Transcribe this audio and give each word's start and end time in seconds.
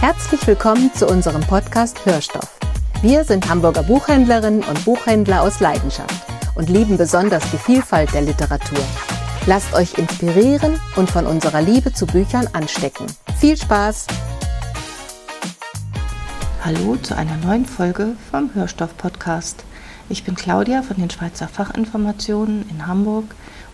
Herzlich 0.00 0.44
willkommen 0.48 0.92
zu 0.94 1.06
unserem 1.06 1.42
Podcast 1.42 2.04
Hörstoff. 2.04 2.58
Wir 3.02 3.22
sind 3.22 3.48
Hamburger 3.48 3.84
Buchhändlerinnen 3.84 4.64
und 4.64 4.84
Buchhändler 4.84 5.42
aus 5.42 5.60
Leidenschaft 5.60 6.26
und 6.56 6.68
lieben 6.68 6.96
besonders 6.96 7.48
die 7.52 7.58
Vielfalt 7.58 8.12
der 8.14 8.22
Literatur. 8.22 8.84
Lasst 9.46 9.74
euch 9.74 9.96
inspirieren 9.96 10.80
und 10.96 11.08
von 11.08 11.24
unserer 11.24 11.62
Liebe 11.62 11.92
zu 11.92 12.04
Büchern 12.04 12.48
anstecken. 12.52 13.06
Viel 13.38 13.56
Spaß! 13.56 14.08
Hallo 16.64 16.96
zu 16.96 17.16
einer 17.16 17.36
neuen 17.36 17.66
Folge 17.66 18.16
vom 18.28 18.52
Hörstoff-Podcast. 18.54 19.62
Ich 20.08 20.24
bin 20.24 20.34
Claudia 20.34 20.82
von 20.82 20.96
den 20.96 21.10
Schweizer 21.10 21.46
Fachinformationen 21.46 22.68
in 22.70 22.88
Hamburg 22.88 23.26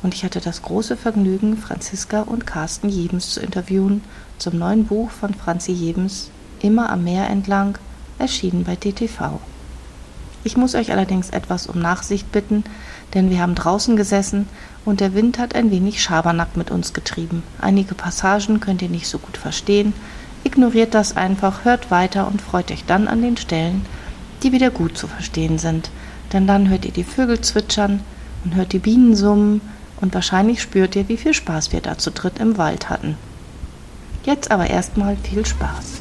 und 0.02 0.14
ich 0.14 0.24
hatte 0.24 0.40
das 0.40 0.62
große 0.62 0.96
Vergnügen, 0.96 1.56
Franziska 1.56 2.22
und 2.22 2.46
Carsten 2.46 2.88
Jebens 2.88 3.30
zu 3.30 3.40
interviewen 3.40 4.02
zum 4.38 4.58
neuen 4.58 4.86
Buch 4.86 5.10
von 5.10 5.34
Franzi 5.34 5.72
Jebens, 5.72 6.30
Immer 6.60 6.90
am 6.90 7.04
Meer 7.04 7.30
entlang, 7.30 7.78
erschienen 8.18 8.64
bei 8.64 8.74
DTV. 8.74 9.38
Ich 10.44 10.56
muss 10.56 10.74
euch 10.74 10.90
allerdings 10.90 11.30
etwas 11.30 11.66
um 11.66 11.78
Nachsicht 11.78 12.32
bitten, 12.32 12.64
denn 13.14 13.30
wir 13.30 13.40
haben 13.40 13.54
draußen 13.54 13.96
gesessen 13.96 14.48
und 14.84 15.00
der 15.00 15.14
Wind 15.14 15.38
hat 15.38 15.54
ein 15.54 15.70
wenig 15.70 16.02
Schabernack 16.02 16.56
mit 16.56 16.70
uns 16.70 16.92
getrieben. 16.92 17.42
Einige 17.60 17.94
Passagen 17.94 18.60
könnt 18.60 18.82
ihr 18.82 18.88
nicht 18.88 19.08
so 19.08 19.18
gut 19.18 19.36
verstehen. 19.36 19.92
Ignoriert 20.44 20.94
das 20.94 21.16
einfach, 21.16 21.64
hört 21.64 21.90
weiter 21.90 22.26
und 22.26 22.42
freut 22.42 22.70
euch 22.70 22.84
dann 22.86 23.08
an 23.08 23.22
den 23.22 23.36
Stellen, 23.36 23.84
die 24.42 24.52
wieder 24.52 24.70
gut 24.70 24.96
zu 24.96 25.06
verstehen 25.06 25.58
sind. 25.58 25.90
Denn 26.32 26.46
dann 26.46 26.68
hört 26.68 26.84
ihr 26.84 26.92
die 26.92 27.04
Vögel 27.04 27.40
zwitschern 27.40 28.00
und 28.44 28.54
hört 28.54 28.72
die 28.72 28.78
Bienen 28.78 29.14
summen 29.16 29.60
und 30.00 30.14
wahrscheinlich 30.14 30.62
spürt 30.62 30.96
ihr, 30.96 31.08
wie 31.08 31.16
viel 31.16 31.34
Spaß 31.34 31.72
wir 31.72 31.80
da 31.80 31.98
zu 31.98 32.10
dritt 32.10 32.38
im 32.38 32.56
Wald 32.56 32.88
hatten. 32.88 33.16
Jetzt 34.24 34.50
aber 34.50 34.68
erstmal 34.68 35.16
viel 35.16 35.44
Spaß. 35.44 36.00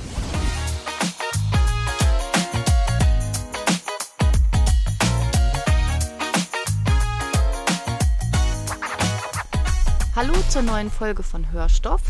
Hallo 10.15 10.33
zur 10.49 10.63
neuen 10.63 10.89
Folge 10.89 11.21
von 11.21 11.51
Hörstoff. 11.51 12.01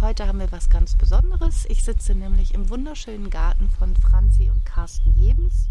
Heute 0.00 0.26
haben 0.26 0.38
wir 0.38 0.52
was 0.52 0.68
ganz 0.68 0.94
Besonderes. 0.94 1.64
Ich 1.68 1.82
sitze 1.82 2.14
nämlich 2.14 2.54
im 2.54 2.68
wunderschönen 2.68 3.30
Garten 3.30 3.70
von 3.78 3.96
Franzi 3.96 4.50
und 4.52 4.64
Carsten 4.64 5.14
Jebens. 5.16 5.68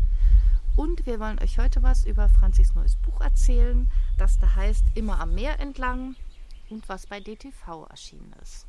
Und 0.75 1.05
wir 1.05 1.19
wollen 1.19 1.39
euch 1.39 1.57
heute 1.57 1.83
was 1.83 2.05
über 2.05 2.29
Franzis 2.29 2.73
neues 2.75 2.95
Buch 2.95 3.19
erzählen, 3.21 3.89
das 4.17 4.39
da 4.39 4.55
heißt 4.55 4.85
Immer 4.95 5.19
am 5.19 5.35
Meer 5.35 5.59
entlang 5.59 6.15
und 6.69 6.87
was 6.87 7.07
bei 7.07 7.19
DTV 7.19 7.85
erschienen 7.89 8.33
ist. 8.41 8.65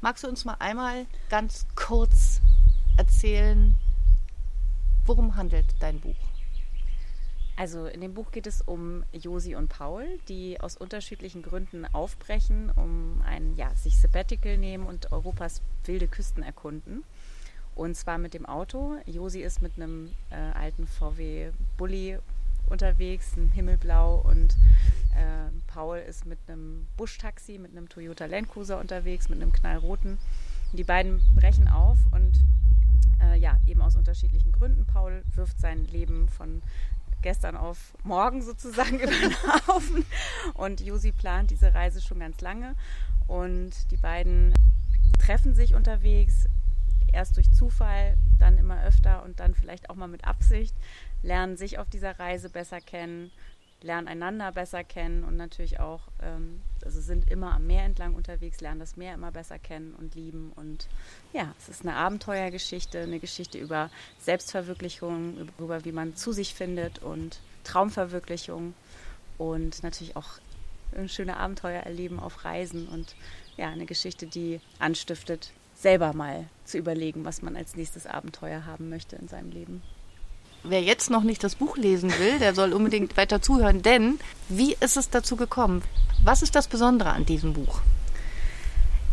Magst 0.00 0.24
du 0.24 0.28
uns 0.28 0.44
mal 0.44 0.56
einmal 0.58 1.06
ganz 1.28 1.66
kurz 1.76 2.40
erzählen, 2.96 3.78
worum 5.04 5.36
handelt 5.36 5.66
dein 5.80 6.00
Buch? 6.00 6.16
Also 7.56 7.86
in 7.86 8.00
dem 8.00 8.14
Buch 8.14 8.32
geht 8.32 8.46
es 8.46 8.62
um 8.62 9.04
Josi 9.12 9.54
und 9.54 9.68
Paul, 9.68 10.18
die 10.28 10.60
aus 10.60 10.76
unterschiedlichen 10.76 11.42
Gründen 11.42 11.86
aufbrechen, 11.86 12.72
um 12.74 13.22
ein 13.24 13.54
ja, 13.56 13.72
sich 13.76 13.96
Sabbatical 13.96 14.58
nehmen 14.58 14.86
und 14.86 15.12
Europas 15.12 15.62
wilde 15.84 16.08
Küsten 16.08 16.42
erkunden. 16.42 17.04
Und 17.74 17.96
zwar 17.96 18.18
mit 18.18 18.34
dem 18.34 18.46
Auto. 18.46 18.96
Josi 19.06 19.40
ist 19.40 19.62
mit 19.62 19.72
einem 19.76 20.10
äh, 20.30 20.36
alten 20.36 20.86
VW 20.86 21.50
Bulli 21.76 22.18
unterwegs, 22.68 23.36
ein 23.36 23.50
Himmelblau 23.52 24.16
und 24.16 24.56
äh, 25.14 25.50
Paul 25.66 25.98
ist 25.98 26.24
mit 26.24 26.38
einem 26.46 26.86
Buschtaxi, 26.96 27.58
mit 27.58 27.72
einem 27.72 27.88
Toyota 27.88 28.26
Land 28.26 28.50
Cruiser 28.50 28.78
unterwegs, 28.78 29.28
mit 29.28 29.40
einem 29.42 29.52
knallroten. 29.52 30.18
Die 30.72 30.84
beiden 30.84 31.20
brechen 31.34 31.68
auf 31.68 31.98
und 32.10 32.40
äh, 33.20 33.38
ja, 33.38 33.56
eben 33.66 33.82
aus 33.82 33.96
unterschiedlichen 33.96 34.52
Gründen. 34.52 34.86
Paul 34.86 35.22
wirft 35.34 35.60
sein 35.60 35.84
Leben 35.86 36.28
von 36.28 36.62
gestern 37.22 37.56
auf 37.56 37.94
morgen 38.02 38.42
sozusagen 38.42 38.98
über 39.00 39.12
den 39.12 39.34
Haufen. 39.66 40.04
Und 40.54 40.80
Josi 40.80 41.12
plant 41.12 41.50
diese 41.50 41.74
Reise 41.74 42.00
schon 42.00 42.20
ganz 42.20 42.40
lange. 42.40 42.74
Und 43.26 43.72
die 43.90 43.96
beiden 43.96 44.52
treffen 45.18 45.54
sich 45.54 45.74
unterwegs, 45.74 46.46
erst 47.12 47.36
durch 47.36 47.50
Zufall, 47.52 48.16
dann 48.38 48.58
immer 48.58 48.82
öfter 48.84 49.22
und 49.24 49.40
dann 49.40 49.54
vielleicht 49.54 49.90
auch 49.90 49.94
mal 49.94 50.08
mit 50.08 50.24
Absicht, 50.24 50.74
lernen 51.22 51.56
sich 51.56 51.78
auf 51.78 51.88
dieser 51.88 52.18
Reise 52.18 52.48
besser 52.48 52.80
kennen, 52.80 53.30
lernen 53.84 54.08
einander 54.08 54.50
besser 54.50 54.82
kennen 54.82 55.24
und 55.24 55.36
natürlich 55.36 55.78
auch, 55.78 56.00
ähm, 56.22 56.60
also 56.84 57.00
sind 57.00 57.30
immer 57.30 57.52
am 57.52 57.66
Meer 57.66 57.84
entlang 57.84 58.14
unterwegs, 58.14 58.60
lernen 58.60 58.80
das 58.80 58.96
Meer 58.96 59.14
immer 59.14 59.30
besser 59.30 59.58
kennen 59.58 59.94
und 59.94 60.14
lieben. 60.14 60.52
Und 60.56 60.88
ja, 61.32 61.54
es 61.58 61.68
ist 61.68 61.82
eine 61.82 61.94
Abenteuergeschichte, 61.96 63.00
eine 63.00 63.20
Geschichte 63.20 63.58
über 63.58 63.90
Selbstverwirklichung, 64.20 65.50
über 65.58 65.84
wie 65.84 65.92
man 65.92 66.16
zu 66.16 66.32
sich 66.32 66.54
findet 66.54 67.00
und 67.00 67.40
Traumverwirklichung 67.64 68.74
und 69.38 69.82
natürlich 69.82 70.16
auch 70.16 70.28
ein 70.96 71.08
schöne 71.08 71.36
Abenteuer 71.36 71.82
erleben 71.82 72.20
auf 72.20 72.44
Reisen 72.44 72.88
und 72.88 73.14
ja, 73.56 73.68
eine 73.68 73.86
Geschichte, 73.86 74.26
die 74.26 74.60
anstiftet, 74.78 75.52
selber 75.76 76.12
mal 76.14 76.46
zu 76.64 76.78
überlegen, 76.78 77.24
was 77.24 77.42
man 77.42 77.56
als 77.56 77.76
nächstes 77.76 78.06
Abenteuer 78.06 78.66
haben 78.66 78.88
möchte 78.88 79.16
in 79.16 79.28
seinem 79.28 79.50
Leben. 79.50 79.82
Wer 80.62 80.82
jetzt 80.82 81.10
noch 81.10 81.22
nicht 81.22 81.44
das 81.44 81.56
Buch 81.56 81.76
lesen 81.76 82.10
will, 82.18 82.38
der 82.38 82.54
soll 82.54 82.72
unbedingt 82.72 83.16
weiter 83.18 83.42
zuhören, 83.42 83.82
denn 83.82 84.18
wie 84.48 84.74
ist 84.80 84.96
es 84.96 85.10
dazu 85.10 85.36
gekommen? 85.36 85.82
Was 86.24 86.40
ist 86.40 86.54
das 86.54 86.68
Besondere 86.68 87.10
an 87.10 87.26
diesem 87.26 87.52
Buch? 87.52 87.82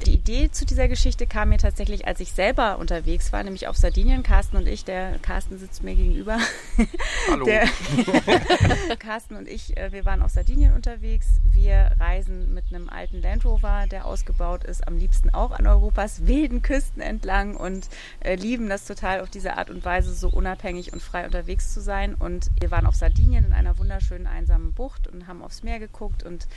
Die 0.05 0.13
Idee 0.13 0.49
zu 0.49 0.65
dieser 0.65 0.87
Geschichte 0.87 1.27
kam 1.27 1.49
mir 1.49 1.59
tatsächlich, 1.59 2.07
als 2.07 2.19
ich 2.19 2.31
selber 2.31 2.79
unterwegs 2.79 3.31
war, 3.31 3.43
nämlich 3.43 3.67
auf 3.67 3.77
Sardinien. 3.77 4.23
Carsten 4.23 4.57
und 4.57 4.67
ich, 4.67 4.83
der 4.83 5.19
Carsten 5.19 5.59
sitzt 5.59 5.83
mir 5.83 5.95
gegenüber. 5.95 6.39
Hallo. 7.29 7.45
Der, 7.45 7.67
Carsten 8.99 9.35
und 9.35 9.47
ich, 9.47 9.77
äh, 9.77 9.91
wir 9.91 10.03
waren 10.05 10.23
auf 10.23 10.31
Sardinien 10.31 10.73
unterwegs. 10.73 11.27
Wir 11.51 11.91
reisen 11.99 12.53
mit 12.53 12.65
einem 12.69 12.89
alten 12.89 13.21
Land 13.21 13.45
Rover, 13.45 13.85
der 13.91 14.05
ausgebaut 14.05 14.63
ist, 14.63 14.87
am 14.87 14.97
liebsten 14.97 15.29
auch 15.29 15.51
an 15.51 15.67
Europas 15.67 16.25
wilden 16.25 16.63
Küsten 16.63 17.01
entlang 17.01 17.55
und 17.55 17.87
äh, 18.21 18.35
lieben 18.35 18.69
das 18.69 18.85
total 18.85 19.21
auf 19.21 19.29
diese 19.29 19.57
Art 19.57 19.69
und 19.69 19.85
Weise 19.85 20.13
so 20.15 20.29
unabhängig 20.29 20.93
und 20.93 21.01
frei 21.03 21.25
unterwegs 21.25 21.73
zu 21.73 21.79
sein. 21.79 22.15
Und 22.15 22.49
wir 22.59 22.71
waren 22.71 22.87
auf 22.87 22.95
Sardinien 22.95 23.45
in 23.45 23.53
einer 23.53 23.77
wunderschönen 23.77 24.25
einsamen 24.25 24.73
Bucht 24.73 25.07
und 25.07 25.27
haben 25.27 25.43
aufs 25.43 25.61
Meer 25.61 25.79
geguckt 25.79 26.23
und 26.23 26.47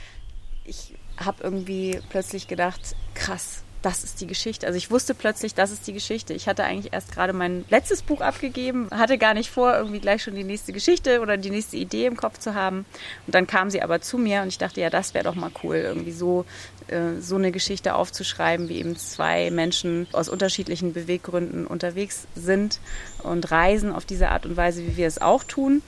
ich 0.65 0.93
habe 1.17 1.43
irgendwie 1.43 1.99
plötzlich 2.09 2.47
gedacht, 2.47 2.95
krass, 3.13 3.63
das 3.85 4.03
ist 4.03 4.19
die 4.19 4.25
Geschichte. 4.25 4.65
Also 4.65 4.77
ich 4.77 4.89
wusste 4.89 5.13
plötzlich, 5.13 5.53
das 5.53 5.71
ist 5.71 5.85
die 5.85 5.93
Geschichte. 5.93 6.33
Ich 6.33 6.47
hatte 6.47 6.63
eigentlich 6.63 6.91
erst 6.91 7.11
gerade 7.13 7.33
mein 7.33 7.65
letztes 7.69 8.01
Buch 8.01 8.19
abgegeben, 8.19 8.89
hatte 8.89 9.19
gar 9.19 9.35
nicht 9.35 9.51
vor, 9.51 9.75
irgendwie 9.77 9.99
gleich 9.99 10.23
schon 10.23 10.33
die 10.33 10.43
nächste 10.43 10.73
Geschichte 10.73 11.21
oder 11.21 11.37
die 11.37 11.51
nächste 11.51 11.77
Idee 11.77 12.07
im 12.07 12.17
Kopf 12.17 12.39
zu 12.39 12.55
haben. 12.55 12.85
Und 13.27 13.35
dann 13.35 13.45
kam 13.45 13.69
sie 13.69 13.83
aber 13.83 14.01
zu 14.01 14.17
mir 14.17 14.41
und 14.41 14.47
ich 14.47 14.57
dachte, 14.57 14.81
ja, 14.81 14.89
das 14.89 15.13
wäre 15.13 15.23
doch 15.23 15.35
mal 15.35 15.51
cool, 15.63 15.75
irgendwie 15.75 16.13
so, 16.13 16.45
äh, 16.87 17.21
so 17.21 17.35
eine 17.35 17.51
Geschichte 17.51 17.93
aufzuschreiben, 17.93 18.69
wie 18.69 18.79
eben 18.79 18.97
zwei 18.97 19.51
Menschen 19.51 20.07
aus 20.13 20.29
unterschiedlichen 20.29 20.93
Beweggründen 20.93 21.67
unterwegs 21.67 22.25
sind 22.33 22.79
und 23.21 23.51
reisen 23.51 23.91
auf 23.91 24.05
diese 24.05 24.29
Art 24.29 24.47
und 24.47 24.57
Weise, 24.57 24.81
wie 24.81 24.97
wir 24.97 25.05
es 25.05 25.21
auch 25.21 25.43
tun. 25.43 25.83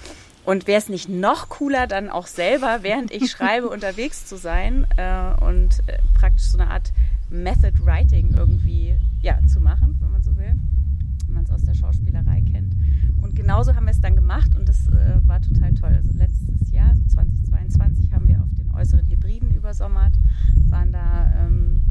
Und 0.47 0.65
wäre 0.65 0.79
es 0.79 0.87
nicht 0.87 1.09
noch 1.09 1.49
cooler, 1.49 1.87
dann 1.87 2.09
auch 2.09 2.25
selber, 2.25 2.79
während 2.81 3.11
ich 3.11 3.29
schreibe, 3.29 3.67
unterwegs 3.77 4.25
zu 4.25 4.37
sein 4.37 4.87
äh, 4.95 5.33
und 5.43 5.83
äh, 5.87 5.97
praktisch 6.13 6.45
so 6.45 6.57
eine 6.57 6.71
Art 6.71 6.93
Method 7.29 7.73
Writing 7.83 8.33
irgendwie 8.33 8.95
ja, 9.21 9.39
zu 9.45 9.59
machen, 9.59 9.97
wenn 9.99 10.09
man 10.09 10.23
so 10.23 10.37
will, 10.37 10.55
wenn 11.25 11.33
man 11.33 11.43
es 11.43 11.51
aus 11.51 11.63
der 11.63 11.73
Schauspielerei 11.73 12.41
kennt. 12.49 12.73
Und 13.21 13.35
genauso 13.35 13.75
haben 13.75 13.87
wir 13.87 13.91
es 13.91 13.99
dann 13.99 14.15
gemacht 14.15 14.55
und 14.55 14.69
das 14.69 14.87
äh, 14.87 15.19
war 15.27 15.41
total 15.41 15.73
toll. 15.73 15.91
Also 15.93 16.11
letztes 16.17 16.71
Jahr, 16.71 16.95
so 16.95 17.03
2022, 17.15 18.13
haben 18.13 18.29
wir 18.29 18.41
auf 18.41 18.55
den 18.57 18.71
äußeren 18.73 19.05
Hybriden 19.09 19.51
übersommert, 19.53 20.13
waren 20.69 20.93
da 20.93 21.29
ähm, 21.41 21.81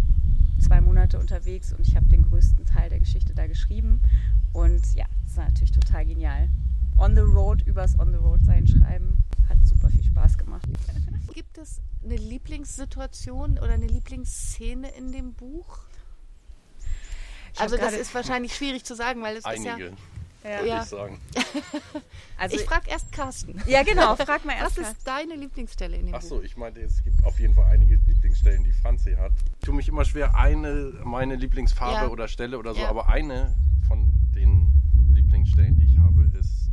zwei 0.61 0.81
Monate 0.81 1.19
unterwegs 1.19 1.75
und 1.75 1.87
ich 1.87 1.95
habe 1.95 2.07
den 2.07 2.23
größten 2.23 2.65
Teil 2.65 2.89
der 2.89 3.01
Geschichte 3.01 3.35
da 3.35 3.47
geschrieben. 3.49 4.01
Und 4.55 4.95
ja, 4.95 5.05
das 5.27 5.37
war 5.37 5.45
natürlich 5.45 5.73
total 5.73 6.07
genial 6.07 6.49
on 6.99 7.15
the 7.15 7.21
road 7.23 7.63
übers 7.67 7.99
on 7.99 8.11
the 8.13 8.19
road 8.19 8.41
sein 8.45 8.67
schreiben. 8.67 9.19
Hat 9.49 9.59
super 9.65 9.89
viel 9.91 10.03
Spaß 10.05 10.39
gemacht. 10.39 10.67
Gibt 11.35 11.59
es 11.59 11.81
eine 12.05 12.17
Lieblingssituation 12.17 13.59
oder 13.59 13.73
eine 13.73 13.87
Lieblingsszene 13.87 14.89
in 14.97 15.13
dem 15.13 15.35
Buch? 15.35 15.79
Also 17.59 17.77
das 17.77 17.95
ist 17.95 18.15
wahrscheinlich 18.15 18.55
schwierig 18.55 18.85
zu 18.85 18.95
sagen, 18.95 19.23
weil 19.23 19.37
es 19.37 19.45
Einige, 19.45 19.71
ist 19.71 19.79
ja. 20.45 20.51
würde 20.59 20.69
Ja. 20.69 20.83
ich 20.83 20.89
sagen. 20.89 21.21
Also 22.39 22.57
ich 22.57 22.63
frage 22.65 22.91
erst 22.91 23.11
Carsten. 23.13 23.61
ja, 23.67 23.83
genau, 23.83 24.15
frag 24.17 24.45
mal 24.45 24.55
Was 24.61 24.77
erst. 24.77 24.93
ist 24.99 25.07
deine 25.07 25.35
Lieblingsstelle 25.37 25.97
in 25.97 26.07
dem 26.07 26.15
Ach 26.15 26.21
Buch? 26.21 26.29
so, 26.29 26.43
ich 26.43 26.57
meinte, 26.59 26.81
es 26.81 27.03
gibt 27.03 27.25
auf 27.25 27.41
jeden 27.41 27.55
Fall 27.55 27.65
einige 27.73 27.95
Lieblingsstellen, 27.97 28.63
die 28.63 28.73
Franzi 28.75 29.15
hat. 29.15 29.33
Ich 29.61 29.65
tue 29.67 29.75
mich 29.75 29.89
immer 29.89 30.05
schwer, 30.05 30.35
eine, 30.35 30.93
meine 31.05 31.37
Lieblingsfarbe 31.37 32.07
Ja. 32.07 32.09
oder 32.09 32.29
Stelle 32.29 32.59
oder 32.59 32.75
so, 32.75 32.81
Ja. 32.81 32.91
aber 32.91 33.09
eine 33.09 33.55
von 33.89 34.13
den 34.35 34.71
Lieblingsstellen, 35.15 35.77
die 35.77 35.87
ich 35.87 35.99
habe, 35.99 36.31
ist, 36.39 36.66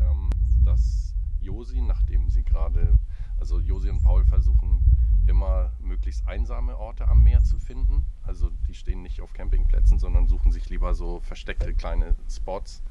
Josi, 1.43 1.81
nachdem 1.81 2.29
sie 2.29 2.43
gerade, 2.43 2.97
also 3.37 3.59
Josi 3.59 3.89
und 3.89 4.01
Paul 4.01 4.25
versuchen 4.25 4.83
immer 5.27 5.71
möglichst 5.79 6.27
einsame 6.27 6.77
Orte 6.77 7.07
am 7.07 7.23
Meer 7.23 7.43
zu 7.43 7.59
finden. 7.59 8.05
Also 8.23 8.49
die 8.67 8.73
stehen 8.73 9.01
nicht 9.01 9.21
auf 9.21 9.33
Campingplätzen, 9.33 9.99
sondern 9.99 10.27
suchen 10.27 10.51
sich 10.51 10.69
lieber 10.69 10.93
so 10.95 11.19
versteckte 11.21 11.73
kleine 11.73 12.15
Spots. 12.29 12.81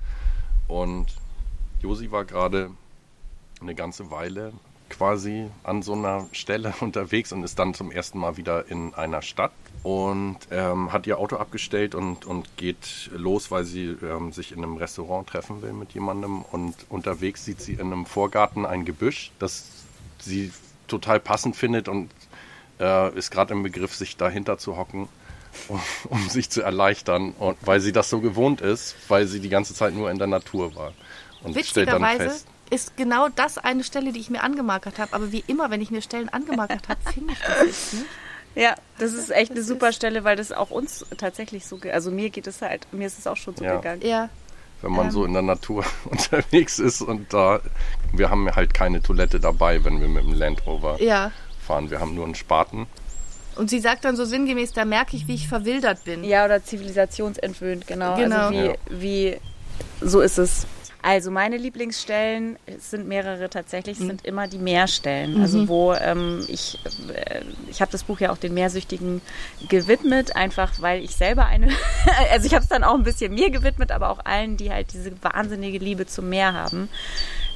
Und 0.68 1.16
Josi 1.80 2.10
war 2.10 2.24
gerade 2.24 2.70
eine 3.60 3.74
ganze 3.74 4.10
Weile 4.10 4.52
quasi 4.92 5.48
an 5.64 5.82
so 5.82 5.94
einer 5.94 6.28
Stelle 6.32 6.72
unterwegs 6.80 7.32
und 7.32 7.42
ist 7.42 7.58
dann 7.58 7.74
zum 7.74 7.90
ersten 7.90 8.18
Mal 8.18 8.36
wieder 8.36 8.70
in 8.70 8.94
einer 8.94 9.22
Stadt 9.22 9.52
und 9.82 10.38
ähm, 10.50 10.92
hat 10.92 11.06
ihr 11.06 11.18
Auto 11.18 11.36
abgestellt 11.36 11.94
und, 11.94 12.24
und 12.24 12.56
geht 12.56 13.10
los, 13.16 13.50
weil 13.50 13.64
sie 13.64 13.96
ähm, 14.02 14.32
sich 14.32 14.52
in 14.52 14.58
einem 14.58 14.76
Restaurant 14.76 15.28
treffen 15.28 15.60
will 15.62 15.72
mit 15.72 15.92
jemandem. 15.92 16.42
Und 16.42 16.74
unterwegs 16.88 17.44
sieht 17.44 17.60
sie 17.60 17.72
in 17.72 17.92
einem 17.92 18.06
Vorgarten 18.06 18.64
ein 18.64 18.84
Gebüsch, 18.84 19.32
das 19.40 19.64
sie 20.20 20.52
total 20.86 21.18
passend 21.18 21.56
findet 21.56 21.88
und 21.88 22.10
äh, 22.78 23.16
ist 23.16 23.30
gerade 23.30 23.54
im 23.54 23.64
Begriff, 23.64 23.94
sich 23.94 24.16
dahinter 24.16 24.58
zu 24.58 24.76
hocken, 24.76 25.08
um, 25.68 25.80
um 26.10 26.28
sich 26.28 26.48
zu 26.48 26.62
erleichtern, 26.62 27.32
und, 27.32 27.56
weil 27.62 27.80
sie 27.80 27.92
das 27.92 28.08
so 28.08 28.20
gewohnt 28.20 28.60
ist, 28.60 28.94
weil 29.08 29.26
sie 29.26 29.40
die 29.40 29.48
ganze 29.48 29.74
Zeit 29.74 29.94
nur 29.94 30.10
in 30.10 30.18
der 30.18 30.28
Natur 30.28 30.76
war. 30.76 30.92
Und 31.42 31.58
stellt 31.64 31.88
dann 31.88 32.04
fest, 32.04 32.46
ist 32.72 32.96
genau 32.96 33.28
das 33.28 33.58
eine 33.58 33.84
Stelle, 33.84 34.12
die 34.12 34.20
ich 34.20 34.30
mir 34.30 34.42
angemarkert 34.42 34.98
habe. 34.98 35.12
Aber 35.12 35.30
wie 35.30 35.44
immer, 35.46 35.70
wenn 35.70 35.80
ich 35.80 35.90
mir 35.90 36.02
Stellen 36.02 36.28
angemarkert 36.30 36.88
habe, 36.88 37.00
finde 37.12 37.34
ich 37.34 37.40
das 37.40 37.66
jetzt 37.66 37.94
nicht. 37.94 38.06
Ja, 38.54 38.74
das 38.98 39.14
ist 39.14 39.30
echt 39.30 39.50
eine 39.50 39.62
super 39.62 39.92
Stelle, 39.92 40.24
weil 40.24 40.36
das 40.36 40.52
auch 40.52 40.70
uns 40.70 41.06
tatsächlich 41.16 41.64
so, 41.64 41.78
also 41.90 42.10
mir 42.10 42.30
geht 42.30 42.46
es 42.46 42.60
halt, 42.60 42.86
mir 42.92 43.06
ist 43.06 43.18
es 43.18 43.26
auch 43.26 43.36
schon 43.36 43.56
so 43.56 43.64
ja. 43.64 43.76
gegangen. 43.76 44.02
Ja. 44.02 44.28
Wenn 44.82 44.92
man 44.92 45.06
ähm. 45.06 45.12
so 45.12 45.24
in 45.24 45.32
der 45.32 45.42
Natur 45.42 45.84
unterwegs 46.04 46.78
ist 46.78 47.00
und 47.00 47.32
da, 47.32 47.60
wir 48.12 48.30
haben 48.30 48.50
halt 48.50 48.74
keine 48.74 49.00
Toilette 49.00 49.40
dabei, 49.40 49.84
wenn 49.84 50.00
wir 50.00 50.08
mit 50.08 50.24
dem 50.24 50.34
Land 50.34 50.66
Rover 50.66 51.00
ja. 51.00 51.30
fahren. 51.66 51.90
Wir 51.90 52.00
haben 52.00 52.14
nur 52.14 52.24
einen 52.24 52.34
Spaten. 52.34 52.86
Und 53.56 53.70
sie 53.70 53.80
sagt 53.80 54.04
dann 54.04 54.16
so 54.16 54.24
sinngemäß, 54.24 54.72
da 54.72 54.84
merke 54.84 55.16
ich, 55.16 55.28
wie 55.28 55.34
ich 55.34 55.48
verwildert 55.48 56.04
bin. 56.04 56.24
Ja, 56.24 56.44
oder 56.44 56.64
zivilisationsentwöhnt, 56.64 57.86
genau. 57.86 58.16
genau. 58.16 58.48
Also 58.48 58.52
wie, 58.52 58.64
ja. 58.64 58.74
wie, 58.88 59.36
so 60.00 60.20
ist 60.20 60.38
es. 60.38 60.66
Also 61.02 61.32
meine 61.32 61.56
Lieblingsstellen 61.56 62.56
sind 62.78 63.08
mehrere 63.08 63.50
tatsächlich, 63.50 63.98
mhm. 63.98 64.06
sind 64.06 64.24
immer 64.24 64.46
die 64.46 64.58
Meerstellen. 64.58 65.40
Also 65.40 65.58
mhm. 65.58 65.62
Also 65.62 65.68
wo 65.68 65.92
ähm, 65.94 66.44
ich, 66.48 66.78
äh, 67.12 67.40
ich 67.68 67.80
habe 67.80 67.90
das 67.90 68.04
Buch 68.04 68.20
ja 68.20 68.30
auch 68.32 68.38
den 68.38 68.54
Meersüchtigen 68.54 69.20
gewidmet, 69.68 70.36
einfach 70.36 70.80
weil 70.80 71.02
ich 71.02 71.16
selber 71.16 71.46
eine, 71.46 71.68
also 72.32 72.46
ich 72.46 72.54
habe 72.54 72.62
es 72.62 72.68
dann 72.68 72.84
auch 72.84 72.94
ein 72.94 73.02
bisschen 73.02 73.34
mir 73.34 73.50
gewidmet, 73.50 73.90
aber 73.90 74.10
auch 74.10 74.24
allen, 74.24 74.56
die 74.56 74.70
halt 74.70 74.92
diese 74.92 75.12
wahnsinnige 75.22 75.78
Liebe 75.78 76.06
zum 76.06 76.28
Meer 76.28 76.52
haben 76.52 76.88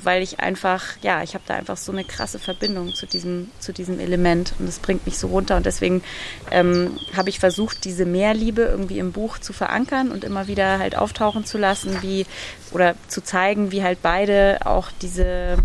weil 0.03 0.23
ich 0.23 0.41
einfach, 0.41 0.83
ja, 1.03 1.23
ich 1.23 1.35
habe 1.35 1.45
da 1.47 1.55
einfach 1.55 1.77
so 1.77 1.93
eine 1.93 2.05
krasse 2.05 2.39
Verbindung 2.39 2.95
zu 2.95 3.07
diesem, 3.07 3.51
zu 3.59 3.73
diesem 3.73 4.01
Element 4.01 4.55
und 4.59 4.69
es 4.69 4.79
bringt 4.79 5.07
mich 5.07 5.19
so 5.19 5.29
runter. 5.29 5.57
Und 5.57 5.67
deswegen 5.67 6.03
ähm, 6.51 6.99
habe 7.17 7.29
ich 7.29 7.39
versucht, 7.39 7.85
diese 7.85 8.07
Mehrliebe 8.07 8.63
irgendwie 8.63 8.99
im 8.99 9.13
Buch 9.13 9.39
zu 9.39 9.53
verankern 9.53 10.11
und 10.11 10.25
immer 10.25 10.47
wieder 10.47 10.79
halt 10.79 10.97
auftauchen 10.97 11.45
zu 11.45 11.59
lassen, 11.59 12.03
wie 12.03 12.27
oder 12.73 12.95
zu 13.09 13.23
zeigen, 13.23 13.73
wie 13.73 13.83
halt 13.83 14.01
beide 14.03 14.59
auch 14.65 14.91
diese 15.03 15.57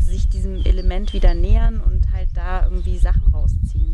sich 0.00 0.28
diesem 0.28 0.64
Element 0.64 1.12
wieder 1.12 1.34
nähern 1.34 1.80
und 1.80 2.12
halt 2.12 2.28
da 2.34 2.64
irgendwie 2.64 2.98
Sachen 2.98 3.22
rausziehen. 3.32 3.91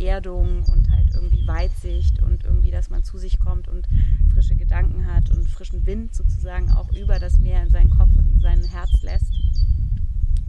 Erdung 0.00 0.64
und 0.64 0.90
halt 0.90 1.08
irgendwie 1.14 1.46
Weitsicht 1.46 2.22
und 2.22 2.44
irgendwie, 2.44 2.70
dass 2.70 2.90
man 2.90 3.04
zu 3.04 3.18
sich 3.18 3.38
kommt 3.38 3.68
und 3.68 3.88
frische 4.32 4.56
Gedanken 4.56 5.06
hat 5.12 5.30
und 5.30 5.48
frischen 5.48 5.86
Wind 5.86 6.14
sozusagen 6.14 6.70
auch 6.72 6.92
über 6.92 7.18
das 7.18 7.38
Meer 7.38 7.62
in 7.62 7.70
seinen 7.70 7.90
Kopf 7.90 8.10
und 8.16 8.34
in 8.34 8.40
sein 8.40 8.64
Herz 8.64 8.90
lässt. 9.02 9.32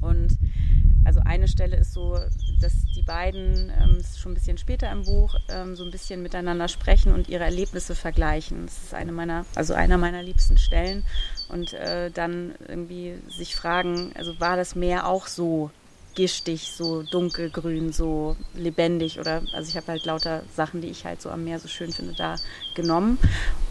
Und 0.02 0.38
also 1.06 1.22
eine 1.26 1.48
Stelle 1.48 1.78
ist 1.78 1.94
so, 1.94 2.18
dass 2.62 2.74
die 2.96 3.02
beiden, 3.02 3.72
ähm, 3.80 3.98
ist 4.00 4.20
schon 4.20 4.34
ein 4.34 4.36
bisschen 4.36 4.58
später 4.58 4.92
im 4.92 5.04
Buch, 5.04 5.36
ähm, 5.50 5.76
so 5.76 5.84
ein 5.84 5.92
bisschen 5.92 6.22
miteinander 6.22 6.68
sprechen 6.68 7.14
und 7.14 7.30
ihre 7.30 7.44
Erlebnisse 7.44 7.96
vergleichen. 7.96 8.66
Das 8.66 8.78
ist 8.84 8.94
eine 8.94 9.12
meiner, 9.12 9.46
also 9.56 9.74
einer 9.74 9.98
meiner 9.98 10.22
liebsten 10.22 10.58
Stellen. 10.58 11.04
Und 11.50 11.74
äh, 11.74 12.12
dann 12.12 12.54
irgendwie 12.68 13.16
sich 13.28 13.56
fragen, 13.56 14.12
also 14.16 14.40
war 14.40 14.56
das 14.56 14.76
Meer 14.76 15.08
auch 15.08 15.28
so 15.28 15.72
gistig, 16.16 16.72
so 16.76 17.04
dunkelgrün, 17.04 17.94
so 17.94 18.36
lebendig 18.54 19.20
oder 19.20 19.42
also 19.54 19.70
ich 19.70 19.78
habe 19.78 19.88
halt 19.88 20.06
lauter 20.06 20.44
Sachen, 20.56 20.82
die 20.82 20.90
ich 20.90 21.06
halt 21.06 21.22
so 21.22 21.30
am 21.30 21.44
Meer 21.44 21.60
so 21.60 21.68
schön 21.68 21.92
finde, 21.92 22.14
da 22.14 22.36
genommen. 22.76 23.18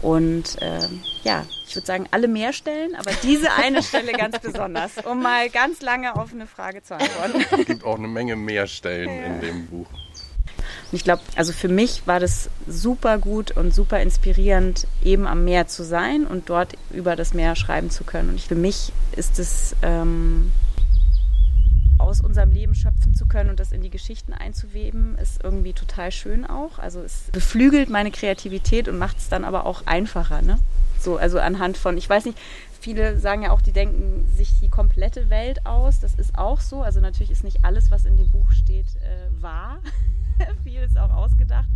Und 0.01 0.57
ähm, 0.61 1.01
ja, 1.23 1.45
ich 1.67 1.75
würde 1.75 1.85
sagen, 1.85 2.07
alle 2.11 2.27
Meerstellen, 2.27 2.95
aber 2.95 3.11
diese 3.23 3.51
eine 3.51 3.83
Stelle 3.83 4.13
ganz 4.13 4.39
besonders, 4.41 4.91
um 5.05 5.21
mal 5.21 5.49
ganz 5.49 5.81
lange 5.81 6.15
auf 6.15 6.33
eine 6.33 6.47
Frage 6.47 6.81
zu 6.81 6.95
antworten. 6.95 7.45
Es 7.59 7.65
gibt 7.65 7.83
auch 7.83 7.97
eine 7.97 8.07
Menge 8.07 8.35
Meerstellen 8.35 9.09
ja. 9.09 9.25
in 9.25 9.41
dem 9.41 9.67
Buch. 9.67 9.87
Und 10.91 10.95
ich 10.95 11.03
glaube, 11.03 11.21
also 11.35 11.53
für 11.53 11.67
mich 11.67 12.07
war 12.07 12.19
das 12.19 12.49
super 12.67 13.19
gut 13.19 13.51
und 13.51 13.73
super 13.73 14.01
inspirierend, 14.01 14.87
eben 15.03 15.27
am 15.27 15.45
Meer 15.45 15.67
zu 15.67 15.83
sein 15.83 16.25
und 16.25 16.49
dort 16.49 16.73
über 16.89 17.15
das 17.15 17.33
Meer 17.33 17.55
schreiben 17.55 17.91
zu 17.91 18.03
können. 18.03 18.29
Und 18.29 18.41
für 18.41 18.55
mich 18.55 18.91
ist 19.15 19.37
es 19.37 19.75
ähm, 19.83 20.51
aus 22.09 22.21
unserem 22.21 22.51
Leben 22.51 22.73
schöpfen 22.73 23.13
zu 23.13 23.27
können 23.27 23.51
und 23.51 23.59
das 23.59 23.71
in 23.71 23.81
die 23.81 23.91
Geschichten 23.91 24.33
einzuweben, 24.33 25.17
ist 25.19 25.43
irgendwie 25.43 25.73
total 25.73 26.11
schön 26.11 26.45
auch. 26.45 26.79
Also 26.79 27.01
es 27.01 27.29
beflügelt 27.31 27.89
meine 27.89 28.09
Kreativität 28.11 28.87
und 28.87 28.97
macht 28.97 29.19
es 29.19 29.29
dann 29.29 29.45
aber 29.45 29.65
auch 29.65 29.85
einfacher. 29.85 30.41
Ne? 30.41 30.57
So, 30.99 31.17
also 31.17 31.39
anhand 31.39 31.77
von, 31.77 31.97
ich 31.97 32.09
weiß 32.09 32.25
nicht, 32.25 32.37
viele 32.81 33.19
sagen 33.19 33.43
ja 33.43 33.51
auch, 33.51 33.61
die 33.61 33.71
denken 33.71 34.27
sich 34.35 34.59
die 34.59 34.69
komplette 34.69 35.29
Welt 35.29 35.65
aus. 35.65 35.99
Das 35.99 36.15
ist 36.15 36.37
auch 36.37 36.61
so. 36.61 36.81
Also 36.81 36.99
natürlich 36.99 37.31
ist 37.31 37.43
nicht 37.43 37.63
alles, 37.63 37.91
was 37.91 38.05
in 38.05 38.17
dem 38.17 38.29
Buch 38.31 38.51
steht, 38.51 38.87
äh, 38.97 39.41
wahr. 39.41 39.79
Viel 40.63 40.81
ist 40.81 40.97
auch 40.97 41.11
ausgedacht. 41.11 41.69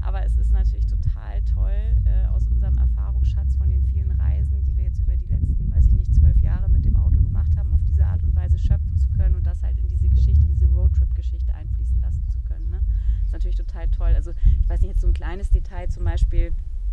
Aber 0.00 0.24
es 0.24 0.36
ist 0.36 0.50
natürlich 0.52 0.86
total 0.86 1.42
toll, 1.54 1.96
äh, 2.04 2.26
aus 2.28 2.46
unserem 2.50 2.78
Erfahrungsschatz 2.78 3.56
von 3.56 3.68
den 3.68 3.84
vielen 3.84 4.10
Reisen, 4.12 4.64
die 4.64 4.76
wir 4.76 4.84
jetzt 4.84 5.00
über 5.00 5.16
die 5.16 5.26
letzten, 5.26 5.70
weiß 5.72 5.86
ich 5.86 5.92
nicht, 5.92 6.14
zwölf 6.14 6.40
Jahre 6.40 6.68
mit 6.68 6.84
dem 6.84 6.96
Auto 6.96 7.20
gemacht 7.20 7.50
haben, 7.56 7.72
auf 7.74 7.80
diese 7.86 8.06
Art 8.06 8.22
und 8.22 8.34
Weise 8.48 8.58
schöpfen 8.58 8.96
zu 8.96 9.08
können 9.10 9.34
und 9.34 9.46
das 9.46 9.62
halt 9.62 9.78
in 9.78 9.88
diese 9.88 10.08
Geschichte, 10.08 10.40
in 10.40 10.48
diese 10.48 10.66
Roadtrip-Geschichte 10.68 11.54
einfließen 11.54 12.00
lassen 12.00 12.26
zu 12.30 12.40
können. 12.40 12.70
Ne? 12.70 12.80
Das 12.80 13.26
ist 13.26 13.32
natürlich 13.32 13.56
total 13.56 13.88
toll. 13.88 14.12
Also 14.14 14.32
ich 14.60 14.68
weiß 14.68 14.80
nicht, 14.80 14.90
jetzt 14.90 15.00
so 15.02 15.06
ein 15.06 15.12
kleines 15.12 15.50
Detail 15.50 15.88
zum 15.88 16.04
Beispiel, 16.04 16.52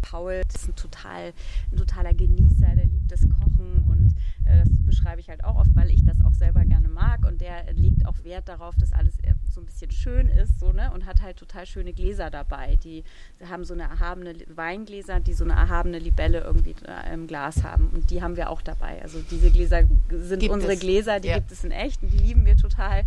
Paul 0.10 0.42
ist 0.48 0.68
ein, 0.68 0.76
total, 0.76 1.34
ein 1.72 1.78
totaler 1.78 2.14
Genießer, 2.14 2.76
der 2.76 2.86
liebt 2.86 3.12
das 3.12 3.22
Kochen 3.22 3.84
und 3.90 4.14
äh, 4.46 4.60
das 4.60 4.70
beschreibe 4.86 5.20
ich 5.20 5.30
halt 5.30 5.44
auch 5.44 5.56
oft, 5.56 5.76
weil 5.76 5.90
ich 5.90 6.06
das 6.06 6.22
auch 6.24 6.34
selber 6.34 6.64
gerne 6.64 6.90
mag 6.90 7.26
und 7.26 7.42
der 7.42 7.74
legt 7.74 8.06
auch 8.06 8.24
Wert 8.24 8.48
darauf, 8.48 8.76
dass 8.76 8.94
alles 8.94 9.18
äh, 9.24 9.34
so 9.50 9.62
ein 9.62 9.66
bisschen 9.66 9.92
schön 9.92 10.28
ist 10.28 10.60
so, 10.60 10.72
ne? 10.72 10.92
und 10.94 11.06
hat 11.06 11.22
halt 11.22 11.38
total 11.38 11.66
schöne 11.66 11.94
Gläser 11.94 12.30
dabei. 12.30 12.78
Die 12.84 13.04
haben 13.50 13.66
so 13.66 13.74
eine 13.74 13.84
erhabene 13.84 14.36
Weingläser, 14.54 15.20
die 15.20 15.34
so 15.34 15.44
eine 15.44 15.54
erhabene 15.54 15.98
Libelle 15.98 16.42
irgendwie 16.42 16.76
im 17.12 17.28
Glas 17.28 17.64
haben 17.64 17.90
und 17.90 18.12
die 18.12 18.22
haben 18.22 18.36
wir 18.36 18.50
auch 18.50 18.62
dabei. 18.62 19.02
Also 19.02 19.20
diese 19.32 19.50
Gläser 19.50 19.84
sind 20.10 20.40
gibt 20.40 20.54
unsere 20.54 20.74
es. 20.74 20.80
Gläser, 20.80 21.20
die 21.20 21.30
ja. 21.30 21.36
gibt 21.36 21.52
es 21.52 21.64
in 21.64 21.72
echt 21.72 22.04
und 22.04 22.12
die 22.14 22.18
lieben 22.18 22.46
wir 22.46 22.58
total. 22.58 23.06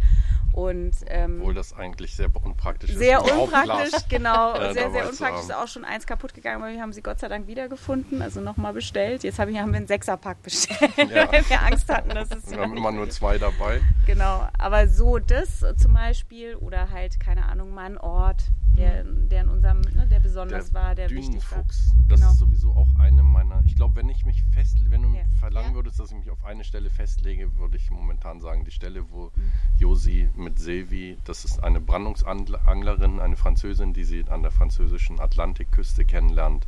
Und, 0.59 0.97
ähm, 1.07 1.39
Obwohl 1.39 1.55
das 1.55 1.73
eigentlich 1.73 2.17
sehr 2.17 2.35
unpraktisch 2.35 2.91
ist. 2.91 2.99
Sehr 2.99 3.23
unpraktisch, 3.23 3.93
genau. 4.09 4.55
äh, 4.57 4.73
sehr, 4.73 4.91
sehr 4.91 5.09
unpraktisch. 5.09 5.43
Ist 5.43 5.55
auch 5.55 5.69
schon 5.69 5.85
eins 5.85 6.05
kaputt 6.05 6.35
gegangen, 6.35 6.61
aber 6.61 6.73
wir 6.73 6.83
haben 6.83 6.93
sie 6.93 7.01
Gott 7.01 7.21
sei 7.21 7.29
Dank 7.29 7.47
wiedergefunden, 7.47 8.23
also 8.23 8.41
nochmal 8.41 8.73
bestellt. 8.73 9.23
Jetzt 9.23 9.39
haben 9.39 9.53
wir 9.53 9.63
einen 9.63 9.87
Sechserpack 9.87 10.43
bestellt, 10.43 10.91
ja. 10.97 11.33
weil 11.33 11.49
wir 11.49 11.63
Angst 11.63 11.89
hatten, 11.89 12.09
dass 12.09 12.33
es. 12.33 12.51
Wir 12.51 12.59
haben 12.59 12.77
immer 12.77 12.91
nur 12.91 13.09
zwei 13.09 13.39
dabei. 13.39 13.81
Genau, 14.07 14.49
aber 14.59 14.89
so 14.89 15.21
das 15.21 15.65
zum 15.77 15.95
Beispiel 15.95 16.57
oder 16.57 16.91
halt, 16.91 17.21
keine 17.21 17.47
Ahnung, 17.47 17.73
mal 17.73 17.85
ein 17.85 17.99
Ort, 17.99 18.43
der, 18.79 19.05
der 19.05 19.43
in 19.43 19.49
unserem, 19.49 19.81
ne, 19.81 20.07
der 20.07 20.21
besonders 20.21 20.73
der 20.73 20.75
war, 20.75 20.95
der 20.95 21.11
wichtig 21.11 21.51
war. 21.51 21.65
Das 21.65 21.93
genau. 22.09 22.31
ist 22.31 22.39
sowieso 22.39 22.73
auch 22.73 22.89
eine 22.99 23.23
meiner. 23.23 23.63
Ich 23.65 23.77
glaube, 23.77 23.97
wenn 23.97 24.09
ich 24.09 24.25
mich 24.25 24.43
fest, 24.53 24.79
wenn 24.89 25.03
du 25.03 25.15
ja. 25.15 25.23
verlangen 25.39 25.71
ja. 25.71 25.75
würdest, 25.75 26.01
dass 26.01 26.11
ich 26.11 26.17
mich 26.17 26.31
auf 26.31 26.45
eine 26.45 26.65
Stelle 26.65 26.91
festlege, 26.91 27.57
würde 27.57 27.77
ich 27.77 27.91
momentan 27.91 28.41
sagen, 28.41 28.65
die 28.65 28.71
Stelle, 28.71 29.11
wo 29.11 29.33
mhm. 29.35 29.53
Josi 29.79 30.29
mit 30.37 30.59
Silvi, 30.59 31.19
das 31.25 31.45
ist 31.45 31.63
eine 31.63 31.81
Brandungsanglerin, 31.81 33.21
eine 33.21 33.37
Französin, 33.37 33.93
die 33.93 34.05
sie 34.05 34.25
an 34.29 34.43
der 34.43 34.51
französischen 34.51 35.21
Atlantikküste 35.21 36.05
kennenlernt 36.05 36.67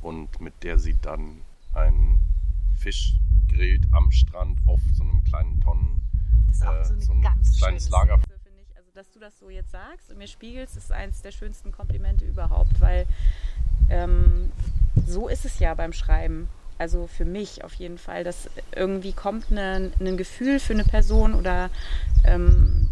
und 0.00 0.40
mit 0.40 0.62
der 0.62 0.78
sie 0.78 0.96
dann 1.00 1.40
einen 1.72 2.20
Fisch 2.76 3.14
grillt 3.48 3.86
am 3.92 4.10
Strand 4.10 4.58
auf 4.66 4.80
so 4.94 5.04
einem 5.04 5.22
kleinen 5.24 5.60
Tonnen. 5.60 6.00
Das 6.48 6.56
ist 6.56 6.66
auch 6.66 6.74
äh, 6.74 6.84
so, 6.84 7.00
so 7.00 7.12
ein 7.12 7.22
ganz 7.22 7.58
kleines 7.58 7.88
Lager. 7.88 8.20
Dass 9.02 9.10
du 9.10 9.18
das 9.18 9.36
so 9.40 9.50
jetzt 9.50 9.72
sagst 9.72 10.12
und 10.12 10.18
mir 10.18 10.28
spiegelst, 10.28 10.76
ist 10.76 10.92
eines 10.92 11.22
der 11.22 11.32
schönsten 11.32 11.72
Komplimente 11.72 12.24
überhaupt, 12.24 12.80
weil 12.80 13.04
ähm, 13.90 14.52
so 15.08 15.26
ist 15.26 15.44
es 15.44 15.58
ja 15.58 15.74
beim 15.74 15.92
Schreiben. 15.92 16.48
Also 16.78 17.08
für 17.08 17.24
mich 17.24 17.64
auf 17.64 17.74
jeden 17.74 17.98
Fall, 17.98 18.22
dass 18.22 18.48
irgendwie 18.70 19.12
kommt 19.12 19.50
ein 19.50 20.16
Gefühl 20.16 20.60
für 20.60 20.74
eine 20.74 20.84
Person 20.84 21.34
oder 21.34 21.68
ähm, 22.22 22.88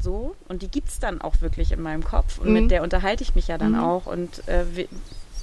so 0.00 0.36
und 0.46 0.62
die 0.62 0.68
gibt 0.68 0.90
es 0.90 1.00
dann 1.00 1.20
auch 1.20 1.40
wirklich 1.40 1.72
in 1.72 1.82
meinem 1.82 2.04
Kopf 2.04 2.38
und 2.38 2.46
mhm. 2.46 2.52
mit 2.52 2.70
der 2.70 2.84
unterhalte 2.84 3.24
ich 3.24 3.34
mich 3.34 3.48
ja 3.48 3.58
dann 3.58 3.72
mhm. 3.72 3.80
auch 3.80 4.06
und 4.06 4.46
äh, 4.46 4.64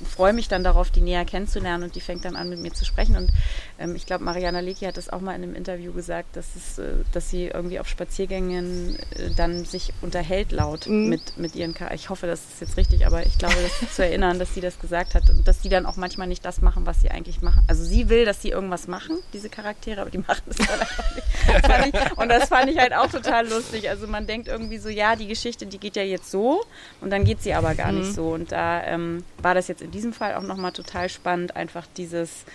freue 0.07 0.33
mich 0.33 0.47
dann 0.47 0.63
darauf, 0.63 0.91
die 0.91 1.01
näher 1.01 1.25
kennenzulernen 1.25 1.83
und 1.83 1.95
die 1.95 2.01
fängt 2.01 2.25
dann 2.25 2.35
an, 2.35 2.49
mit 2.49 2.59
mir 2.59 2.73
zu 2.73 2.85
sprechen. 2.85 3.15
Und 3.15 3.31
ähm, 3.77 3.95
ich 3.95 4.05
glaube, 4.05 4.23
Mariana 4.23 4.59
Lecki 4.59 4.85
hat 4.85 4.97
das 4.97 5.09
auch 5.09 5.21
mal 5.21 5.35
in 5.35 5.43
einem 5.43 5.55
Interview 5.55 5.93
gesagt, 5.93 6.35
dass, 6.35 6.55
es, 6.55 6.79
äh, 6.79 7.03
dass 7.11 7.29
sie 7.29 7.47
irgendwie 7.47 7.79
auf 7.79 7.87
Spaziergängen 7.87 8.97
äh, 9.15 9.29
dann 9.35 9.65
sich 9.65 9.93
unterhält 10.01 10.51
laut 10.51 10.87
mhm. 10.87 11.09
mit, 11.09 11.37
mit 11.37 11.55
ihren 11.55 11.75
Char 11.75 11.93
Ich 11.93 12.09
hoffe, 12.09 12.27
das 12.27 12.41
ist 12.41 12.61
jetzt 12.61 12.77
richtig, 12.77 13.05
aber 13.05 13.25
ich 13.25 13.37
glaube, 13.37 13.55
das 13.61 13.95
zu 13.95 14.03
erinnern, 14.03 14.39
dass 14.39 14.53
sie 14.53 14.61
das 14.61 14.79
gesagt 14.79 15.15
hat 15.15 15.29
und 15.29 15.47
dass 15.47 15.61
sie 15.61 15.69
dann 15.69 15.85
auch 15.85 15.97
manchmal 15.97 16.27
nicht 16.27 16.45
das 16.45 16.61
machen, 16.61 16.85
was 16.85 17.01
sie 17.01 17.11
eigentlich 17.11 17.41
machen. 17.41 17.63
Also 17.67 17.83
sie 17.83 18.09
will, 18.09 18.25
dass 18.25 18.41
sie 18.41 18.49
irgendwas 18.49 18.87
machen, 18.87 19.17
diese 19.33 19.49
Charaktere, 19.49 20.01
aber 20.01 20.09
die 20.09 20.19
machen 20.19 20.43
es 20.49 20.57
dann 20.57 20.79
einfach 20.79 21.15
nicht. 21.15 21.27
Das 21.63 21.87
ich, 21.87 22.17
und 22.17 22.29
das 22.29 22.49
fand 22.49 22.69
ich 22.69 22.77
halt 22.77 22.93
auch 22.93 23.07
total 23.07 23.47
lustig. 23.47 23.89
Also 23.89 24.07
man 24.07 24.27
denkt 24.27 24.47
irgendwie 24.47 24.77
so, 24.77 24.89
ja, 24.89 25.15
die 25.15 25.27
Geschichte, 25.27 25.65
die 25.65 25.77
geht 25.77 25.95
ja 25.95 26.03
jetzt 26.03 26.31
so 26.31 26.63
und 27.01 27.09
dann 27.09 27.23
geht 27.23 27.41
sie 27.41 27.53
aber 27.53 27.75
gar 27.75 27.91
mhm. 27.91 27.99
nicht 27.99 28.13
so. 28.13 28.29
Und 28.29 28.51
da 28.51 28.83
ähm, 28.83 29.23
war 29.41 29.55
das 29.55 29.67
jetzt 29.67 29.81
in 29.81 29.88
diesem 29.91 30.13
Fall 30.13 30.35
auch 30.35 30.43
nochmal 30.43 30.71
total 30.71 31.09
spannend, 31.09 31.55
einfach 31.55 31.85
dieses 31.95 32.45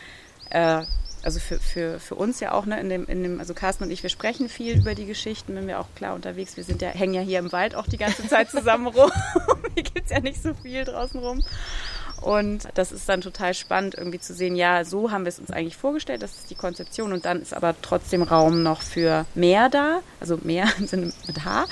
äh, 0.50 0.82
also 1.24 1.40
für, 1.40 1.58
für, 1.58 1.98
für 1.98 2.14
uns 2.14 2.40
ja 2.40 2.52
auch, 2.52 2.66
ne, 2.66 2.78
in 2.78 2.88
dem, 2.88 3.06
in 3.06 3.22
dem, 3.22 3.40
also 3.40 3.54
Carsten 3.54 3.84
und 3.84 3.90
ich, 3.90 4.02
wir 4.02 4.10
sprechen 4.10 4.48
viel 4.48 4.76
über 4.76 4.94
die 4.94 5.06
Geschichten, 5.06 5.54
wenn 5.56 5.66
wir 5.66 5.80
auch 5.80 5.88
klar 5.94 6.14
unterwegs, 6.14 6.56
wir 6.56 6.64
sind 6.64 6.82
ja, 6.82 6.88
hängen 6.88 7.14
ja 7.14 7.22
hier 7.22 7.38
im 7.38 7.50
Wald 7.50 7.74
auch 7.74 7.86
die 7.86 7.96
ganze 7.96 8.28
Zeit 8.28 8.50
zusammen 8.50 8.86
rum. 8.86 9.10
hier 9.74 9.82
gibt 9.82 10.04
es 10.04 10.10
ja 10.10 10.20
nicht 10.20 10.42
so 10.42 10.52
viel 10.54 10.84
draußen 10.84 11.18
rum. 11.18 11.42
Und 12.20 12.68
das 12.74 12.92
ist 12.92 13.08
dann 13.08 13.20
total 13.20 13.52
spannend, 13.54 13.96
irgendwie 13.96 14.18
zu 14.18 14.32
sehen, 14.32 14.56
ja, 14.56 14.84
so 14.84 15.10
haben 15.10 15.24
wir 15.24 15.28
es 15.28 15.38
uns 15.38 15.50
eigentlich 15.50 15.76
vorgestellt, 15.76 16.22
das 16.22 16.32
ist 16.36 16.50
die 16.50 16.54
Konzeption 16.54 17.12
und 17.12 17.24
dann 17.24 17.42
ist 17.42 17.52
aber 17.52 17.74
trotzdem 17.82 18.22
Raum 18.22 18.62
noch 18.62 18.80
für 18.80 19.26
mehr 19.34 19.68
da, 19.68 20.00
also 20.20 20.38
mehr 20.42 20.68
im 20.78 20.86
Sinne 20.86 21.12
mit 21.26 21.44
H 21.44 21.66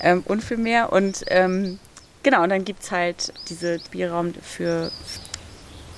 ähm, 0.00 0.22
und 0.26 0.44
für 0.44 0.56
mehr. 0.56 0.92
Und 0.92 1.24
ähm, 1.28 1.78
genau, 2.26 2.42
und 2.42 2.48
dann 2.48 2.64
gibt 2.64 2.82
es 2.82 2.90
halt 2.90 3.32
diese 3.48 3.78
Spielraum 3.78 4.34
für 4.42 4.90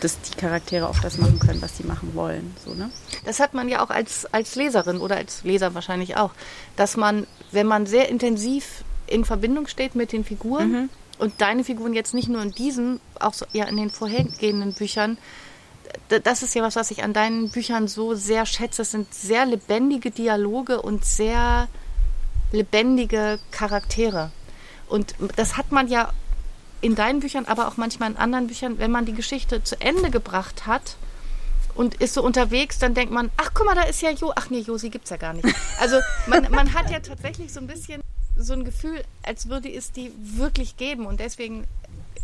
dass 0.00 0.20
die 0.20 0.36
Charaktere 0.36 0.88
auch 0.88 1.00
das 1.00 1.18
machen 1.18 1.40
können, 1.40 1.60
was 1.60 1.76
sie 1.76 1.82
machen 1.82 2.14
wollen. 2.14 2.54
So, 2.64 2.72
ne? 2.72 2.88
Das 3.24 3.40
hat 3.40 3.54
man 3.54 3.68
ja 3.68 3.82
auch 3.82 3.90
als, 3.90 4.32
als 4.32 4.54
Leserin 4.54 4.98
oder 4.98 5.16
als 5.16 5.42
Leser 5.42 5.74
wahrscheinlich 5.74 6.16
auch, 6.16 6.30
dass 6.76 6.96
man, 6.96 7.26
wenn 7.50 7.66
man 7.66 7.84
sehr 7.86 8.08
intensiv 8.08 8.84
in 9.08 9.24
Verbindung 9.24 9.66
steht 9.66 9.96
mit 9.96 10.12
den 10.12 10.22
Figuren 10.22 10.70
mhm. 10.70 10.88
und 11.18 11.40
deine 11.40 11.64
Figuren 11.64 11.94
jetzt 11.94 12.14
nicht 12.14 12.28
nur 12.28 12.42
in 12.42 12.52
diesen, 12.52 13.00
auch 13.18 13.34
so, 13.34 13.44
ja 13.52 13.64
in 13.64 13.76
den 13.76 13.90
vorhergehenden 13.90 14.72
Büchern, 14.72 15.18
das 16.08 16.44
ist 16.44 16.54
ja 16.54 16.62
was, 16.62 16.76
was 16.76 16.92
ich 16.92 17.02
an 17.02 17.12
deinen 17.12 17.48
Büchern 17.48 17.88
so 17.88 18.14
sehr 18.14 18.46
schätze. 18.46 18.82
Es 18.82 18.92
sind 18.92 19.12
sehr 19.12 19.46
lebendige 19.46 20.10
Dialoge 20.10 20.80
und 20.80 21.04
sehr 21.04 21.66
lebendige 22.52 23.40
Charaktere. 23.50 24.30
Und 24.88 25.14
das 25.36 25.56
hat 25.56 25.72
man 25.72 25.88
ja 25.88 26.12
in 26.80 26.94
deinen 26.94 27.20
Büchern, 27.20 27.44
aber 27.46 27.68
auch 27.68 27.76
manchmal 27.76 28.10
in 28.10 28.16
anderen 28.16 28.46
Büchern, 28.46 28.78
wenn 28.78 28.90
man 28.90 29.04
die 29.04 29.14
Geschichte 29.14 29.64
zu 29.64 29.80
Ende 29.80 30.10
gebracht 30.10 30.66
hat 30.66 30.96
und 31.74 31.94
ist 31.96 32.14
so 32.14 32.22
unterwegs, 32.22 32.78
dann 32.78 32.94
denkt 32.94 33.12
man, 33.12 33.30
ach 33.36 33.50
guck 33.54 33.66
mal, 33.66 33.74
da 33.74 33.82
ist 33.82 34.02
ja 34.02 34.10
Jo. 34.10 34.32
Ach 34.34 34.50
nee, 34.50 34.60
Josi 34.60 34.90
gibt's 34.90 35.10
ja 35.10 35.16
gar 35.16 35.32
nicht. 35.32 35.48
Also 35.80 35.96
man, 36.26 36.50
man 36.50 36.74
hat 36.74 36.90
ja 36.90 37.00
tatsächlich 37.00 37.52
so 37.52 37.60
ein 37.60 37.66
bisschen 37.66 38.02
so 38.36 38.52
ein 38.52 38.64
Gefühl, 38.64 39.02
als 39.22 39.48
würde 39.48 39.72
es 39.72 39.92
die 39.92 40.12
wirklich 40.18 40.76
geben. 40.76 41.06
Und 41.06 41.20
deswegen, 41.20 41.66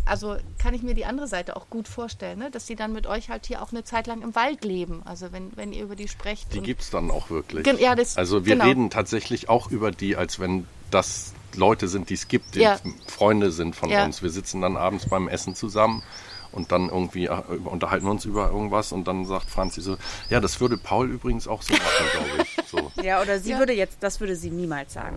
also 0.05 0.37
kann 0.59 0.75
ich 0.75 0.83
mir 0.83 0.95
die 0.95 1.05
andere 1.05 1.27
Seite 1.27 1.57
auch 1.57 1.69
gut 1.71 1.89
vorstellen, 1.89 2.39
ne? 2.39 2.51
dass 2.51 2.67
die 2.67 2.77
dann 2.77 2.93
mit 2.93 3.07
euch 3.07 3.31
halt 3.31 3.47
hier 3.47 3.63
auch 3.63 3.73
eine 3.73 3.85
Zeit 3.85 4.07
lang 4.07 4.23
im 4.23 4.35
Wald 4.35 4.65
leben. 4.65 5.03
Also 5.05 5.33
wenn, 5.33 5.57
wenn 5.57 5.73
ihr 5.73 5.85
über 5.85 5.97
die 5.97 6.09
sprecht. 6.09 6.53
Die 6.55 6.61
gibt 6.61 6.83
es 6.83 6.91
dann 6.91 7.11
auch 7.11 7.31
wirklich. 7.31 7.67
Ja, 7.81 7.95
das, 7.95 8.17
also 8.17 8.47
wir 8.47 8.55
genau. 8.55 8.65
reden 8.65 8.91
tatsächlich 8.91 9.49
auch 9.49 9.71
über 9.71 9.91
die, 9.91 10.17
als 10.17 10.39
wenn 10.39 10.67
das 10.91 11.33
Leute 11.57 11.89
sind, 11.89 12.11
die 12.11 12.15
es 12.15 12.29
gibt, 12.29 12.55
die 12.55 12.61
ja. 12.61 12.79
Freunde 13.07 13.51
sind 13.51 13.77
von 13.77 13.91
ja. 13.91 14.05
uns. 14.05 14.23
Wir 14.23 14.31
sitzen 14.31 14.61
dann 14.61 14.77
abends 14.77 15.09
beim 15.09 15.29
Essen 15.29 15.55
zusammen 15.55 16.03
und 16.55 16.71
dann 16.71 16.89
irgendwie 16.89 17.27
äh, 17.27 17.43
unterhalten 17.65 18.07
wir 18.07 18.13
uns 18.13 18.25
über 18.25 18.51
irgendwas 18.51 18.93
und 18.93 19.07
dann 19.09 19.25
sagt 19.25 19.51
Franzi 19.51 19.81
so, 19.81 19.97
ja, 20.31 20.41
das 20.41 20.61
würde 20.61 20.77
Paul 20.77 21.11
übrigens 21.11 21.49
auch 21.49 21.63
so 21.63 21.73
machen, 21.73 22.07
glaube 22.13 22.43
ich. 22.43 22.55
So. 22.75 22.91
Ja, 23.03 23.23
oder 23.23 23.39
sie 23.39 23.53
ja. 23.53 23.59
würde 23.61 23.73
jetzt, 23.73 23.99
das 24.01 24.19
würde 24.19 24.35
sie 24.35 24.51
niemals 24.51 24.95
sagen. 24.95 25.15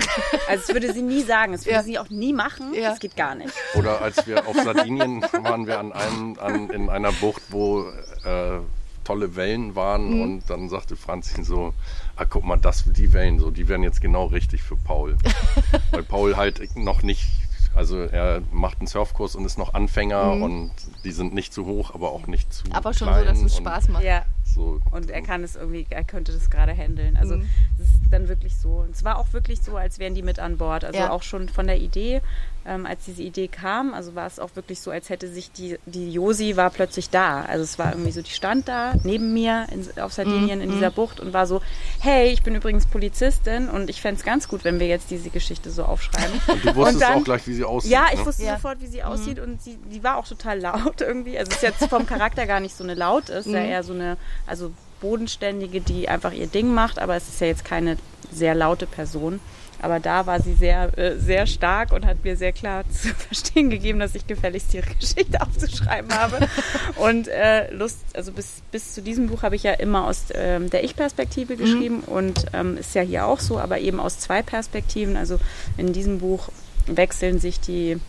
Also 0.48 0.62
das 0.68 0.76
würde 0.76 0.94
sie 0.94 1.02
nie 1.02 1.24
sagen, 1.24 1.54
das 1.54 1.66
würde 1.66 1.78
ja. 1.78 1.84
sie 1.84 1.98
auch 1.98 2.10
nie 2.10 2.32
machen, 2.32 2.76
ja. 2.76 2.92
das 2.92 3.00
geht 3.00 3.16
gar 3.16 3.34
nicht. 3.34 3.52
Oder 3.74 4.00
als 4.00 4.28
wir 4.28 4.48
auf 4.48 4.56
Sardinien 4.56 5.24
waren 5.42 5.66
wir 5.66 5.80
an 5.80 5.92
einem, 5.92 6.38
an, 6.40 6.70
in 6.70 6.90
einer 6.90 7.12
Bucht, 7.14 7.42
wo 7.50 7.90
äh, 8.24 8.60
tolle 9.04 9.36
Wellen 9.36 9.74
waren 9.76 10.14
mhm. 10.14 10.22
und 10.22 10.50
dann 10.50 10.70
sagte 10.70 10.96
Franzi 10.96 11.44
so, 11.44 11.74
ah, 12.18 12.26
guck 12.26 12.44
mal, 12.44 12.58
das, 12.58 12.84
die 12.86 13.14
Wellen, 13.14 13.40
so, 13.40 13.52
die 13.52 13.68
wären 13.68 13.84
jetzt 13.84 14.02
genau 14.02 14.26
richtig 14.26 14.64
für 14.64 14.76
Paul. 14.76 15.18
Weil 15.92 16.04
Paul 16.04 16.36
halt 16.36 16.76
noch 16.76 17.04
nicht, 17.04 17.28
also 17.76 18.00
er 18.00 18.42
macht 18.52 18.80
einen 18.80 18.88
Surfkurs 18.88 19.36
und 19.36 19.46
ist 19.46 19.58
noch 19.58 19.74
Anfänger 19.74 20.36
mhm. 20.36 20.44
und 20.44 20.72
die 21.04 21.12
sind 21.12 21.34
nicht 21.34 21.54
zu 21.54 21.66
hoch, 21.66 21.94
aber 21.94 22.12
auch 22.12 22.28
nicht 22.28 22.52
zu 22.54 22.66
Aber 22.74 22.94
schon 22.94 23.14
so, 23.14 23.24
dass 23.24 23.42
es 23.42 23.58
Spaß 23.58 23.90
macht. 23.90 24.04
Ja. 24.04 24.26
So. 24.54 24.80
Und 24.92 25.10
er 25.10 25.22
kann 25.22 25.44
es 25.44 25.56
irgendwie, 25.56 25.86
er 25.90 26.04
könnte 26.04 26.32
das 26.32 26.50
gerade 26.50 26.76
handeln. 26.76 27.18
Also 27.18 27.38
mhm. 27.38 27.50
es 27.78 27.86
ist 27.86 28.00
dann 28.12 28.28
wirklich 28.28 28.56
so. 28.56 28.70
Und 28.78 28.92
es 28.92 29.04
war 29.04 29.18
auch 29.18 29.34
wirklich 29.34 29.62
so, 29.62 29.78
als 29.78 30.00
wären 30.00 30.16
die 30.16 30.24
mit 30.24 30.40
an 30.40 30.58
Bord. 30.58 30.84
Also 30.84 31.00
ja. 31.00 31.10
auch 31.12 31.24
schon 31.24 31.50
von 31.50 31.68
der 31.68 31.80
Idee 31.80 32.22
ähm, 32.68 32.86
als 32.86 33.06
diese 33.06 33.24
Idee 33.24 33.48
kam, 33.48 33.94
also 33.94 34.14
war 34.14 34.28
es 34.28 34.40
auch 34.40 34.56
wirklich 34.56 34.82
so, 34.82 34.92
als 34.92 35.10
hätte 35.10 35.28
sich 35.30 35.52
die, 35.52 35.80
die 35.86 36.12
Josi 36.12 36.58
war 36.58 36.70
plötzlich 36.70 37.10
da. 37.10 37.42
Also 37.42 37.64
es 37.64 37.80
war 37.80 37.94
irgendwie 37.94 38.12
so, 38.12 38.22
die 38.22 38.32
stand 38.32 38.68
da 38.68 38.94
neben 39.04 39.34
mir 39.34 39.68
in, 39.72 40.02
auf 40.02 40.12
Sardinien 40.12 40.60
mm, 40.60 40.64
in 40.64 40.72
dieser 40.72 40.90
mm. 40.90 40.94
Bucht 40.94 41.20
und 41.20 41.34
war 41.34 41.48
so, 41.48 41.62
hey, 42.00 42.30
ich 42.30 42.44
bin 42.44 42.56
übrigens 42.56 42.86
Polizistin 42.86 43.70
und 43.70 43.90
ich 43.90 44.02
fände 44.02 44.20
es 44.20 44.26
ganz 44.26 44.50
gut, 44.50 44.66
wenn 44.66 44.80
wir 44.80 44.88
jetzt 44.88 45.10
diese 45.10 45.30
Geschichte 45.30 45.72
so 45.72 45.86
aufschreiben. 45.86 46.42
Und 46.48 46.66
du 46.66 46.76
wusstest 46.76 46.96
und 46.96 47.02
dann, 47.02 47.20
auch 47.20 47.24
gleich, 47.24 47.48
wie 47.48 47.54
sie 47.54 47.64
aussieht. 47.64 47.92
Ja, 47.92 48.08
ich 48.12 48.20
ne? 48.20 48.26
wusste 48.26 48.44
ja. 48.44 48.56
sofort, 48.56 48.82
wie 48.82 48.88
sie 48.88 48.98
mhm. 48.98 49.04
aussieht 49.04 49.40
und 49.40 49.62
sie, 49.62 49.78
die 49.92 50.04
war 50.04 50.18
auch 50.18 50.28
total 50.28 50.60
laut 50.60 51.02
irgendwie. 51.02 51.38
Also 51.38 51.52
es 51.52 51.58
ist 51.58 51.64
jetzt 51.64 51.86
vom 51.86 52.06
Charakter 52.06 52.46
gar 52.46 52.60
nicht 52.60 52.76
so 52.76 52.84
eine 52.84 52.96
laut, 52.96 53.30
ist 53.30 53.48
ja 53.48 53.60
mhm. 53.60 53.70
eher 53.70 53.84
so 53.84 53.94
eine, 53.94 54.18
also 54.46 54.72
bodenständige, 55.02 55.82
die 55.82 56.10
einfach 56.10 56.34
ihr 56.34 56.48
Ding 56.48 56.74
macht, 56.74 57.00
aber 57.00 57.16
es 57.16 57.28
ist 57.28 57.42
ja 57.42 57.48
jetzt 57.48 57.66
keine 57.66 57.98
sehr 58.32 58.56
laute 58.56 58.88
Person. 58.88 59.40
Aber 59.80 60.00
da 60.00 60.26
war 60.26 60.42
sie 60.42 60.54
sehr, 60.54 60.98
äh, 60.98 61.18
sehr 61.18 61.46
stark 61.46 61.92
und 61.92 62.06
hat 62.06 62.24
mir 62.24 62.36
sehr 62.36 62.52
klar 62.52 62.84
zu 62.90 63.10
verstehen 63.10 63.70
gegeben, 63.70 64.00
dass 64.00 64.16
ich 64.16 64.26
gefälligst 64.26 64.74
ihre 64.74 64.88
Geschichte 65.00 65.40
aufzuschreiben 65.42 66.12
habe. 66.14 66.48
und 66.96 67.28
äh, 67.28 67.72
Lust, 67.72 68.00
also 68.14 68.32
bis, 68.32 68.62
bis 68.72 68.94
zu 68.94 69.02
diesem 69.02 69.28
Buch 69.28 69.44
habe 69.44 69.56
ich 69.56 69.64
ja 69.64 69.74
immer 69.74 70.06
aus 70.06 70.26
ähm, 70.34 70.70
der 70.70 70.84
Ich-Perspektive 70.84 71.54
mhm. 71.54 71.58
geschrieben 71.58 72.04
mhm. 72.08 72.14
und 72.14 72.46
ähm, 72.54 72.78
ist 72.78 72.96
ja 72.96 73.02
hier 73.02 73.26
auch 73.26 73.40
so, 73.40 73.60
aber 73.60 73.80
eben 73.80 74.00
aus 74.00 74.20
zwei 74.20 74.42
Perspektiven. 74.42 75.16
Also 75.16 75.40
in 75.78 75.94
diesem 75.94 76.20
Buch 76.20 76.50
wechseln 76.88 77.40
sich 77.40 77.60
die 77.60 78.00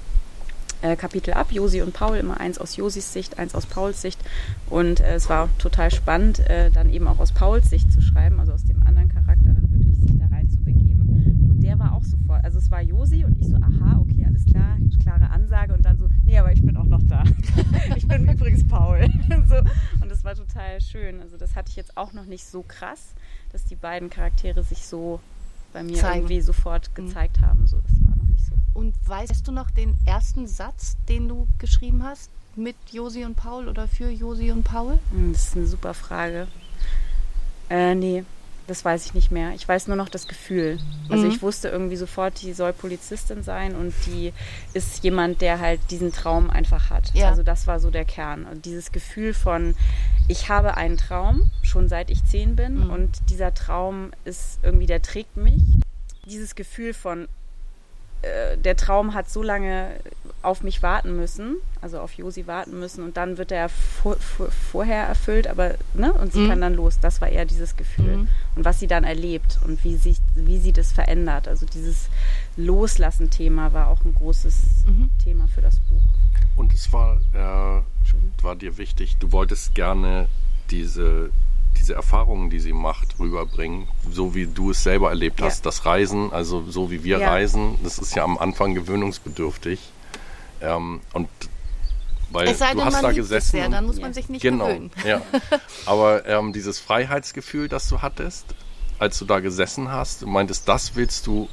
äh, 0.82 0.96
Kapitel 0.96 1.34
ab, 1.34 1.48
Josi 1.50 1.82
und 1.82 1.92
Paul, 1.92 2.16
immer 2.16 2.40
eins 2.40 2.58
aus 2.58 2.76
Josis 2.76 3.12
Sicht, 3.12 3.38
eins 3.38 3.54
aus 3.54 3.66
Pauls 3.66 4.02
Sicht. 4.02 4.18
Und 4.68 5.00
äh, 5.00 5.14
es 5.14 5.28
war 5.28 5.48
total 5.58 5.90
spannend, 5.90 6.40
äh, 6.40 6.70
dann 6.70 6.90
eben 6.90 7.08
auch 7.08 7.18
aus 7.18 7.32
Pauls 7.32 7.70
Sicht 7.70 7.92
zu 7.92 8.00
schreiben, 8.00 8.40
also 8.40 8.52
aus 8.52 8.64
dem 8.64 8.86
anderen 8.86 9.08
Charakter 9.08 9.52
dann 9.52 9.70
wirklich 9.70 9.98
sich 9.98 10.18
da 10.18 10.26
rein 10.26 10.48
zu 10.48 10.58
begeben. 10.58 11.48
Und 11.50 11.60
der 11.62 11.78
war 11.78 11.94
auch 11.94 12.04
sofort, 12.04 12.44
also 12.44 12.58
es 12.58 12.70
war 12.70 12.82
Josi 12.82 13.24
und 13.24 13.38
ich 13.40 13.48
so, 13.48 13.56
aha, 13.56 13.98
okay, 14.00 14.24
alles 14.26 14.44
klar, 14.46 14.78
klare 15.08 15.30
Ansage 15.30 15.72
und 15.72 15.84
dann 15.84 15.96
so, 15.98 16.08
nee, 16.24 16.38
aber 16.38 16.52
ich 16.52 16.62
bin 16.62 16.76
auch 16.76 16.84
noch 16.84 17.02
da. 17.08 17.24
ich 17.96 18.06
bin 18.06 18.28
übrigens 18.28 18.66
Paul. 18.66 19.00
so. 19.48 19.56
Und 20.00 20.10
das 20.10 20.24
war 20.24 20.34
total 20.34 20.80
schön. 20.80 21.20
Also 21.20 21.36
das 21.36 21.56
hatte 21.56 21.70
ich 21.70 21.76
jetzt 21.76 21.96
auch 21.96 22.12
noch 22.12 22.26
nicht 22.26 22.44
so 22.44 22.62
krass, 22.66 23.14
dass 23.52 23.64
die 23.64 23.76
beiden 23.76 24.10
Charaktere 24.10 24.62
sich 24.62 24.86
so 24.86 25.20
bei 25.72 25.82
mir 25.82 25.96
Zeigen. 25.96 26.20
irgendwie 26.20 26.40
sofort 26.40 26.90
mhm. 26.90 27.06
gezeigt 27.06 27.40
mhm. 27.40 27.46
haben. 27.46 27.66
So, 27.66 27.78
das 27.78 27.92
war 28.04 28.17
und 28.74 28.94
weißt 29.06 29.46
du 29.46 29.52
noch 29.52 29.70
den 29.70 29.96
ersten 30.06 30.46
Satz, 30.46 30.96
den 31.08 31.28
du 31.28 31.46
geschrieben 31.58 32.02
hast 32.04 32.30
mit 32.56 32.76
Josi 32.90 33.24
und 33.24 33.36
Paul 33.36 33.68
oder 33.68 33.88
für 33.88 34.10
Josi 34.10 34.50
und 34.50 34.64
Paul? 34.64 34.98
Hm, 35.12 35.32
das 35.32 35.48
ist 35.48 35.56
eine 35.56 35.66
super 35.66 35.94
Frage. 35.94 36.48
Äh, 37.70 37.94
nee, 37.94 38.24
das 38.68 38.84
weiß 38.84 39.06
ich 39.06 39.14
nicht 39.14 39.30
mehr. 39.30 39.54
Ich 39.54 39.66
weiß 39.66 39.88
nur 39.88 39.96
noch 39.96 40.10
das 40.10 40.28
Gefühl. 40.28 40.78
Also 41.08 41.24
mhm. 41.24 41.30
ich 41.30 41.42
wusste 41.42 41.68
irgendwie 41.68 41.96
sofort, 41.96 42.42
die 42.42 42.52
soll 42.52 42.72
Polizistin 42.72 43.42
sein 43.42 43.74
und 43.74 43.94
die 44.06 44.32
ist 44.74 45.02
jemand, 45.02 45.40
der 45.40 45.58
halt 45.58 45.80
diesen 45.90 46.12
Traum 46.12 46.50
einfach 46.50 46.90
hat. 46.90 47.14
Ja. 47.14 47.30
Also 47.30 47.42
das 47.42 47.66
war 47.66 47.80
so 47.80 47.90
der 47.90 48.04
Kern. 48.04 48.44
Und 48.44 48.66
dieses 48.66 48.92
Gefühl 48.92 49.32
von, 49.32 49.74
ich 50.28 50.50
habe 50.50 50.76
einen 50.76 50.98
Traum, 50.98 51.50
schon 51.62 51.88
seit 51.88 52.10
ich 52.10 52.24
zehn 52.24 52.56
bin 52.56 52.84
mhm. 52.84 52.90
und 52.90 53.30
dieser 53.30 53.54
Traum 53.54 54.10
ist 54.24 54.58
irgendwie, 54.62 54.86
der 54.86 55.00
trägt 55.00 55.36
mich. 55.36 55.62
Dieses 56.26 56.54
Gefühl 56.54 56.92
von, 56.92 57.26
äh, 58.22 58.56
der 58.56 58.76
Traum 58.76 59.14
hat 59.14 59.30
so 59.30 59.42
lange 59.42 59.90
auf 60.42 60.62
mich 60.62 60.82
warten 60.82 61.16
müssen, 61.16 61.56
also 61.80 62.00
auf 62.00 62.12
Josi 62.14 62.46
warten 62.46 62.78
müssen 62.78 63.04
und 63.04 63.16
dann 63.16 63.38
wird 63.38 63.50
er 63.50 63.68
vor, 63.68 64.16
vor, 64.16 64.50
vorher 64.50 65.04
erfüllt, 65.04 65.48
aber 65.48 65.74
ne 65.94 66.12
und 66.12 66.32
sie 66.32 66.40
mhm. 66.40 66.48
kann 66.48 66.60
dann 66.60 66.74
los. 66.74 66.98
Das 67.00 67.20
war 67.20 67.28
eher 67.28 67.44
dieses 67.44 67.76
Gefühl 67.76 68.18
mhm. 68.18 68.28
und 68.54 68.64
was 68.64 68.78
sie 68.78 68.86
dann 68.86 69.04
erlebt 69.04 69.58
und 69.64 69.82
wie 69.84 69.96
sie 69.96 70.16
wie 70.34 70.58
sie 70.58 70.72
das 70.72 70.92
verändert. 70.92 71.48
Also 71.48 71.66
dieses 71.66 72.08
Loslassen-Thema 72.56 73.72
war 73.72 73.88
auch 73.88 74.04
ein 74.04 74.14
großes 74.14 74.84
mhm. 74.86 75.10
Thema 75.22 75.48
für 75.48 75.60
das 75.60 75.80
Buch. 75.80 76.02
Und 76.56 76.72
es 76.72 76.92
war 76.92 77.20
äh, 77.34 77.82
war 78.42 78.56
dir 78.56 78.78
wichtig. 78.78 79.16
Du 79.18 79.32
wolltest 79.32 79.74
gerne 79.74 80.28
diese 80.70 81.30
diese 81.78 81.94
Erfahrungen, 81.94 82.50
die 82.50 82.60
sie 82.60 82.72
macht, 82.72 83.18
rüberbringen, 83.18 83.88
so 84.10 84.34
wie 84.34 84.46
du 84.46 84.70
es 84.72 84.82
selber 84.82 85.10
erlebt 85.10 85.40
hast. 85.42 85.58
Ja. 85.58 85.64
Das 85.64 85.84
Reisen, 85.86 86.32
also 86.32 86.64
so 86.70 86.90
wie 86.90 87.04
wir 87.04 87.18
ja. 87.18 87.30
reisen, 87.30 87.76
das 87.82 87.98
ist 87.98 88.14
ja 88.14 88.24
am 88.24 88.36
Anfang 88.38 88.74
gewöhnungsbedürftig. 88.74 89.80
Ähm, 90.60 91.00
und 91.12 91.28
Weil 92.30 92.48
es 92.48 92.58
sei 92.58 92.72
du 92.72 92.78
denn, 92.78 92.84
hast 92.86 92.92
man 92.94 93.02
da 93.02 93.12
gesessen. 93.12 93.36
es 93.46 93.50
sehr, 93.62 93.68
dann 93.68 93.86
muss 93.86 94.00
man 94.00 94.12
sich 94.12 94.28
nicht 94.28 94.42
genau, 94.42 94.66
gewöhnen. 94.66 94.90
ja. 95.04 95.20
Aber 95.86 96.26
ähm, 96.26 96.52
dieses 96.52 96.78
Freiheitsgefühl, 96.78 97.68
das 97.68 97.88
du 97.88 98.02
hattest, 98.02 98.46
als 98.98 99.18
du 99.18 99.24
da 99.24 99.40
gesessen 99.40 99.90
hast, 99.90 100.22
du 100.22 100.26
meintest, 100.26 100.68
das 100.68 100.96
willst 100.96 101.26
du 101.26 101.48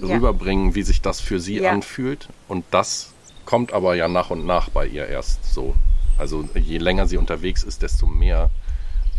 Ja. 0.00 0.14
rüberbringen, 0.14 0.74
wie 0.74 0.82
sich 0.82 1.00
das 1.00 1.20
für 1.20 1.40
sie 1.40 1.58
Ja. 1.60 1.70
anfühlt. 1.72 2.28
Und 2.48 2.64
das 2.70 3.12
kommt 3.46 3.72
aber 3.72 3.94
ja 3.94 4.08
nach 4.08 4.30
und 4.30 4.44
nach 4.44 4.68
bei 4.68 4.86
ihr 4.86 5.06
erst 5.06 5.44
so. 5.54 5.74
Also 6.18 6.44
je 6.54 6.78
länger 6.78 7.06
sie 7.06 7.16
unterwegs 7.16 7.62
ist, 7.62 7.80
desto 7.82 8.06
mehr 8.06 8.50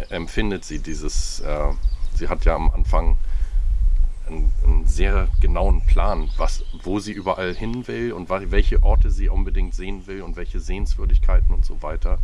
empfindet 0.10 0.66
sie 0.66 0.80
dieses, 0.80 1.40
äh, 1.42 1.74
sie 2.16 2.28
hat 2.28 2.46
ja 2.46 2.56
am 2.56 2.70
Anfang 2.70 3.18
einen, 4.28 4.54
einen 4.64 4.88
sehr 4.88 5.28
genauen 5.42 5.82
Plan, 5.86 6.30
was, 6.38 6.64
wo 6.84 7.00
sie 7.00 7.12
überall 7.12 7.54
hin 7.54 7.88
will 7.88 8.14
und 8.14 8.30
welche 8.30 8.84
Orte 8.84 9.12
sie 9.12 9.30
unbedingt 9.30 9.74
sehen 9.74 10.08
will 10.08 10.22
und 10.22 10.36
welche 10.36 10.60
Sehenswürdigkeiten 10.60 11.54
und 11.54 11.66
so 11.66 11.82
weiter. 11.82 12.20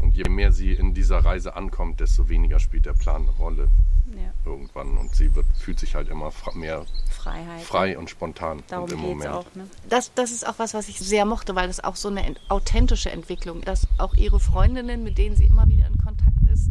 Und 0.00 0.16
je 0.16 0.28
mehr 0.28 0.50
sie 0.52 0.72
in 0.72 0.94
dieser 0.94 1.18
Reise 1.18 1.54
ankommt, 1.56 2.00
desto 2.00 2.28
weniger 2.28 2.58
spielt 2.58 2.86
der 2.86 2.94
Plan 2.94 3.22
eine 3.22 3.30
Rolle 3.32 3.68
Ja, 4.16 4.32
irgendwann. 4.50 4.96
Und 4.98 5.14
sie 5.14 5.34
wird, 5.34 5.46
fühlt 5.58 5.78
sich 5.78 5.94
halt 5.94 6.08
immer 6.08 6.32
mehr 6.54 6.84
Freiheit. 7.10 7.62
frei 7.62 7.98
und 7.98 8.08
spontan 8.10 8.62
Darum 8.68 8.84
und 8.84 8.92
im 8.92 8.96
geht's 8.98 9.08
Moment. 9.10 9.30
auch. 9.30 9.54
Ne? 9.54 9.66
Das, 9.88 10.12
das 10.14 10.30
ist 10.32 10.46
auch 10.46 10.58
was, 10.58 10.72
was 10.74 10.88
ich 10.88 10.98
sehr 10.98 11.24
mochte, 11.26 11.54
weil 11.54 11.66
das 11.68 11.84
auch 11.84 11.96
so 11.96 12.08
eine 12.08 12.24
ent- 12.24 12.40
authentische 12.48 13.10
Entwicklung, 13.10 13.60
dass 13.60 13.86
auch 13.98 14.14
ihre 14.14 14.40
Freundinnen, 14.40 15.04
mit 15.04 15.18
denen 15.18 15.36
sie 15.36 15.44
immer 15.46 15.68
wieder 15.68 15.86
in 15.86 15.98
Kontakt 15.98 16.42
ist, 16.52 16.70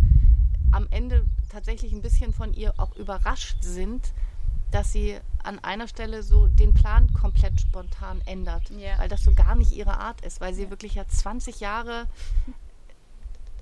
am 0.72 0.88
Ende 0.92 1.24
tatsächlich 1.50 1.94
ein 1.94 2.02
bisschen 2.02 2.34
von 2.34 2.52
ihr 2.54 2.74
auch 2.78 2.96
überrascht 2.96 3.58
sind, 3.62 4.12
dass 4.72 4.92
sie 4.92 5.18
an 5.44 5.58
einer 5.60 5.88
Stelle 5.88 6.22
so 6.24 6.48
den 6.48 6.74
Plan 6.74 7.12
komplett 7.14 7.62
spontan 7.62 8.22
ändert, 8.26 8.70
Ja. 8.72 9.00
weil 9.00 9.08
das 9.10 9.24
so 9.24 9.34
gar 9.34 9.56
nicht 9.56 9.72
ihre 9.72 10.00
Art 10.00 10.22
ist, 10.22 10.42
weil 10.42 10.54
sie 10.54 10.64
Ja. 10.64 10.70
wirklich 10.72 10.96
ja 10.96 11.08
20 11.08 11.60
Jahre 11.60 12.06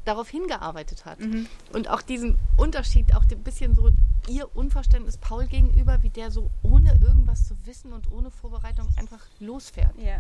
darauf 0.08 0.30
hingearbeitet 0.30 1.06
hat. 1.06 1.20
Mhm. 1.20 1.48
Und 1.74 1.90
auch 1.90 2.02
diesen 2.02 2.38
Unterschied, 2.56 3.14
auch 3.16 3.26
ein 3.30 3.44
bisschen 3.44 3.76
so 3.76 3.92
ihr 4.28 4.56
Unverständnis 4.56 5.18
Paul 5.18 5.48
gegenüber, 5.48 6.02
wie 6.04 6.10
der 6.10 6.32
so 6.32 6.50
ohne 6.62 6.98
irgendwas 7.02 7.48
zu 7.48 7.56
wissen 7.66 7.94
und 7.94 8.12
ohne 8.12 8.32
Vorbereitung 8.32 8.88
einfach 8.98 9.26
losfährt. 9.40 9.96
Ja. 9.98 10.20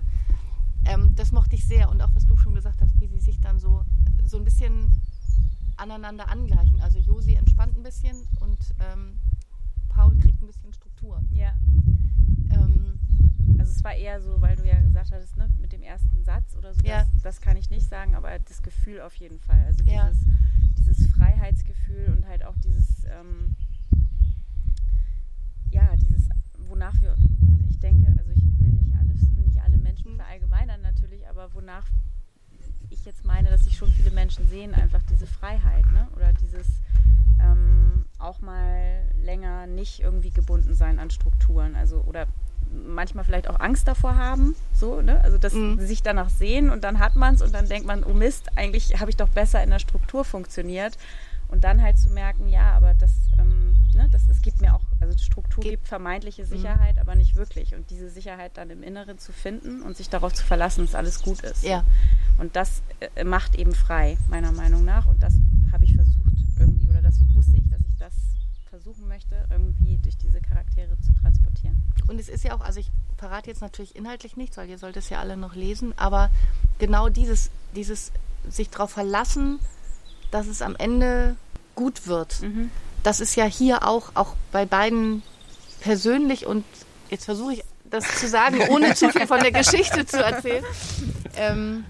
Ähm, 0.85 1.13
das 1.15 1.31
mochte 1.31 1.55
ich 1.55 1.65
sehr. 1.65 1.89
Und 1.89 2.01
auch, 2.01 2.09
was 2.13 2.25
du 2.25 2.35
schon 2.35 2.55
gesagt 2.55 2.81
hast, 2.81 2.99
wie 2.99 3.07
sie 3.07 3.19
sich 3.19 3.39
dann 3.39 3.59
so, 3.59 3.83
so 4.25 4.37
ein 4.37 4.43
bisschen 4.43 5.01
aneinander 5.77 6.29
angleichen. 6.29 6.81
Also 6.81 6.99
Josi 6.99 7.33
entspannt 7.33 7.77
ein 7.77 7.83
bisschen 7.83 8.27
und 8.39 8.57
ähm, 8.79 9.19
Paul 9.97 10.15
kriegt 10.19 10.41
ein 10.43 10.47
bisschen 10.47 10.71
Struktur. 10.73 11.21
ja. 11.31 11.53
Ähm, 12.51 12.99
Also 13.59 13.71
es 13.71 13.83
war 13.83 13.93
eher 13.95 14.21
so, 14.21 14.39
weil 14.41 14.55
du 14.55 14.67
ja 14.67 14.79
gesagt 14.81 15.11
hattest, 15.11 15.35
ne, 15.37 15.49
mit 15.59 15.71
dem 15.73 15.81
ersten 15.81 16.23
Satz 16.23 16.55
oder 16.55 16.73
so, 16.75 16.81
Ja. 16.85 16.99
das, 16.99 17.21
das 17.23 17.41
kann 17.41 17.57
ich 17.57 17.69
nicht 17.71 17.87
sagen, 17.89 18.13
aber 18.13 18.37
das 18.37 18.61
Gefühl 18.61 19.01
auf 19.01 19.15
jeden 19.15 19.39
Fall. 19.39 19.63
Also 19.65 19.83
Ja. 19.83 20.09
dieses, 20.11 20.23
dieses 20.77 21.07
Freiheitsgefühl 21.13 22.13
und 22.15 22.27
halt 22.27 22.45
auch 22.45 22.55
dieses, 22.57 23.03
ähm, 23.05 23.55
ja, 25.71 25.95
dieses, 25.95 26.29
wonach 26.67 26.93
wir, 27.01 27.15
ich 27.69 27.79
denke, 27.79 28.07
also 28.19 28.31
ich 28.31 28.43
will 28.59 28.71
nicht 28.73 28.95
alles, 28.95 29.19
nicht 29.45 29.59
alle 29.63 29.77
Menschen 29.77 30.13
Mhm. 30.13 30.17
verallgemeinern 30.17 30.81
natürlich, 30.81 31.27
aber 31.27 31.51
wonach 31.55 31.87
ich 32.89 33.03
jetzt 33.05 33.25
meine, 33.25 33.49
dass 33.49 33.63
sich 33.65 33.75
schon 33.75 33.91
viele 33.91 34.11
Menschen 34.11 34.47
sehen, 34.47 34.73
einfach 34.75 35.01
diese 35.09 35.27
Freiheit, 35.27 35.85
ne? 35.91 36.07
Oder 36.15 36.31
dieses 36.33 36.67
ähm, 37.41 38.05
auch 38.19 38.41
mal 38.41 39.03
länger 39.23 39.67
nicht 39.67 39.99
irgendwie 40.01 40.31
gebunden 40.31 40.73
sein 40.73 40.99
an 40.99 41.09
Strukturen. 41.09 41.75
Also 41.75 42.01
oder 42.01 42.25
manchmal 42.85 43.23
vielleicht 43.23 43.49
auch 43.49 43.59
Angst 43.61 43.87
davor 43.87 44.15
haben, 44.17 44.53
so, 44.73 45.01
ne? 45.01 45.21
Also 45.21 45.37
dass 45.37 45.53
Mhm. 45.53 45.79
sie 45.79 45.85
sich 45.87 46.03
danach 46.03 46.29
sehen 46.29 46.69
und 46.69 46.83
dann 46.83 46.99
hat 46.99 47.15
man 47.15 47.35
es 47.35 47.41
und 47.41 47.53
dann 47.53 47.67
denkt 47.69 47.87
man, 47.87 48.03
oh 48.03 48.13
Mist, 48.13 48.49
eigentlich 48.57 48.99
habe 48.99 49.09
ich 49.09 49.15
doch 49.15 49.29
besser 49.29 49.63
in 49.63 49.69
der 49.69 49.79
Struktur 49.79 50.25
funktioniert. 50.25 50.97
Und 51.49 51.63
dann 51.63 51.81
halt 51.81 51.97
zu 51.97 52.09
merken, 52.09 52.49
ja, 52.49 52.73
aber 52.73 52.93
das, 52.93 53.09
ähm, 53.39 53.73
ne, 53.95 54.09
das 54.11 54.27
es 54.27 54.41
gibt 54.41 54.59
mir 54.59 54.73
auch, 54.75 54.81
also 54.99 55.13
die 55.15 55.23
Struktur 55.23 55.63
Gibt- 55.63 55.75
gibt 55.77 55.87
vermeintliche 55.87 56.45
Sicherheit, 56.45 56.99
aber 56.99 57.15
nicht 57.15 57.37
wirklich. 57.37 57.73
Und 57.73 57.89
diese 57.89 58.09
Sicherheit 58.09 58.57
dann 58.57 58.69
im 58.69 58.83
Inneren 58.83 59.17
zu 59.17 59.31
finden 59.31 59.81
und 59.81 59.95
sich 59.95 60.09
darauf 60.09 60.33
zu 60.33 60.43
verlassen, 60.43 60.85
dass 60.85 60.93
alles 60.93 61.21
gut 61.21 61.39
ist. 61.39 61.63
ja. 61.63 61.85
Und 62.37 62.57
das 62.57 62.81
äh, 63.15 63.23
macht 63.23 63.55
eben 63.55 63.73
frei, 63.73 64.17
meiner 64.29 64.51
Meinung 64.51 64.83
nach. 64.83 65.05
Und 65.05 65.23
das 65.23 65.35
habe 65.71 65.85
ich 65.85 65.95
versucht 65.95 66.26
das 67.07 67.15
wusste 67.33 67.55
ich, 67.55 67.69
dass 67.69 67.79
ich 67.79 67.97
das 67.97 68.13
versuchen 68.69 69.07
möchte, 69.07 69.47
irgendwie 69.49 69.97
durch 69.99 70.17
diese 70.17 70.41
Charaktere 70.41 70.99
zu 70.99 71.13
transportieren. 71.21 71.81
Und 72.07 72.19
es 72.19 72.27
ist 72.27 72.43
ja 72.43 72.53
auch, 72.53 72.61
also 72.61 72.79
ich 72.81 72.91
verrate 73.17 73.49
jetzt 73.49 73.61
natürlich 73.61 73.95
inhaltlich 73.95 74.35
nichts, 74.35 74.57
weil 74.57 74.69
ihr 74.69 74.77
sollt 74.77 74.97
es 74.97 75.09
ja 75.09 75.19
alle 75.19 75.37
noch 75.37 75.55
lesen, 75.55 75.93
aber 75.97 76.29
genau 76.79 77.07
dieses, 77.07 77.49
dieses 77.75 78.11
sich 78.49 78.69
darauf 78.69 78.91
verlassen, 78.91 79.59
dass 80.31 80.47
es 80.47 80.61
am 80.61 80.75
Ende 80.75 81.37
gut 81.75 82.07
wird. 82.07 82.41
Das 83.03 83.21
ist 83.21 83.35
ja 83.35 83.45
hier 83.45 83.87
auch, 83.87 84.11
auch 84.15 84.35
bei 84.51 84.65
beiden 84.65 85.23
persönlich 85.79 86.45
und 86.45 86.65
jetzt 87.09 87.25
versuche 87.25 87.53
ich 87.53 87.63
das 87.89 88.19
zu 88.19 88.27
sagen, 88.27 88.59
ohne 88.69 88.95
zu 88.95 89.09
viel 89.09 89.27
von 89.27 89.39
der 89.39 89.53
Geschichte 89.53 90.05
zu 90.05 90.21
erzählen, 90.21 90.65
ähm, 91.37 91.85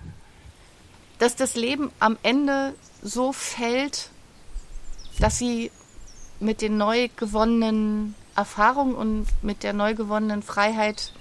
dass 1.17 1.35
das 1.35 1.55
Leben 1.55 1.91
am 1.99 2.17
Ende 2.21 2.75
so 3.01 3.33
fällt, 3.33 4.11
dass 5.19 5.37
sie 5.37 5.71
mit 6.39 6.61
den 6.61 6.77
neu 6.77 7.09
gewonnenen 7.15 8.15
Erfahrungen 8.35 8.95
und 8.95 9.27
mit 9.41 9.63
der 9.63 9.73
neu 9.73 9.95
gewonnenen 9.95 10.43
Freiheit 10.43 11.11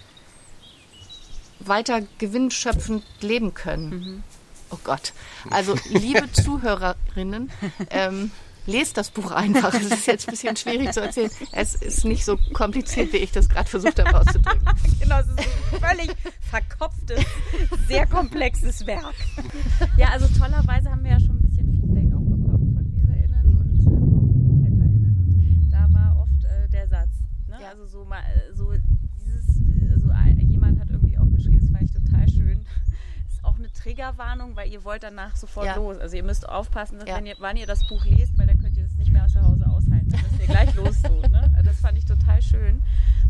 weiter 1.60 2.02
gewinnschöpfend 2.18 3.04
leben 3.20 3.54
können. 3.54 4.22
Oh 4.70 4.78
Gott. 4.84 5.12
Also, 5.50 5.74
liebe 5.88 6.30
Zuhörerinnen, 6.32 7.50
ähm, 7.90 8.30
lest 8.66 8.96
das 8.96 9.10
Buch 9.10 9.30
einfach. 9.30 9.72
Es 9.74 9.86
ist 9.86 10.06
jetzt 10.06 10.28
ein 10.28 10.32
bisschen 10.32 10.56
schwierig 10.56 10.92
zu 10.92 11.00
erzählen. 11.00 11.30
Es 11.52 11.74
ist 11.76 12.04
nicht 12.04 12.24
so 12.24 12.36
kompliziert, 12.52 13.12
wie 13.12 13.18
ich 13.18 13.32
das 13.32 13.48
gerade 13.48 13.68
versucht 13.68 13.98
habe 14.04 14.20
auszudrücken. 14.20 14.66
Genau, 15.00 15.20
es 15.20 15.28
ist 15.28 15.38
ein 15.38 15.80
völlig 15.80 16.16
verkopftes, 16.40 17.24
sehr 17.86 18.06
komplexes 18.06 18.86
Werk. 18.86 19.14
Ja, 19.96 20.08
also 20.08 20.26
tollerweise 20.38 20.90
haben 20.90 21.04
wir 21.04 21.12
ja 21.12 21.20
schon 21.20 21.36
ein 21.36 21.42
bisschen 21.42 21.70
Feedback 21.70 22.12
auch 22.12 22.24
bekommen 22.24 22.74
von 22.74 22.84
LeserInnen 22.92 23.56
und 23.56 23.86
ähm, 23.86 24.18
auch 24.18 24.64
HändlerInnen. 24.64 25.62
Und 25.62 25.70
da 25.70 25.86
war 25.90 26.16
oft 26.22 26.44
äh, 26.44 26.68
der 26.70 26.88
Satz. 26.88 27.10
Ne? 27.46 27.58
Ja. 27.60 27.68
Also 27.70 27.86
so 27.86 27.95
mal 28.08 28.20
äh, 28.20 28.54
so 28.54 28.72
dieses, 29.20 29.60
äh, 29.60 29.98
so 29.98 30.10
ein, 30.10 30.38
jemand 30.40 30.80
hat 30.80 30.90
irgendwie 30.90 31.18
auch 31.18 31.30
geschrieben, 31.30 31.60
das 31.60 31.70
fand 31.70 31.82
ich 31.84 31.92
total 31.92 32.28
schön. 32.28 32.64
Ist 33.28 33.44
auch 33.44 33.56
eine 33.58 33.70
Triggerwarnung, 33.72 34.56
weil 34.56 34.68
ihr 34.70 34.84
wollt 34.84 35.02
danach 35.02 35.36
sofort 35.36 35.66
Ja. 35.66 35.76
los. 35.76 35.98
Also 35.98 36.16
ihr 36.16 36.22
müsst 36.24 36.48
aufpassen, 36.48 36.98
dass 36.98 37.08
Ja. 37.08 37.16
wenn 37.16 37.26
ihr, 37.26 37.36
wann 37.38 37.56
ihr 37.56 37.66
das 37.66 37.86
Buch 37.88 38.04
lest, 38.04 38.36
weil 38.38 38.46
dann 38.46 38.58
könnt 38.60 38.76
ihr 38.76 38.84
das 38.84 38.94
nicht 38.96 39.12
mehr 39.12 39.24
aus 39.24 39.32
zu 39.32 39.42
Hause 39.42 39.66
aushalten. 39.66 40.08
Dann 40.10 40.20
müsst 40.22 40.40
ihr 40.40 40.46
gleich 40.46 40.74
los 40.76 40.96
so. 41.02 41.20
Ne? 41.28 41.52
Also 41.56 41.70
Das 41.70 41.80
fand 41.80 41.98
ich 41.98 42.04
total 42.04 42.40
schön. 42.42 42.80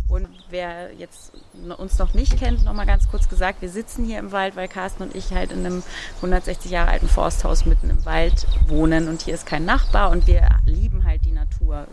Und 0.08 0.28
wer 0.50 0.92
jetzt 0.94 1.32
uns 1.78 1.98
noch 1.98 2.14
nicht 2.14 2.38
kennt, 2.38 2.64
noch 2.64 2.74
mal 2.74 2.86
ganz 2.86 3.08
kurz 3.08 3.28
gesagt, 3.28 3.60
wir 3.60 3.68
sitzen 3.68 4.04
hier 4.04 4.20
im 4.20 4.30
Wald, 4.30 4.54
weil 4.54 4.68
Carsten 4.68 5.02
und 5.02 5.16
ich 5.16 5.32
halt 5.32 5.50
in 5.50 5.66
einem 5.66 5.82
160 6.18 6.70
Jahre 6.70 6.90
alten 6.92 7.08
Forsthaus 7.08 7.66
mitten 7.66 7.90
im 7.90 8.04
Wald 8.04 8.46
wohnen 8.68 9.08
und 9.08 9.22
hier 9.22 9.34
ist 9.34 9.46
kein 9.46 9.64
Nachbar 9.64 10.10
und 10.10 10.28
wir 10.28 10.48
lieben 10.64 10.95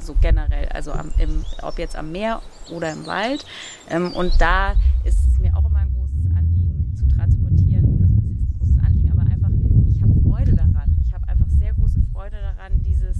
so 0.03 0.15
generell, 0.19 0.67
also 0.69 0.91
am, 0.91 1.11
im, 1.17 1.43
ob 1.61 1.79
jetzt 1.79 1.95
am 1.95 2.11
Meer 2.11 2.41
oder 2.71 2.91
im 2.91 3.05
Wald. 3.05 3.45
Ähm, 3.89 4.13
und 4.13 4.39
da 4.39 4.75
ist 5.03 5.19
es 5.27 5.39
mir 5.39 5.55
auch 5.55 5.65
immer 5.65 5.79
ein 5.79 5.93
großes 5.93 6.25
Anliegen 6.35 6.95
zu 6.95 7.07
transportieren, 7.07 7.85
also 7.85 8.03
was 8.03 8.39
heißt 8.39 8.59
großes 8.59 8.79
Anliegen, 8.79 9.11
aber 9.11 9.21
einfach, 9.21 9.49
ich 9.89 10.01
habe 10.01 10.13
Freude 10.21 10.55
daran. 10.55 10.97
Ich 11.05 11.13
habe 11.13 11.27
einfach 11.27 11.47
sehr 11.47 11.73
große 11.73 12.01
Freude 12.11 12.37
daran, 12.41 12.83
dieses, 12.83 13.17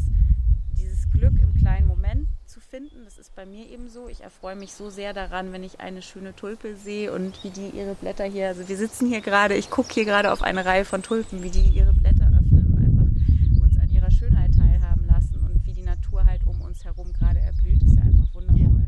dieses 0.78 1.10
Glück 1.10 1.39
im 1.41 1.54
kleinen 1.54 1.88
Moment 1.88 2.28
zu 2.46 2.60
finden. 2.60 3.04
Das 3.06 3.17
ist 3.17 3.36
bei 3.36 3.46
mir 3.46 3.67
eben 3.69 3.89
so. 3.89 4.08
Ich 4.08 4.22
erfreue 4.22 4.56
mich 4.56 4.74
so 4.74 4.89
sehr 4.89 5.13
daran, 5.13 5.52
wenn 5.54 5.63
ich 5.63 5.80
eine 5.80 6.02
schöne 6.02 6.36
Tulpe 6.36 6.76
sehe 6.76 7.12
und 7.12 7.43
wie 7.43 7.50
die 7.50 7.69
ihre 7.69 7.96
Blätter 7.96 8.26
hier, 8.26 8.48
also 8.50 8.67
wir 8.67 8.78
sitzen 8.78 9.08
hier 9.08 9.22
gerade, 9.22 9.56
ich 9.56 9.69
gucke 9.69 9.93
hier 9.93 10.06
gerade 10.06 10.32
auf 10.32 10.43
eine 10.43 10.63
Reihe 10.65 10.86
von 10.86 11.02
Tulpen, 11.02 11.41
wie 11.43 11.50
die 11.50 11.67
ihre 11.67 11.93
Blätter 11.93 12.28
öffnen 12.28 12.74
und 12.74 12.78
einfach 12.78 13.63
uns 13.63 13.78
an 13.80 13.89
ihrer 13.89 14.12
Schönheit 14.12 14.54
teilhaben 14.56 15.06
lassen 15.06 15.38
und 15.38 15.65
wie 15.65 15.74
die 15.74 15.84
Natur 15.84 16.26
halt 16.26 16.46
um 16.46 16.62
uns 16.62 16.84
herum 16.84 17.12
gerade 17.13 17.39
erblüht, 17.39 17.82
ist 17.84 17.96
ja 17.96 18.04
einfach 18.04 18.34
wundervoll. 18.34 18.86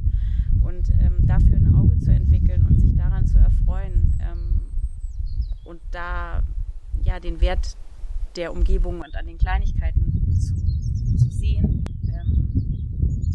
Und 0.61 0.89
ähm, 0.89 1.25
dafür 1.27 1.55
ein 1.57 1.75
Auge 1.75 1.97
zu 1.99 2.11
entwickeln 2.11 2.65
und 2.67 2.79
sich 2.79 2.95
daran 2.95 3.25
zu 3.25 3.37
erfreuen 3.37 4.17
ähm, 4.21 4.61
und 5.63 5.81
da 5.91 6.43
ja 7.03 7.19
den 7.19 7.34
Wert 7.45 7.77
der 8.35 8.51
Umgebung 8.51 9.01
und 9.01 9.15
an 9.15 9.27
den 9.27 9.37
Kleinigkeiten 9.37 10.01
zu, 10.31 10.55
zu 11.15 11.29
sehen, 11.29 11.83
ähm, 12.11 12.49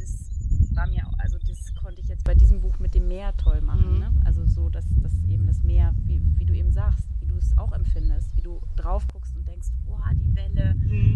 das 0.01 0.75
war 0.75 0.89
mir, 0.89 1.07
auch- 1.07 1.19
also 1.19 1.39
das 1.47 1.73
konnte 1.81 2.01
ich 2.01 2.09
jetzt 2.09 2.25
bei 2.25 2.35
diesem 2.35 2.61
Buch 2.61 2.77
mit 2.81 2.93
dem 2.97 3.07
Meer 3.07 3.37
toll 3.37 3.61
machen. 3.61 3.93
Mhm. 3.95 3.99
Ne? 4.01 4.11
Also 4.25 4.45
so, 4.47 4.69
dass, 4.69 4.85
dass 5.01 5.13
eben 5.29 5.47
das 5.47 5.63
Meer, 5.63 5.95
wie, 6.07 6.21
wie 6.39 6.45
du 6.45 6.55
eben 6.55 6.73
sagst, 6.73 7.07
wie 7.21 7.27
du 7.29 7.37
es 7.37 7.57
auch 7.57 7.71
empfindest, 7.73 8.37
wie 8.37 8.43
du 8.43 8.61
drauf 8.75 9.07
guckst 9.13 9.37
und 9.37 9.47
denkst, 9.47 9.69
wow, 9.87 10.01
die 10.13 10.35
Welle 10.35 10.75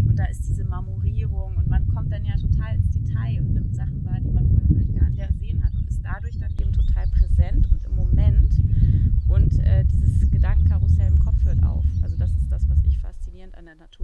und 0.09 0.16
da 0.16 0.26
ist 0.26 0.46
diese 0.48 0.62
Marmorierung 0.64 1.57
und 1.57 1.66
man 1.66 1.88
kommt 1.88 2.12
dann 2.12 2.24
ja 2.24 2.37
total 2.37 2.76
ins 2.76 2.90
Detail 2.92 3.40
und 3.40 3.54
nimmt 3.54 3.74
Sachen 3.74 4.04
wahr, 4.04 4.20
die 4.20 4.30
man 4.30 4.48
vorher 4.48 4.68
vielleicht 4.68 4.94
gar 4.94 5.09
nicht 5.11 5.18
Ja. 5.18 5.26
gesehen 5.26 5.64
hat 5.64 5.74
und 5.74 5.88
ist 5.88 6.00
dadurch 6.04 6.38
dann 6.38 6.52
eben 6.61 6.72
total 6.72 7.09
präsent 7.09 7.70
und 7.72 7.85
im 7.85 7.96
Moment 7.96 8.54
und 9.28 9.59
äh, 9.59 9.85
dieses 9.85 10.30
Gedankenkarussell 10.30 11.09
im 11.09 11.18
Kopf 11.18 11.35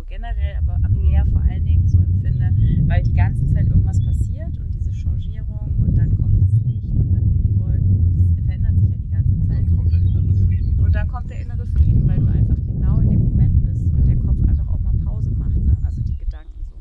generell, 0.06 0.56
aber 0.58 0.74
am 0.82 0.94
Meer 0.94 1.24
vor 1.26 1.40
allen 1.42 1.64
Dingen 1.64 1.88
so 1.88 1.98
empfinde, 1.98 2.52
weil 2.88 3.02
die 3.02 3.14
ganze 3.14 3.46
Zeit 3.52 3.66
irgendwas 3.68 4.04
passiert 4.04 4.58
und 4.58 4.74
diese 4.74 4.92
Changierung 4.92 5.74
und 5.78 5.96
dann 5.96 6.16
kommt 6.16 6.42
das 6.42 6.52
Licht 6.64 6.90
und 6.90 7.12
dann 7.12 7.22
kommen 7.22 7.42
die 7.46 7.58
Wolken 7.58 7.96
und 8.06 8.38
es 8.38 8.44
verändert 8.44 8.76
sich 8.78 8.90
ja 8.90 8.96
die 8.96 9.10
ganze 9.10 9.30
Und 9.32 9.48
Zeit. 9.48 9.66
dann 9.66 9.76
kommt 9.76 9.90
der 9.92 10.00
innere 10.00 10.34
Frieden. 10.34 10.80
Und 10.80 10.94
dann 10.94 11.08
kommt 11.08 11.30
der 11.30 11.40
innere 11.40 11.66
Frieden, 11.66 12.08
weil 12.08 12.18
du 12.20 12.26
einfach 12.26 12.56
genau 12.66 12.98
in 13.00 13.10
dem 13.10 13.22
Moment 13.22 13.62
bist 13.62 13.84
und 13.92 14.06
der 14.06 14.16
Kopf 14.16 14.48
einfach 14.48 14.68
auch 14.68 14.80
mal 14.80 14.94
Pause 15.04 15.30
macht, 15.30 15.56
ne? 15.56 15.76
Also 15.84 16.02
die 16.02 16.16
Gedanken 16.16 16.64
so. 16.68 16.76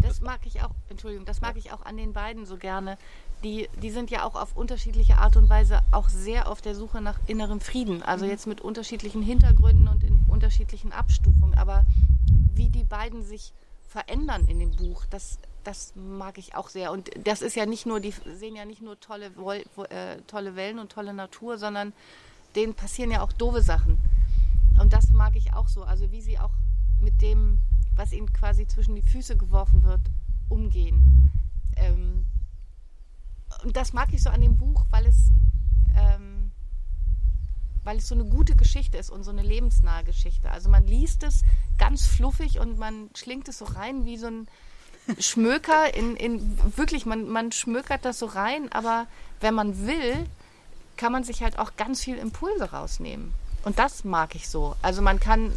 Das 0.00 0.20
mag 0.20 0.40
ich 0.46 0.62
auch, 0.62 0.74
Entschuldigung, 0.88 1.26
das 1.26 1.40
mag 1.40 1.56
ich 1.56 1.72
auch 1.72 1.84
an 1.84 1.96
den 1.96 2.12
beiden 2.12 2.46
so 2.46 2.56
gerne. 2.56 2.96
Die, 3.44 3.68
die 3.82 3.90
sind 3.90 4.10
ja 4.10 4.24
auch 4.24 4.34
auf 4.34 4.56
unterschiedliche 4.56 5.16
Art 5.16 5.36
und 5.36 5.48
Weise 5.48 5.80
auch 5.92 6.08
sehr 6.10 6.50
auf 6.50 6.60
der 6.60 6.74
Suche 6.74 7.00
nach 7.00 7.18
innerem 7.26 7.60
Frieden. 7.60 8.02
Also 8.02 8.26
jetzt 8.26 8.46
mit 8.46 8.60
unterschiedlichen 8.60 9.22
Hintergründen 9.22 9.88
und 9.88 10.04
in 10.04 10.20
unterschiedlichen 10.28 10.92
Abstufungen. 10.92 11.54
Aber 11.54 11.84
wie 12.54 12.68
die 12.68 12.84
beiden 12.84 13.22
sich 13.22 13.52
verändern 13.88 14.46
in 14.46 14.60
dem 14.60 14.70
Buch, 14.70 15.04
das, 15.10 15.38
das 15.64 15.94
mag 15.96 16.38
ich 16.38 16.54
auch 16.54 16.68
sehr. 16.68 16.92
Und 16.92 17.10
das 17.24 17.42
ist 17.42 17.56
ja 17.56 17.66
nicht 17.66 17.86
nur, 17.86 18.00
die 18.00 18.14
sehen 18.36 18.54
ja 18.56 18.64
nicht 18.64 18.82
nur 18.82 18.98
tolle, 19.00 19.32
äh, 19.90 20.20
tolle 20.26 20.54
Wellen 20.56 20.78
und 20.78 20.92
tolle 20.92 21.12
Natur, 21.12 21.58
sondern 21.58 21.92
denen 22.54 22.74
passieren 22.74 23.10
ja 23.10 23.22
auch 23.22 23.32
doofe 23.32 23.62
Sachen. 23.62 23.98
Und 24.80 24.92
das 24.92 25.10
mag 25.10 25.36
ich 25.36 25.52
auch 25.52 25.68
so. 25.68 25.82
Also 25.82 26.10
wie 26.12 26.20
sie 26.20 26.38
auch 26.38 26.52
mit 27.00 27.20
dem, 27.20 27.58
was 27.96 28.12
ihnen 28.12 28.32
quasi 28.32 28.66
zwischen 28.66 28.94
die 28.94 29.02
Füße 29.02 29.36
geworfen 29.36 29.82
wird, 29.82 30.00
umgehen. 30.48 31.30
Ähm, 31.76 32.26
und 33.64 33.76
das 33.76 33.92
mag 33.92 34.12
ich 34.12 34.22
so 34.22 34.30
an 34.30 34.40
dem 34.40 34.56
Buch, 34.56 34.86
weil 34.90 35.06
es, 35.06 35.30
ähm, 35.96 36.39
weil 37.84 37.98
es 37.98 38.08
so 38.08 38.14
eine 38.14 38.24
gute 38.24 38.56
Geschichte 38.56 38.98
ist 38.98 39.10
und 39.10 39.24
so 39.24 39.30
eine 39.30 39.42
lebensnahe 39.42 40.04
Geschichte. 40.04 40.50
Also 40.50 40.68
man 40.68 40.86
liest 40.86 41.22
es 41.22 41.42
ganz 41.78 42.06
fluffig 42.06 42.58
und 42.60 42.78
man 42.78 43.10
schlingt 43.14 43.48
es 43.48 43.58
so 43.58 43.64
rein 43.64 44.04
wie 44.04 44.16
so 44.16 44.26
ein 44.26 44.48
Schmöker 45.18 45.94
in, 45.94 46.16
in 46.16 46.58
wirklich, 46.76 47.06
man, 47.06 47.28
man 47.28 47.52
schmökert 47.52 48.04
das 48.04 48.18
so 48.18 48.26
rein, 48.26 48.70
aber 48.72 49.06
wenn 49.40 49.54
man 49.54 49.86
will, 49.86 50.26
kann 50.96 51.12
man 51.12 51.24
sich 51.24 51.42
halt 51.42 51.58
auch 51.58 51.76
ganz 51.76 52.02
viel 52.02 52.16
Impulse 52.16 52.70
rausnehmen. 52.72 53.32
Und 53.64 53.78
das 53.78 54.04
mag 54.04 54.34
ich 54.34 54.48
so. 54.48 54.76
Also 54.82 55.02
man 55.02 55.18
kann. 55.18 55.52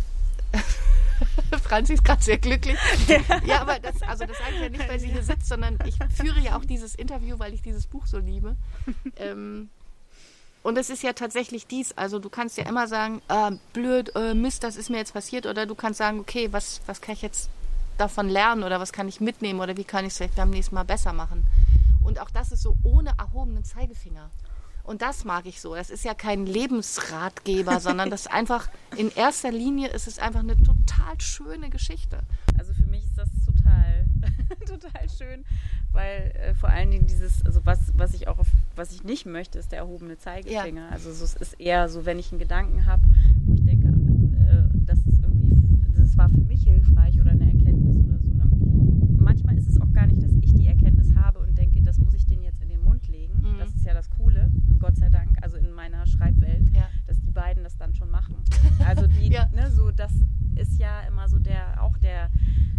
Franzi 1.64 1.94
ist 1.94 2.04
gerade 2.04 2.24
sehr 2.24 2.38
glücklich. 2.38 2.78
Ja, 3.46 3.62
aber 3.62 3.80
das, 3.80 4.02
also 4.04 4.26
das 4.26 4.38
sage 4.38 4.56
ich 4.56 4.62
ja 4.62 4.70
nicht, 4.70 4.88
weil 4.88 5.00
sie 5.00 5.10
hier 5.10 5.24
sitzt, 5.24 5.48
sondern 5.48 5.78
ich 5.86 5.96
führe 6.16 6.40
ja 6.40 6.58
auch 6.58 6.66
dieses 6.66 6.96
Interview, 6.96 7.40
weil 7.40 7.54
ich 7.54 7.62
dieses 7.62 7.88
Buch 7.88 8.06
so 8.08 8.20
liebe. 8.20 8.56
Ähm, 9.18 9.70
und 10.64 10.78
es 10.78 10.90
ist 10.90 11.04
ja 11.04 11.12
tatsächlich 11.12 11.68
dies. 11.68 11.92
Also 11.98 12.20
du 12.20 12.30
kannst 12.30 12.58
ja 12.58 12.66
immer 12.66 12.88
sagen, 12.88 13.22
ah, 13.28 13.52
blöd, 13.74 14.16
äh, 14.16 14.34
Mist, 14.34 14.64
das 14.64 14.78
ist 14.78 14.90
mir 14.90 14.98
jetzt 14.98 15.14
passiert. 15.14 15.46
Oder 15.46 15.66
du 15.66 15.76
kannst 15.76 15.98
sagen, 15.98 16.22
okay, 16.22 16.48
was, 16.52 16.82
was 16.86 17.02
kann 17.02 17.14
ich 17.14 17.22
jetzt 17.22 17.50
davon 17.98 18.30
lernen 18.30 18.64
oder 18.64 18.80
was 18.80 18.94
kann 18.94 19.10
ich 19.10 19.20
mitnehmen 19.20 19.60
oder 19.60 19.76
wie 19.76 19.84
kann 19.84 20.06
ich 20.06 20.12
es 20.12 20.18
vielleicht 20.18 20.36
beim 20.36 20.50
nächsten 20.50 20.76
Mal 20.76 20.84
besser 20.84 21.12
machen. 21.12 21.46
Und 22.02 22.20
auch 22.20 22.30
das 22.30 22.54
ist 22.54 22.64
so 22.64 22.76
ohne 22.84 23.12
erhobenen 23.18 23.66
Zeigefinger. 23.66 24.32
Und 24.84 25.02
das 25.02 25.26
mag 25.26 25.46
ich 25.46 25.60
so. 25.60 25.76
Das 25.76 25.90
ist 25.90 26.06
ja 26.06 26.14
kein 26.14 26.46
Lebensratgeber, 26.46 27.80
sondern 27.82 28.10
das 28.10 28.22
ist 28.22 28.32
einfach, 28.32 28.70
in 28.96 29.12
erster 29.12 29.52
Linie 29.52 29.90
ist 29.90 30.08
es 30.08 30.18
einfach 30.18 30.40
eine 30.40 30.56
total 30.56 31.20
schöne 31.20 31.70
Geschichte. 31.70 32.20
Also 32.58 32.74
für 32.74 32.86
mich 32.90 33.04
ist 33.04 33.18
das 33.18 33.30
total, 34.68 35.10
schön, 35.10 35.44
weil 35.92 36.32
äh, 36.36 36.54
vor 36.54 36.70
allen 36.70 36.92
Dingen 36.92 37.08
dieses, 37.08 37.46
also 37.46 37.66
was, 37.66 37.92
was 37.98 38.14
ich 38.14 38.28
auch, 38.28 38.40
auf, 38.40 38.48
was 38.76 38.92
ich 38.94 39.04
nicht 39.04 39.26
möchte, 39.26 39.60
ist 39.60 39.72
der 39.72 39.80
erhobene 39.80 40.18
Zeigefinger. 40.18 40.90
Also 40.92 41.12
so, 41.12 41.24
es 41.26 41.36
ist 41.36 41.60
eher 41.60 41.90
so, 41.90 42.06
wenn 42.06 42.20
ich 42.20 42.32
einen 42.32 42.40
Gedanken 42.40 42.86
habe, 42.86 43.04
wo 43.46 43.54
ich 43.54 43.64
denke, 43.64 43.88
äh, 43.88 44.64
das 44.86 45.00
ist 45.00 45.22
irgendwie, 45.22 45.56
das 45.98 46.18
war 46.18 46.30
für 46.30 46.42
mich 46.42 46.64
hilfreich 46.64 47.20
oder 47.20 47.32
eine 47.32 47.46
Erkenntnis 47.46 47.96
oder 48.06 48.18
so. 48.20 48.30
Ne? 48.30 48.50
Manchmal 49.18 49.58
ist 49.58 49.68
es 49.68 49.80
auch 49.80 49.92
gar 49.94 50.08
nicht, 50.08 50.22
dass 50.24 50.32
ich 50.42 50.54
die 50.54 50.68
Erkenntnis 50.68 51.16
habe 51.16 51.40
und 51.40 51.58
denke, 51.58 51.82
das 51.82 51.98
muss 52.00 52.14
ich 52.14 52.26
denen 52.26 52.44
jetzt 52.44 52.62
in 52.62 52.70
den 52.70 52.82
Mund 52.82 53.08
legen. 53.08 53.34
Mhm. 53.42 53.60
Das 53.60 53.70
ist 53.70 53.86
ja 53.86 53.94
das 53.94 54.10
Coole, 54.10 54.50
Gott 54.80 54.96
sei 54.98 55.10
Dank, 55.10 55.38
also 55.42 55.58
in 55.58 55.72
meiner 55.74 56.06
Schreibwelt, 56.06 56.64
Ja. 56.74 56.90
dass 57.08 57.20
die 57.22 57.32
beiden 57.32 57.64
das 57.64 57.78
dann 57.78 57.94
schon 57.96 58.10
machen. 58.12 58.36
Also 58.86 59.08
die, 59.08 59.28
Ja. 59.32 59.50
ne, 59.56 59.72
so 59.72 59.92
das 59.92 60.12
ist 60.56 60.78
ja 60.80 61.02
immer 61.08 61.28
so 61.28 61.40
der, 61.40 61.82
auch 61.82 61.98
der, 61.98 62.30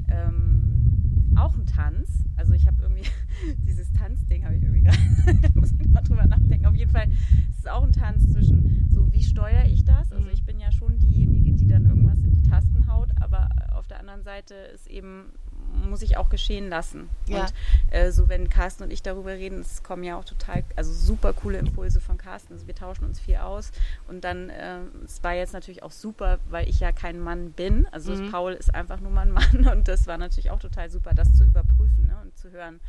ähm, 0.09 1.04
auch 1.37 1.57
ein 1.57 1.67
Tanz. 1.67 2.25
Also 2.37 2.53
ich 2.53 2.67
habe 2.67 2.83
irgendwie 2.83 3.05
dieses 3.67 3.93
Tanzding 3.93 4.45
habe 4.45 4.57
ich 4.57 4.63
irgendwie 4.63 4.83
gerade, 4.83 4.99
muss 5.55 5.73
ich 5.79 5.89
mal 5.89 6.03
drüber 6.03 6.27
nachdenken. 6.27 6.67
Auf 6.67 6.75
jeden 6.75 6.91
Fall 6.91 7.09
ist 7.51 7.59
es 7.61 7.67
auch 7.67 7.83
ein 7.83 7.93
Tanz 7.93 8.31
zwischen 8.33 8.89
so, 8.91 9.13
wie 9.13 9.23
steuere 9.23 9.67
ich 9.67 9.85
das? 9.85 10.13
Also 10.13 10.25
Mhm. 10.27 10.33
ich 10.33 10.45
bin 10.45 10.61
ja 10.61 10.71
schon 10.73 10.99
diejenige, 10.99 11.53
die 11.53 11.67
dann 11.67 11.87
irgendwas 11.87 12.19
in 12.23 12.35
die 12.35 12.43
Tasten 12.49 12.87
haut, 12.87 13.11
aber 13.21 13.49
auf 13.73 13.87
der 13.87 14.01
anderen 14.01 14.23
Seite 14.23 14.55
ist 14.75 14.87
eben 14.87 15.33
muss 15.75 16.03
ich 16.03 16.17
auch 16.17 16.29
geschehen 16.31 16.69
lassen. 16.69 17.09
Ja. 17.29 17.41
Und 17.43 17.55
äh, 17.91 18.11
so 18.13 18.29
wenn 18.29 18.49
Carsten 18.49 18.85
und 18.85 18.91
ich 18.91 19.03
darüber 19.03 19.33
reden, 19.33 19.61
es 19.61 19.83
kommen 19.83 20.05
ja 20.05 20.17
auch 20.19 20.25
total, 20.25 20.65
also 20.77 20.93
super 20.93 21.33
coole 21.33 21.59
Impulse 21.59 22.01
von 22.01 22.17
Carsten. 22.19 22.53
Also 22.55 22.67
wir 22.67 22.75
tauschen 22.75 23.05
uns 23.05 23.21
viel 23.21 23.37
aus. 23.37 23.73
Und 24.09 24.25
dann, 24.25 24.51
äh, 24.51 24.79
es 25.05 25.23
war 25.23 25.35
jetzt 25.35 25.53
natürlich 25.53 25.83
auch 25.83 25.93
super, 25.93 26.39
weil 26.49 26.69
ich 26.69 26.81
ja 26.81 26.93
kein 26.93 27.19
Mann 27.21 27.53
bin. 27.53 27.87
Also 27.93 28.13
Mhm. 28.15 28.31
Paul 28.31 28.53
ist 28.53 28.75
einfach 28.75 29.01
nur 29.01 29.11
mal 29.11 29.23
ein 29.23 29.31
Mann 29.65 29.69
und 29.69 29.89
das 29.89 30.07
war 30.07 30.19
natürlich 30.19 30.51
auch 30.51 30.61
total 30.61 30.91
super, 30.91 31.15
das 31.15 31.33
zu 31.35 31.45
überprüfen 31.45 32.07
ne? 32.07 32.17
und 32.23 32.37
zu 32.39 32.51
hören 32.51 32.81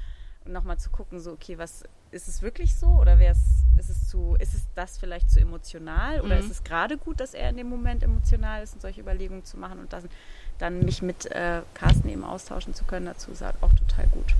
und 0.46 0.52
nochmal 0.54 0.78
zu 0.78 0.92
gucken, 0.92 1.20
so, 1.20 1.32
okay, 1.32 1.58
was 1.58 1.84
ist 2.12 2.28
es 2.28 2.42
wirklich 2.44 2.76
so 2.76 2.86
oder 2.88 3.18
wäre 3.18 3.32
es, 3.34 3.40
ist 3.80 3.90
es 3.90 4.08
zu, 4.08 4.36
ist 4.40 4.54
es 4.54 4.68
das 4.76 4.98
vielleicht 4.98 5.30
zu 5.32 5.40
emotional 5.40 6.22
oder 6.22 6.36
Mhm. 6.36 6.40
ist 6.42 6.52
es 6.52 6.64
gerade 6.64 6.98
gut, 6.98 7.20
dass 7.20 7.34
er 7.34 7.50
in 7.50 7.58
dem 7.58 7.68
Moment 7.68 8.04
emotional 8.04 8.62
ist 8.64 8.74
und 8.76 8.82
solche 8.82 9.02
Überlegungen 9.02 9.44
zu 9.44 9.58
machen 9.58 9.80
und 9.80 9.92
das, 9.92 10.04
dann 10.60 10.86
mich 10.86 11.02
mit 11.02 11.26
äh, 11.28 11.62
Carsten 11.74 12.10
eben 12.10 12.24
austauschen 12.24 12.74
zu 12.74 12.84
können 12.86 13.06
dazu, 13.06 13.32
ist 13.32 13.42
halt 13.42 13.56
auch 13.62 13.74
total 13.74 14.08
gut. 14.08 14.36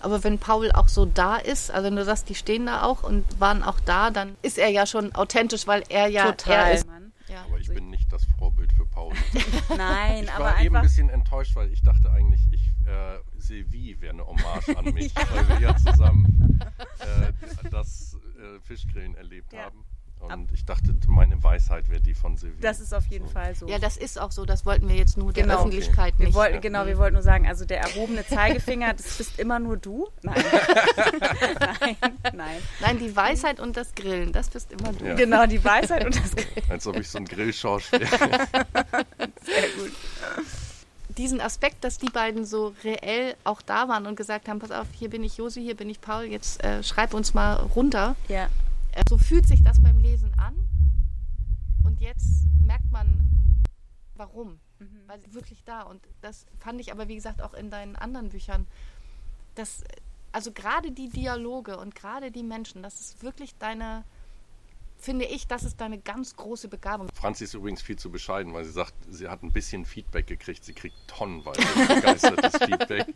Aber 0.00 0.22
wenn 0.22 0.38
Paul 0.38 0.70
auch 0.72 0.88
so 0.88 1.06
da 1.06 1.36
ist, 1.36 1.70
also 1.70 1.86
wenn 1.86 1.96
du 1.96 2.04
sagst, 2.04 2.28
die 2.28 2.34
stehen 2.34 2.66
da 2.66 2.82
auch 2.82 3.02
und 3.02 3.24
waren 3.40 3.62
auch 3.62 3.80
da, 3.80 4.10
dann 4.10 4.36
ist 4.42 4.58
er 4.58 4.68
ja 4.68 4.86
schon 4.86 5.14
authentisch, 5.14 5.66
weil 5.66 5.82
er 5.88 6.06
ja 6.08 6.34
er 6.46 6.72
ist. 6.74 6.86
Mann. 6.86 7.12
Ja. 7.28 7.42
Aber 7.48 7.58
ich 7.58 7.68
bin 7.68 7.90
nicht 7.90 8.12
das 8.12 8.22
Vorbild 8.38 8.72
für 8.72 8.86
Paul. 8.86 9.12
Nein, 9.76 10.24
Ich 10.24 10.32
aber 10.32 10.44
war 10.44 10.62
eben 10.62 10.76
ein 10.76 10.82
bisschen 10.82 11.08
enttäuscht, 11.08 11.56
weil 11.56 11.72
ich 11.72 11.82
dachte 11.82 12.10
eigentlich, 12.12 12.40
ich 12.52 12.60
äh, 12.86 13.18
Sylvie 13.38 14.00
wäre 14.00 14.12
eine 14.12 14.24
Hommage 14.26 14.76
an 14.76 14.84
mich, 14.94 15.12
weil 15.16 15.48
wir 15.48 15.58
ja 15.60 15.76
zusammen 15.76 16.60
äh, 17.00 17.32
das 17.70 18.16
äh, 18.38 18.60
Fischgrillen 18.60 19.16
erlebt 19.16 19.52
Ja. 19.52 19.64
haben. 19.64 19.84
Und 20.18 20.50
ich 20.52 20.64
dachte, 20.64 20.92
meine 21.06 21.40
Weisheit 21.44 21.88
wäre 21.88 22.00
die 22.00 22.14
von 22.14 22.36
Sylvie. 22.36 22.60
Das 22.60 22.80
ist 22.80 22.92
auf 22.92 23.06
jeden 23.06 23.26
So. 23.26 23.32
Fall 23.32 23.54
so. 23.54 23.68
Ja, 23.68 23.78
das 23.78 23.96
ist 23.96 24.18
auch 24.20 24.32
so, 24.32 24.44
das 24.44 24.66
wollten 24.66 24.88
wir 24.88 24.96
jetzt 24.96 25.16
nur 25.16 25.32
der 25.32 25.44
Genau. 25.44 25.58
Öffentlichkeit 25.58 26.14
wir 26.18 26.26
nicht. 26.26 26.34
wollten, 26.34 26.60
genau, 26.60 26.84
wir 26.86 26.98
wollten 26.98 27.14
nur 27.14 27.22
sagen, 27.22 27.46
also 27.46 27.64
der 27.64 27.80
erhobene 27.82 28.26
Zeigefinger, 28.26 28.94
das 28.94 29.18
bist 29.18 29.38
immer 29.38 29.58
nur 29.60 29.76
du. 29.76 30.08
Nein. 30.22 30.34
nein, 31.60 31.96
nein. 32.34 32.62
Nein, 32.80 32.98
die 32.98 33.14
Weisheit 33.14 33.60
und 33.60 33.76
das 33.76 33.94
Grillen, 33.94 34.32
das 34.32 34.48
bist 34.50 34.72
immer 34.72 34.92
du. 34.92 35.04
Ja. 35.04 35.14
Genau, 35.14 35.46
die 35.46 35.62
Weisheit 35.64 36.04
und 36.04 36.16
das 36.16 36.32
Als 36.70 36.86
ob 36.86 36.96
ich 36.96 37.08
so 37.08 37.18
ein 37.18 37.24
Grillschorsch 37.26 37.92
wäre. 37.92 38.06
sehr 39.44 39.68
gut. 39.78 39.92
Diesen 41.16 41.40
Aspekt, 41.40 41.82
dass 41.84 41.98
die 41.98 42.10
beiden 42.10 42.44
so 42.44 42.74
reell 42.84 43.36
auch 43.44 43.62
da 43.62 43.88
waren 43.88 44.06
und 44.06 44.16
gesagt 44.16 44.48
haben, 44.48 44.58
pass 44.58 44.70
auf, 44.70 44.86
hier 44.92 45.08
bin 45.08 45.22
ich 45.24 45.36
Josi, 45.38 45.62
hier 45.62 45.76
bin 45.76 45.88
ich 45.88 46.00
Paul, 46.00 46.24
jetzt 46.24 46.62
äh, 46.62 46.82
schreib 46.82 47.14
uns 47.14 47.32
mal 47.32 47.54
runter. 47.54 48.16
Ja. 48.28 48.48
So 49.08 49.18
fühlt 49.18 49.46
sich 49.46 49.62
das 49.62 49.80
beim 49.80 49.98
Lesen 49.98 50.32
an. 50.34 50.54
Und 51.84 52.00
jetzt 52.00 52.46
merkt 52.64 52.90
man, 52.90 53.20
warum. 54.14 54.58
Mhm. 54.78 55.02
Weil 55.06 55.20
sie 55.20 55.34
wirklich 55.34 55.62
da. 55.64 55.82
Und 55.82 56.02
das 56.20 56.46
fand 56.58 56.80
ich 56.80 56.92
aber, 56.92 57.08
wie 57.08 57.14
gesagt, 57.14 57.42
auch 57.42 57.54
in 57.54 57.70
deinen 57.70 57.96
anderen 57.96 58.30
Büchern. 58.30 58.66
Das, 59.54 59.84
also 60.32 60.52
gerade 60.52 60.90
die 60.90 61.08
Dialoge 61.08 61.78
und 61.78 61.94
gerade 61.94 62.30
die 62.30 62.42
Menschen, 62.42 62.82
das 62.82 63.00
ist 63.00 63.22
wirklich 63.22 63.56
deine, 63.58 64.04
finde 64.98 65.24
ich, 65.24 65.46
das 65.46 65.64
ist 65.64 65.80
deine 65.80 65.98
ganz 65.98 66.36
große 66.36 66.68
Begabung. 66.68 67.08
Franzi 67.14 67.44
ist 67.44 67.54
übrigens 67.54 67.82
viel 67.82 67.96
zu 67.96 68.10
bescheiden, 68.10 68.52
weil 68.52 68.64
sie 68.64 68.72
sagt, 68.72 68.94
sie 69.08 69.28
hat 69.28 69.42
ein 69.42 69.52
bisschen 69.52 69.84
Feedback 69.84 70.26
gekriegt. 70.26 70.64
Sie 70.64 70.74
kriegt 70.74 70.96
tonnenweise 71.06 71.62
begeistertes 71.86 72.56
Feedback. 72.64 73.06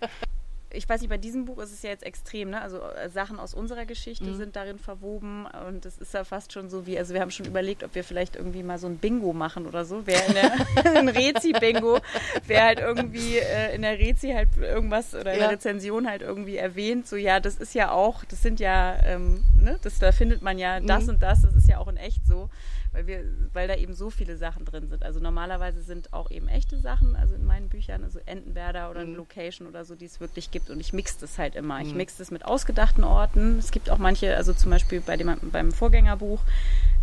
Ich 0.72 0.88
weiß 0.88 1.00
nicht, 1.00 1.10
bei 1.10 1.18
diesem 1.18 1.46
Buch 1.46 1.58
ist 1.58 1.72
es 1.72 1.82
ja 1.82 1.90
jetzt 1.90 2.04
extrem, 2.04 2.50
ne? 2.50 2.60
Also 2.62 2.78
äh, 2.80 3.08
Sachen 3.10 3.40
aus 3.40 3.54
unserer 3.54 3.86
Geschichte 3.86 4.24
Mhm. 4.24 4.36
sind 4.36 4.56
darin 4.56 4.78
verwoben 4.78 5.46
und 5.68 5.84
es 5.84 5.98
ist 5.98 6.14
ja 6.14 6.22
fast 6.24 6.52
schon 6.52 6.68
so 6.70 6.86
wie, 6.86 6.96
also 6.98 7.12
wir 7.12 7.20
haben 7.20 7.30
schon 7.32 7.46
überlegt, 7.46 7.82
ob 7.82 7.94
wir 7.94 8.04
vielleicht 8.04 8.36
irgendwie 8.36 8.62
mal 8.62 8.78
so 8.78 8.86
ein 8.86 8.98
Bingo 8.98 9.32
machen 9.32 9.66
oder 9.66 9.84
so. 9.84 10.02
Wer 10.06 10.26
in 10.26 10.34
der, 10.34 10.52
ein 10.96 11.08
Rezi-Bingo, 11.08 11.98
wer 12.46 12.64
halt 12.64 12.78
irgendwie 12.78 13.38
äh, 13.38 13.74
in 13.74 13.82
der 13.82 13.98
Rezi 13.98 14.30
halt 14.32 14.48
irgendwas 14.58 15.14
oder 15.14 15.32
in 15.32 15.40
Ja. 15.40 15.46
der 15.48 15.50
Rezension 15.56 16.08
halt 16.08 16.22
irgendwie 16.22 16.56
erwähnt, 16.56 17.06
so 17.08 17.16
ja, 17.16 17.40
das 17.40 17.56
ist 17.56 17.74
ja 17.74 17.90
auch, 17.90 18.24
das 18.26 18.42
sind 18.42 18.60
ja, 18.60 18.96
ähm, 19.04 19.42
ne, 19.60 19.78
das, 19.82 19.98
da 19.98 20.12
findet 20.12 20.42
man 20.42 20.58
ja 20.58 20.78
das 20.80 21.04
Mhm. 21.04 21.10
und 21.10 21.22
das, 21.22 21.42
das 21.42 21.54
ist 21.54 21.68
ja 21.68 21.78
auch 21.78 21.88
in 21.88 21.96
echt 21.96 22.26
so. 22.26 22.48
Weil 22.92 23.06
wir, 23.06 23.24
weil 23.52 23.68
da 23.68 23.76
eben 23.76 23.94
so 23.94 24.10
viele 24.10 24.36
Sachen 24.36 24.64
drin 24.64 24.88
sind. 24.88 25.04
Also 25.04 25.20
normalerweise 25.20 25.82
sind 25.82 26.12
auch 26.12 26.30
eben 26.30 26.48
echte 26.48 26.78
Sachen, 26.78 27.14
also 27.16 27.34
in 27.34 27.44
meinen 27.44 27.68
Büchern, 27.68 28.02
also 28.02 28.18
Entenwerder 28.26 28.90
oder 28.90 29.00
eine 29.00 29.12
Location 29.12 29.68
oder 29.68 29.84
so, 29.84 29.94
die 29.94 30.06
es 30.06 30.20
wirklich 30.20 30.50
gibt. 30.50 30.70
Und 30.70 30.80
ich 30.80 30.92
mix 30.92 31.18
das 31.18 31.38
halt 31.38 31.54
immer. 31.54 31.80
Ich 31.80 31.94
mix 31.94 32.16
das 32.16 32.30
mit 32.30 32.44
ausgedachten 32.44 33.04
Orten. 33.04 33.58
Es 33.58 33.70
gibt 33.70 33.90
auch 33.90 33.98
manche, 33.98 34.36
also 34.36 34.52
zum 34.52 34.70
Beispiel 34.70 35.00
bei 35.00 35.16
dem, 35.16 35.36
beim 35.52 35.72
Vorgängerbuch, 35.72 36.40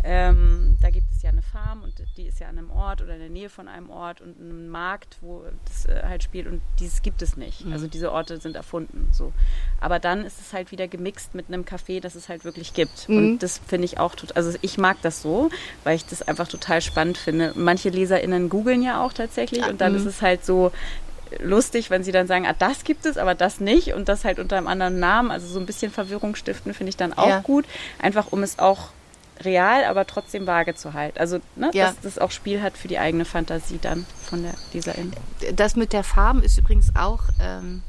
ähm, 0.04 0.76
da 0.80 0.90
gibt 0.90 1.10
es 1.10 1.22
ja 1.22 1.30
eine 1.30 1.42
Farm 1.42 1.82
und 1.82 1.94
die 2.16 2.26
ist 2.26 2.38
ja 2.38 2.48
an 2.48 2.56
einem 2.56 2.70
Ort 2.70 3.02
oder 3.02 3.14
in 3.14 3.20
der 3.20 3.30
Nähe 3.30 3.48
von 3.48 3.66
einem 3.66 3.90
Ort 3.90 4.20
und 4.20 4.38
einem 4.38 4.68
Markt, 4.68 5.18
wo 5.20 5.44
das 5.66 5.86
äh, 5.86 6.02
halt 6.04 6.22
spielt 6.22 6.46
und 6.46 6.60
dieses 6.78 7.02
gibt 7.02 7.20
es 7.20 7.36
nicht. 7.36 7.64
Mhm. 7.64 7.72
Also 7.72 7.88
diese 7.88 8.12
Orte 8.12 8.38
sind 8.38 8.54
erfunden. 8.54 9.08
So. 9.12 9.32
Aber 9.80 9.98
dann 9.98 10.24
ist 10.24 10.40
es 10.40 10.52
halt 10.52 10.70
wieder 10.70 10.86
gemixt 10.86 11.34
mit 11.34 11.48
einem 11.48 11.64
Café, 11.64 12.00
das 12.00 12.14
es 12.14 12.28
halt 12.28 12.44
wirklich 12.44 12.74
gibt. 12.74 13.08
Mhm. 13.08 13.16
Und 13.16 13.38
das 13.42 13.58
finde 13.58 13.86
ich 13.86 13.98
auch 13.98 14.14
total, 14.14 14.36
also 14.36 14.56
ich 14.62 14.78
mag 14.78 14.98
das 15.02 15.20
so, 15.20 15.50
weil 15.84 15.96
ich 15.96 16.04
das 16.06 16.22
einfach 16.22 16.48
total 16.48 16.80
spannend 16.82 17.18
finde. 17.18 17.52
Manche 17.54 17.88
LeserInnen 17.90 18.48
googeln 18.48 18.82
ja 18.82 19.02
auch 19.04 19.12
tatsächlich 19.12 19.64
und 19.66 19.80
dann 19.80 19.92
Mhm. 19.92 19.98
ist 19.98 20.04
es 20.06 20.22
halt 20.22 20.44
so, 20.44 20.72
lustig, 21.40 21.90
wenn 21.90 22.02
sie 22.04 22.12
dann 22.12 22.26
sagen, 22.26 22.46
ah, 22.46 22.54
das 22.58 22.84
gibt 22.84 23.04
es, 23.04 23.18
aber 23.18 23.34
das 23.34 23.60
nicht 23.60 23.92
und 23.92 24.08
das 24.08 24.24
halt 24.24 24.38
unter 24.38 24.56
einem 24.56 24.66
anderen 24.66 24.98
Namen. 24.98 25.30
Also 25.30 25.46
so 25.46 25.60
ein 25.60 25.66
bisschen 25.66 25.90
Verwirrung 25.92 26.34
stiften 26.34 26.72
finde 26.72 26.88
ich 26.88 26.96
dann 26.96 27.12
auch 27.12 27.28
Ja. 27.28 27.40
gut. 27.40 27.66
Einfach 27.98 28.28
um 28.32 28.42
es 28.42 28.58
auch 28.58 28.88
real, 29.44 29.84
aber 29.84 30.06
trotzdem 30.06 30.46
vage 30.46 30.74
zu 30.74 30.94
halten. 30.94 31.18
Also, 31.18 31.38
ne, 31.54 31.70
Ja. 31.74 31.88
dass 31.88 32.00
das 32.00 32.18
auch 32.18 32.30
Spiel 32.30 32.60
hat 32.62 32.76
für 32.78 32.88
die 32.88 32.98
eigene 32.98 33.24
Fantasie 33.26 33.78
dann 33.80 34.06
von 34.24 34.42
der 34.42 34.54
Leserin. 34.72 35.12
Das 35.54 35.76
mit 35.76 35.92
der 35.92 36.02
Farm 36.02 36.40
ist 36.42 36.58
übrigens 36.58 36.88
auch, 36.96 37.20
ähm, 37.40 37.82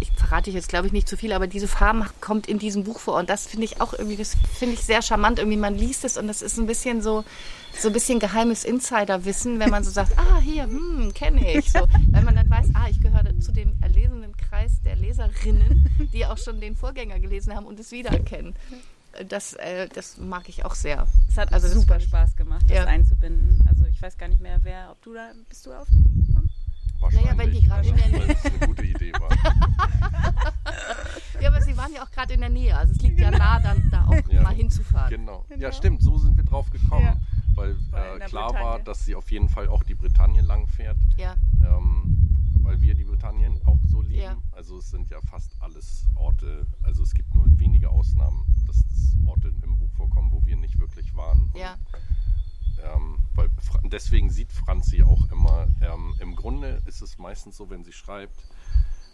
ich 0.00 0.10
verrate 0.12 0.50
ich 0.50 0.56
jetzt 0.56 0.68
glaube 0.68 0.86
ich 0.86 0.92
nicht 0.92 1.08
zu 1.08 1.16
viel, 1.16 1.32
aber 1.32 1.46
diese 1.46 1.68
Farm 1.68 2.04
kommt 2.20 2.46
in 2.48 2.58
diesem 2.58 2.84
Buch 2.84 2.98
vor 2.98 3.16
und 3.16 3.28
das 3.30 3.46
finde 3.46 3.64
ich 3.64 3.80
auch 3.80 3.92
irgendwie, 3.92 4.16
das 4.16 4.36
finde 4.58 4.74
ich 4.74 4.80
sehr 4.84 5.02
charmant. 5.02 5.38
Irgendwie 5.38 5.56
man 5.58 5.74
liest 5.76 6.04
es 6.04 6.16
und 6.16 6.26
das 6.26 6.42
ist 6.42 6.58
ein 6.58 6.66
bisschen 6.66 7.00
so, 7.02 7.24
so 7.78 7.88
ein 7.88 7.92
bisschen 7.92 8.18
geheimes 8.18 8.64
Insiderwissen, 8.64 9.60
wenn 9.60 9.70
man 9.70 9.84
so 9.84 9.90
sagt, 9.90 10.18
ah 10.18 10.40
hier, 10.42 10.64
hm, 10.64 11.12
kenne 11.14 11.52
ich, 11.58 11.70
so, 11.70 11.86
weil 12.10 12.22
man 12.24 12.34
dann 12.34 12.50
weiß, 12.50 12.68
ah 12.74 12.86
ich 12.90 13.00
gehöre 13.00 13.38
zu 13.40 13.52
dem 13.52 13.72
erlesenen 13.80 14.36
Kreis 14.36 14.72
der 14.84 14.96
Leserinnen, 14.96 15.84
die 16.12 16.26
auch 16.26 16.38
schon 16.38 16.60
den 16.60 16.74
Vorgänger 16.76 17.20
gelesen 17.20 17.54
haben 17.54 17.66
und 17.66 17.78
es 17.78 17.90
wiedererkennen. 17.92 18.54
Das, 19.28 19.54
äh, 19.54 19.88
das 19.88 20.18
mag 20.18 20.48
ich 20.48 20.64
auch 20.64 20.74
sehr. 20.74 21.06
Es 21.28 21.38
hat 21.38 21.52
Also 21.52 21.68
super 21.68 21.98
Spaß 21.98 22.36
gemacht, 22.36 22.64
das 22.68 22.76
Ja. 22.78 22.84
einzubinden. 22.84 23.64
Also 23.68 23.84
ich 23.84 24.00
weiß 24.00 24.16
gar 24.18 24.28
nicht 24.28 24.40
mehr, 24.42 24.60
wer, 24.62 24.90
ob 24.92 25.02
du 25.02 25.14
da, 25.14 25.30
bist 25.48 25.64
du 25.66 25.72
auf 25.72 25.88
die 25.90 25.98
Idee 25.98 26.26
gekommen? 26.28 26.47
Wahrscheinlich. 27.00 27.38
wenn 27.38 27.50
die 27.52 27.60
gerade 27.62 27.88
in 27.88 27.96
der 27.96 28.28
es 28.30 28.44
eine 28.44 28.66
gute 28.66 28.82
Idee 28.84 29.12
war. 29.12 29.28
Ja, 31.40 31.50
aber 31.50 31.60
sie 31.62 31.76
waren 31.76 31.92
ja 31.94 32.02
auch 32.02 32.10
gerade 32.10 32.34
in 32.34 32.40
der 32.40 32.48
Nähe, 32.48 32.76
also 32.76 32.92
es 32.92 33.00
liegt 33.00 33.20
ja 33.20 33.30
nah, 33.30 33.60
dann 33.60 33.88
da 33.90 34.04
auch 34.06 34.28
Ja. 34.28 34.42
mal 34.42 34.54
hinzufahren. 34.54 35.08
Genau. 35.10 35.44
Genau. 35.48 35.60
Ja, 35.62 35.72
stimmt, 35.72 36.02
so 36.02 36.18
sind 36.18 36.36
wir 36.36 36.42
drauf 36.44 36.68
gekommen. 36.70 37.04
Ja. 37.04 37.16
Weil 37.54 37.70
äh, 37.92 38.18
klar 38.26 38.48
Bretagne. 38.48 38.64
war, 38.66 38.78
dass 38.80 39.04
sie 39.04 39.14
auf 39.14 39.30
jeden 39.30 39.48
Fall 39.48 39.68
auch 39.68 39.84
die 39.84 39.94
Bretagne 39.94 40.42
lang 40.42 40.66
fährt. 40.66 40.98
Ja. 41.16 41.36
ähm, 41.64 42.16
weil 42.60 42.80
wir 42.82 42.94
die 42.94 43.04
Bretagne 43.04 43.50
auch 43.64 43.78
so 43.86 44.02
lieben. 44.02 44.20
Ja. 44.20 44.36
Also 44.52 44.78
es 44.78 44.90
sind 44.90 45.10
ja 45.10 45.20
fast 45.30 45.54
alles 45.60 46.06
Orte, 46.16 46.66
also 46.82 47.02
es 47.04 47.14
gibt 47.14 47.32
nur 47.34 47.46
wenige 47.58 47.88
Ausnahmen, 47.88 48.44
dass 48.66 48.76
es 48.90 49.16
Orte 49.24 49.52
im 49.62 49.78
Buch 49.78 49.90
vorkommen, 49.92 50.32
wo 50.32 50.44
wir 50.44 50.56
nicht 50.56 50.78
wirklich 50.80 51.14
waren. 51.14 51.50
Ja. 51.54 51.76
Ähm, 52.82 53.18
weil 53.34 53.48
Fra 53.60 53.80
deswegen 53.84 54.30
sieht 54.30 54.52
Franzi 54.52 55.02
auch 55.02 55.30
immer, 55.32 55.66
ähm, 55.82 56.14
im 56.20 56.36
Grunde 56.36 56.80
ist 56.86 57.02
es 57.02 57.18
meistens 57.18 57.56
so, 57.56 57.70
wenn 57.70 57.84
sie 57.84 57.92
schreibt, 57.92 58.38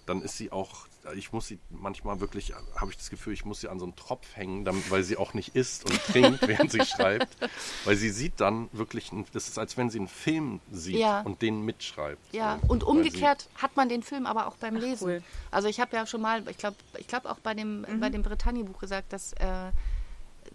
dann 0.07 0.21
ist 0.21 0.37
sie 0.37 0.53
auch, 0.53 0.87
ich 1.17 1.33
muss 1.33 1.47
sie 1.47 1.59
manchmal 1.71 2.21
wirklich, 2.21 2.53
habe 2.77 2.91
ich 2.91 2.99
das 2.99 3.09
Gefühl, 3.09 3.33
ich 3.33 3.47
muss 3.47 3.63
sie 3.63 3.69
an 3.69 3.79
so 3.79 3.87
einen 3.87 3.97
Tropf 3.97 4.37
hängen, 4.37 4.67
damit, 4.67 4.91
weil 4.91 5.03
sie 5.03 5.17
auch 5.17 5.33
nicht 5.33 5.57
isst 5.57 5.89
und 5.89 5.99
trinkt, 6.07 6.47
während 6.47 6.71
sie 6.71 6.85
schreibt. 6.85 7.39
Weil 7.87 7.97
sie 7.97 8.11
sieht 8.11 8.39
dann 8.39 8.69
wirklich, 8.73 9.13
ein- 9.13 9.25
das 9.33 9.49
ist, 9.49 9.59
als 9.59 9.79
wenn 9.79 9.89
sie 9.89 9.99
einen 10.01 10.09
Film 10.09 10.61
sieht 10.71 10.97
Ja. 10.97 11.23
und 11.23 11.41
den 11.41 11.63
mitschreibt. 11.65 12.21
Ja, 12.35 12.59
So, 12.61 12.67
und 12.69 12.83
weil 12.83 12.93
sie- 12.93 12.99
umgekehrt 12.99 13.49
hat 13.57 13.77
man 13.77 13.89
den 13.89 14.03
Film 14.03 14.27
aber 14.27 14.47
auch 14.47 14.57
beim 14.57 14.77
Lesen. 14.77 15.05
cool. 15.09 15.23
Also 15.51 15.69
ich 15.69 15.81
habe 15.81 15.97
ja 15.97 16.07
schon 16.07 16.21
mal, 16.21 16.47
ich 16.51 16.59
glaube, 16.59 16.77
ich 16.99 17.07
glaube 17.07 17.31
auch 17.31 17.39
bei 17.39 17.55
dem 17.55 17.87
bei 17.99 18.11
dem 18.11 18.23
Bretagne-Buch 18.23 18.79
gesagt, 18.81 19.11
dass, 19.15 19.33
äh, 19.35 19.71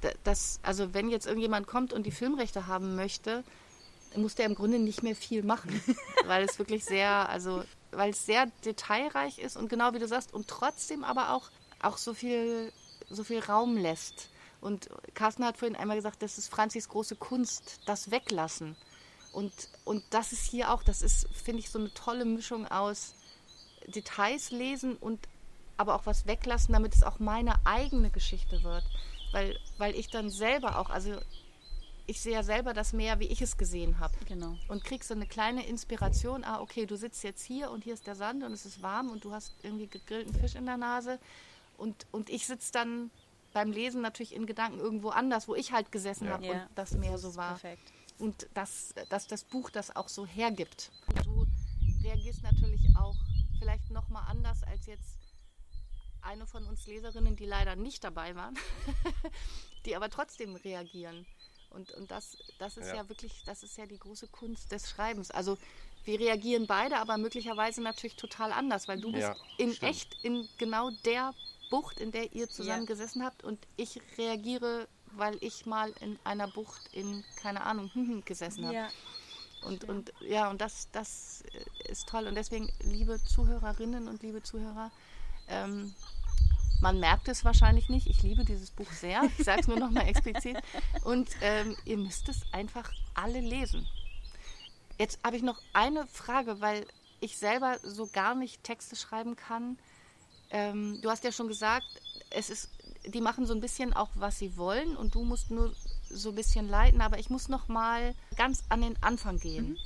da- 0.01 0.13
dass 0.23 0.59
also 0.63 0.93
wenn 0.93 1.09
jetzt 1.09 1.25
irgendjemand 1.27 1.67
kommt 1.67 1.93
und 1.93 2.03
die 2.05 2.11
Filmrechte 2.11 2.67
haben 2.67 2.95
möchte, 2.95 3.43
muss 4.15 4.35
der 4.35 4.45
im 4.45 4.55
Grunde 4.55 4.79
nicht 4.79 5.03
mehr 5.03 5.15
viel 5.15 5.43
machen, 5.43 5.81
weil 6.25 6.43
es 6.43 6.57
wirklich 6.59 6.83
sehr, 6.85 7.29
also 7.29 7.63
weil 7.91 8.11
es 8.11 8.25
sehr 8.25 8.47
detailreich 8.65 9.39
ist 9.39 9.57
und 9.57 9.69
genau 9.69 9.93
wie 9.93 9.99
du 9.99 10.07
sagst 10.07 10.33
und 10.33 10.47
trotzdem 10.47 11.03
aber 11.03 11.33
auch 11.33 11.49
auch 11.81 11.97
so 11.97 12.13
viel 12.13 12.71
so 13.09 13.23
viel 13.23 13.39
Raum 13.39 13.77
lässt. 13.77 14.29
Und 14.61 14.89
Carsten 15.13 15.45
hat 15.45 15.57
vorhin 15.57 15.75
einmal 15.77 15.95
gesagt, 15.95 16.21
das 16.21 16.37
ist 16.37 16.49
Franzis 16.49 16.89
große 16.89 17.15
Kunst, 17.15 17.79
das 17.85 18.11
Weglassen. 18.11 18.75
Und, 19.31 19.53
und 19.85 20.03
das 20.09 20.31
ist 20.33 20.43
hier 20.43 20.71
auch, 20.73 20.83
das 20.83 21.01
ist, 21.01 21.27
finde 21.33 21.59
ich, 21.61 21.69
so 21.69 21.79
eine 21.79 21.93
tolle 21.93 22.25
Mischung 22.25 22.67
aus 22.67 23.13
Details 23.87 24.51
lesen 24.51 24.95
und 24.97 25.19
aber 25.77 25.95
auch 25.95 26.05
was 26.05 26.27
weglassen, 26.27 26.73
damit 26.73 26.93
es 26.93 27.03
auch 27.03 27.19
meine 27.19 27.55
eigene 27.65 28.09
Geschichte 28.09 28.63
wird. 28.63 28.83
Weil, 29.31 29.59
weil 29.77 29.95
ich 29.95 30.09
dann 30.09 30.29
selber 30.29 30.79
auch, 30.79 30.89
also 30.89 31.19
ich 32.07 32.21
sehe 32.21 32.33
ja 32.33 32.43
selber 32.43 32.73
das 32.73 32.91
Meer, 32.93 33.19
wie 33.19 33.27
ich 33.27 33.41
es 33.41 33.57
gesehen 33.57 33.99
habe. 33.99 34.13
Genau. 34.25 34.57
Und 34.67 34.83
kriegst 34.83 35.09
so 35.09 35.13
eine 35.13 35.27
kleine 35.27 35.65
Inspiration, 35.67 36.43
ah, 36.43 36.59
okay, 36.59 36.87
du 36.87 36.95
sitzt 36.97 37.23
jetzt 37.23 37.43
hier 37.43 37.69
und 37.69 37.83
hier 37.83 37.93
ist 37.93 38.07
der 38.07 38.15
Sand 38.15 38.43
und 38.43 38.51
es 38.51 38.65
ist 38.65 38.81
warm 38.81 39.09
und 39.09 39.23
du 39.23 39.31
hast 39.31 39.53
irgendwie 39.61 39.87
gegrillten 39.87 40.33
Fisch 40.33 40.55
in 40.55 40.65
der 40.65 40.77
Nase. 40.77 41.19
Und, 41.77 42.07
und 42.11 42.29
ich 42.29 42.47
sitze 42.47 42.71
dann 42.71 43.11
beim 43.53 43.71
Lesen 43.71 44.01
natürlich 44.01 44.33
in 44.33 44.45
Gedanken 44.47 44.79
irgendwo 44.79 45.09
anders, 45.09 45.47
wo 45.47 45.55
ich 45.55 45.71
halt 45.71 45.91
gesessen 45.91 46.25
Ja. 46.25 46.33
habe 46.33 46.45
Ja, 46.45 46.51
und 46.53 46.69
das 46.75 46.93
Meer 46.93 47.17
so 47.17 47.35
war 47.35 47.57
Perfekt. 47.59 47.91
und 48.17 48.47
dass, 48.53 48.93
dass 49.09 49.27
das 49.27 49.43
Buch 49.43 49.69
das 49.69 49.95
auch 49.95 50.09
so 50.09 50.25
hergibt. 50.25 50.91
Und 51.07 51.25
du 51.25 51.45
reagierst 52.03 52.41
natürlich 52.43 52.81
auch 52.97 53.15
vielleicht 53.59 53.91
noch 53.91 54.09
mal 54.09 54.23
anders 54.23 54.63
als 54.63 54.85
jetzt 54.87 55.17
eine 56.21 56.45
von 56.45 56.65
uns 56.65 56.85
Leserinnen, 56.87 57.35
die 57.35 57.45
leider 57.45 57.75
nicht 57.75 58.03
dabei 58.03 58.35
waren, 58.35 58.57
die 59.85 59.95
aber 59.95 60.09
trotzdem 60.09 60.55
reagieren. 60.55 61.25
Und, 61.69 61.91
und 61.91 62.09
das, 62.11 62.37
das 62.57 62.77
ist 62.77 62.87
ja. 62.87 62.95
Ja. 62.95 63.09
wirklich, 63.09 63.43
das 63.45 63.61
ist 63.63 63.77
ja 63.77 63.85
die 63.85 63.99
große 63.99 64.27
Kunst 64.27 64.71
des 64.71 64.89
Schreibens. 64.89 65.29
Also 65.31 65.57
wir 66.03 66.19
reagieren 66.19 66.65
beide, 66.65 66.97
aber 66.97 67.17
möglicherweise 67.17 67.81
natürlich 67.81 68.15
total 68.15 68.51
anders, 68.51 68.87
weil 68.87 68.99
du 68.99 69.11
bist 69.11 69.27
Ja, 69.27 69.35
in 69.57 69.73
stimmt. 69.73 69.91
echt 69.91 70.17
in 70.23 70.49
genau 70.57 70.89
der 71.05 71.33
Bucht, 71.69 71.99
in 71.99 72.11
der 72.11 72.33
ihr 72.33 72.49
zusammen 72.49 72.81
Ja. 72.83 72.85
gesessen 72.87 73.23
habt 73.23 73.43
und 73.43 73.59
ich 73.77 74.01
reagiere, 74.17 74.87
weil 75.11 75.37
ich 75.41 75.67
mal 75.67 75.93
in 75.99 76.17
einer 76.23 76.47
Bucht 76.47 76.81
in, 76.93 77.23
keine 77.35 77.61
Ahnung, 77.61 77.91
gesessen 78.25 78.65
habe. 78.65 78.75
Ja. 78.75 78.89
Und, 79.61 79.83
und 79.83 80.11
ja, 80.21 80.49
und 80.49 80.61
das, 80.61 80.87
das 80.91 81.43
ist 81.87 82.07
toll. 82.07 82.25
Und 82.27 82.35
deswegen, 82.35 82.71
liebe 82.81 83.21
Zuhörerinnen 83.23 84.07
und 84.07 84.23
liebe 84.23 84.41
Zuhörer, 84.41 84.89
ähm, 85.49 85.93
man 86.81 86.99
merkt 86.99 87.27
es 87.27 87.43
wahrscheinlich 87.43 87.89
nicht. 87.89 88.07
Ich 88.07 88.23
liebe 88.23 88.45
dieses 88.45 88.71
Buch 88.71 88.91
sehr. 88.91 89.23
Ich 89.37 89.45
sage 89.45 89.61
es 89.61 89.67
nur 89.67 89.77
noch 89.77 89.91
mal 89.91 90.07
explizit. 90.07 90.57
Und 91.03 91.29
ähm, 91.41 91.75
ihr 91.85 91.97
müsst 91.97 92.29
es 92.29 92.41
einfach 92.53 92.91
alle 93.13 93.41
lesen. 93.41 93.87
Jetzt 94.97 95.19
habe 95.23 95.35
ich 95.35 95.43
noch 95.43 95.61
eine 95.73 96.07
Frage, 96.07 96.61
weil 96.61 96.85
ich 97.19 97.37
selber 97.37 97.77
so 97.83 98.07
gar 98.07 98.35
nicht 98.35 98.63
Texte 98.63 98.95
schreiben 98.95 99.35
kann. 99.35 99.77
Ähm, 100.51 100.99
du 101.01 101.09
hast 101.09 101.23
ja 101.23 101.31
schon 101.31 101.47
gesagt, 101.47 101.85
es 102.31 102.49
ist, 102.49 102.69
die 103.05 103.21
machen 103.21 103.45
so 103.45 103.53
ein 103.53 103.61
bisschen 103.61 103.93
auch, 103.93 104.09
was 104.15 104.39
sie 104.39 104.57
wollen 104.57 104.95
und 104.95 105.15
du 105.15 105.23
musst 105.23 105.51
nur 105.51 105.73
so 106.09 106.29
ein 106.29 106.35
bisschen 106.35 106.67
leiten, 106.67 107.01
aber 107.01 107.19
ich 107.19 107.29
muss 107.29 107.49
noch 107.49 107.67
mal 107.67 108.15
ganz 108.35 108.63
an 108.69 108.81
den 108.81 109.01
Anfang 109.03 109.37
gehen. 109.37 109.77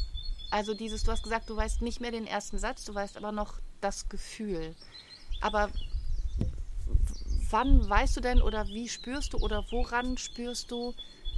Also 0.51 0.73
dieses, 0.73 1.03
du 1.03 1.11
hast 1.11 1.23
gesagt, 1.23 1.49
du 1.49 1.55
weißt 1.55 1.81
nicht 1.81 1.99
mehr 1.99 2.11
den 2.11 2.27
ersten 2.27 2.57
Satz, 2.59 2.85
du 2.85 2.93
weißt 2.93 3.17
aber 3.17 3.31
noch 3.31 3.59
das 3.81 4.07
Gefühl. 4.07 4.75
Aber 5.43 5.69
wann 7.49 7.87
weißt 7.87 8.15
du 8.17 8.21
denn 8.21 8.41
oder 8.41 8.67
wie 8.69 8.87
spürst 8.87 9.33
du 9.33 9.37
oder 9.39 9.65
woran 9.71 10.17
spürst 10.17 10.71
du, 10.71 10.93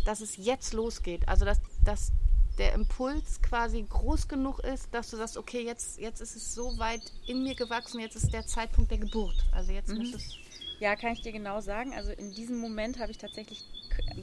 dass 0.06 0.22
es 0.22 0.38
jetzt 0.38 0.74
losgeht? 0.74 1.28
Also 1.28 1.44
dass, 1.44 1.60
dass 1.84 2.12
der 2.60 2.74
Impuls 2.74 3.41
quasi 3.41 3.82
groß 3.82 4.28
genug 4.28 4.60
ist, 4.60 4.94
dass 4.94 5.10
du 5.10 5.18
sagst, 5.18 5.38
okay, 5.38 5.65
jetzt, 5.65 6.00
jetzt 6.00 6.22
ist 6.22 6.36
es 6.36 6.54
so 6.54 6.78
weit 6.78 7.02
in 7.26 7.44
mir 7.44 7.56
gewachsen, 7.56 8.00
jetzt 8.00 8.15
ist 8.15 8.32
der 8.32 8.46
Zeitpunkt 8.46 8.91
der 8.91 9.00
Geburt. 9.00 9.36
Also 9.52 9.72
jetzt 9.72 9.89
Mhm. 9.89 10.02
ist 10.02 10.13
es. 10.13 10.38
Ja, 10.80 10.96
kann 10.96 11.13
ich 11.13 11.22
dir 11.22 11.32
genau 11.32 11.60
sagen. 11.60 11.94
Also 11.96 12.12
in 12.12 12.34
diesem 12.36 12.60
Moment 12.60 13.00
habe 13.00 13.12
ich 13.12 13.18
tatsächlich 13.18 13.63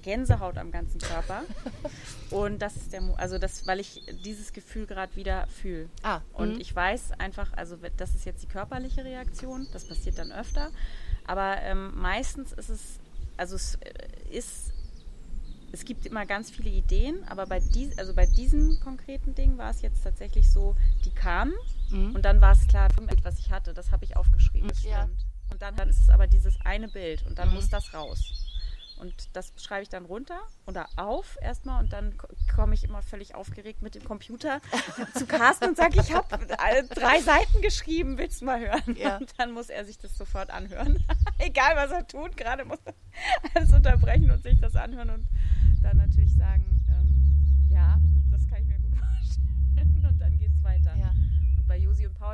Gänsehaut 0.02 0.58
am 0.58 0.70
ganzen 0.70 1.00
Körper. 1.00 1.42
Und 2.30 2.61
das 2.61 2.76
ist 2.76 2.92
der, 2.92 3.00
Mo 3.00 3.14
also 3.14 3.38
das, 3.38 3.66
weil 3.66 3.80
ich 3.80 4.02
dieses 4.24 4.52
Gefühl 4.52 4.87
gerade 4.87 5.14
wieder 5.16 5.46
fühle. 5.48 5.88
Ah, 6.02 6.20
Und 6.32 6.54
mhm. 6.54 6.61
ich 6.61 6.74
weiß 6.74 7.12
einfach, 7.18 7.52
also 7.54 7.76
das 7.96 8.14
ist 8.14 8.24
jetzt 8.24 8.42
die 8.42 8.48
körperliche 8.48 9.04
Reaktion, 9.04 9.66
das 9.72 9.85
passiert 9.87 10.18
dann 10.18 10.32
öfter. 10.32 10.70
Aber 11.26 11.56
ähm, 11.62 11.92
meistens 12.00 12.52
ist 12.52 12.68
es, 12.68 12.80
also 13.37 13.56
es 13.56 13.76
äh, 13.76 13.92
ist, 14.30 14.72
es 15.72 15.85
gibt 15.85 16.04
immer 16.06 16.26
ganz 16.26 16.50
viele 16.50 16.68
Ideen, 16.70 17.22
aber 17.28 17.46
bei, 17.46 17.61
dies, 17.61 17.96
also 17.98 18.12
bei 18.14 18.26
diesem 18.26 18.78
konkreten 18.80 19.35
Ding 19.35 19.56
war 19.56 19.70
es 19.70 19.80
jetzt 19.82 20.02
tatsächlich 20.04 20.50
so, 20.50 20.74
die 21.04 21.11
kamen 21.11 21.52
Mhm. 21.90 22.14
und 22.14 22.22
dann 22.24 22.40
war 22.40 22.52
es 22.52 22.66
klar, 22.68 22.88
was 23.22 23.38
ich 23.38 23.50
hatte, 23.50 23.74
das 23.74 23.90
habe 23.90 24.04
ich 24.06 24.16
aufgeschrieben. 24.16 24.68
Das 24.68 24.82
Ja. 24.82 25.08
Und 25.50 25.61
dann, 25.61 25.76
dann 25.76 25.90
ist 25.90 25.98
es 26.00 26.08
aber 26.08 26.26
dieses 26.26 26.58
eine 26.64 26.88
Bild 26.88 27.26
und 27.26 27.38
dann 27.38 27.48
Mhm. 27.50 27.56
muss 27.56 27.68
das 27.68 27.92
raus. 27.92 28.41
Und 29.03 29.31
das 29.33 29.53
schreibe 29.57 29.83
ich 29.83 29.88
dann 29.88 30.05
runter 30.05 30.41
oder 30.65 30.88
auf 30.95 31.37
erstmal 31.43 31.83
und 31.83 31.93
dann 31.93 32.15
komme 32.55 32.73
ich 32.73 32.85
immer 32.85 33.03
völlig 33.03 33.35
aufgeregt 33.35 33.83
mit 33.83 33.97
dem 33.97 34.05
Computer 34.05 34.61
zu 35.17 35.27
Carsten 35.27 35.71
und 35.71 35.77
sage, 35.77 36.01
ich 36.01 36.15
habe 36.15 36.38
drei 36.47 37.21
Seiten 37.21 37.61
geschrieben, 37.62 38.17
willst 38.17 38.43
du 38.43 38.45
mal 38.45 38.61
hören? 38.61 38.97
Ja. 38.97 39.17
Und 39.17 39.33
dann 39.38 39.51
muss 39.51 39.71
er 39.71 39.85
sich 39.85 39.99
das 39.99 40.17
sofort 40.17 40.51
anhören. 40.51 41.05
Egal 41.38 41.75
was 41.75 41.91
er 41.91 42.07
tut, 42.07 42.37
gerade 42.37 42.65
muss 42.65 42.79
er 42.85 42.95
alles 43.55 43.73
unterbrechen 43.73 44.31
und 44.31 44.41
sich 44.41 44.61
das 44.61 44.77
anhören 44.77 45.11
und 45.11 45.27
dann 45.83 45.97
natürlich 45.97 46.33
sagen, 46.37 46.65
ähm, 46.88 47.67
ja, 47.71 47.99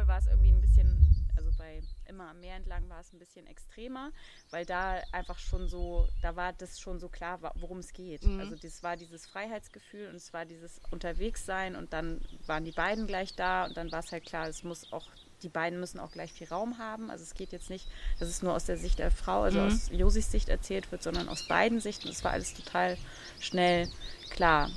war 0.09 0.19
es 0.19 0.27
irgendwie 0.27 0.51
ein 0.51 0.61
bisschen 0.61 1.19
bei 1.59 1.83
immer 2.07 2.31
am 2.31 2.41
Meer 2.41 2.57
entlang 2.57 2.89
war 2.89 3.01
es 3.01 3.13
ein 3.13 3.19
bisschen 3.19 3.47
extremer, 3.47 4.13
weil 4.51 4.65
da 4.65 5.03
einfach 5.13 5.39
schon 5.39 5.69
so, 5.69 6.09
da 6.23 6.37
war 6.37 6.53
das 6.55 6.81
schon 6.81 6.99
so 6.99 7.09
klar, 7.09 7.41
worum 7.57 7.79
es 7.79 7.93
geht. 7.93 8.25
Mhm. 8.25 8.41
Also 8.41 8.57
das 8.57 8.83
war 8.83 8.97
dieses 8.97 9.27
Freiheitsgefühl 9.27 10.09
und 10.09 10.15
es 10.15 10.33
war 10.33 10.47
dieses 10.47 10.81
Unterwegssein 10.91 11.77
und 11.77 11.93
dann 11.93 12.21
waren 12.47 12.65
die 12.65 12.73
beiden 12.73 13.07
gleich 13.07 13.35
da 13.35 13.67
und 13.67 13.77
dann 13.77 13.93
war 13.93 13.99
es 13.99 14.13
halt 14.13 14.25
klar, 14.25 14.49
es 14.49 14.63
muss 14.63 14.91
auch 14.93 15.07
die 15.43 15.49
beiden 15.49 15.79
müssen 15.79 16.01
auch 16.01 16.11
gleich 16.11 16.33
viel 16.33 16.49
Raum 16.49 16.79
haben. 16.79 17.11
Also 17.11 17.23
es 17.23 17.35
geht 17.35 17.53
jetzt 17.53 17.71
nicht, 17.71 17.87
dass 18.19 18.29
es 18.29 18.43
nur 18.43 18.55
aus 18.55 18.65
der 18.65 18.77
Sicht 18.77 18.99
der 18.99 19.13
Frau, 19.13 19.43
also 19.43 19.61
mhm. 19.61 19.67
aus 19.67 19.89
Josis 19.93 20.33
Sicht 20.33 20.49
erzählt 20.49 20.91
wird, 20.91 21.03
sondern 21.03 21.29
aus 21.29 21.47
beiden 21.47 21.81
Sichten. 21.81 22.09
Es 22.09 22.25
war 22.25 22.33
alles 22.33 22.55
total 22.55 22.97
schnell 23.39 23.89
klar. 24.31 24.69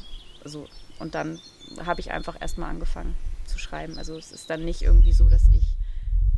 Also, 0.44 0.67
und 1.00 1.15
dann 1.15 1.39
habe 1.84 2.00
ich 2.00 2.12
einfach 2.12 2.39
erstmal 2.39 2.70
angefangen 2.70 3.15
zu 3.52 3.60
schreiben. 3.60 3.98
Also 3.98 4.18
es 4.18 4.32
ist 4.32 4.50
dann 4.50 4.64
nicht 4.66 4.82
irgendwie 4.82 5.14
so, 5.14 5.30
dass 5.30 5.48
ich 5.50 5.78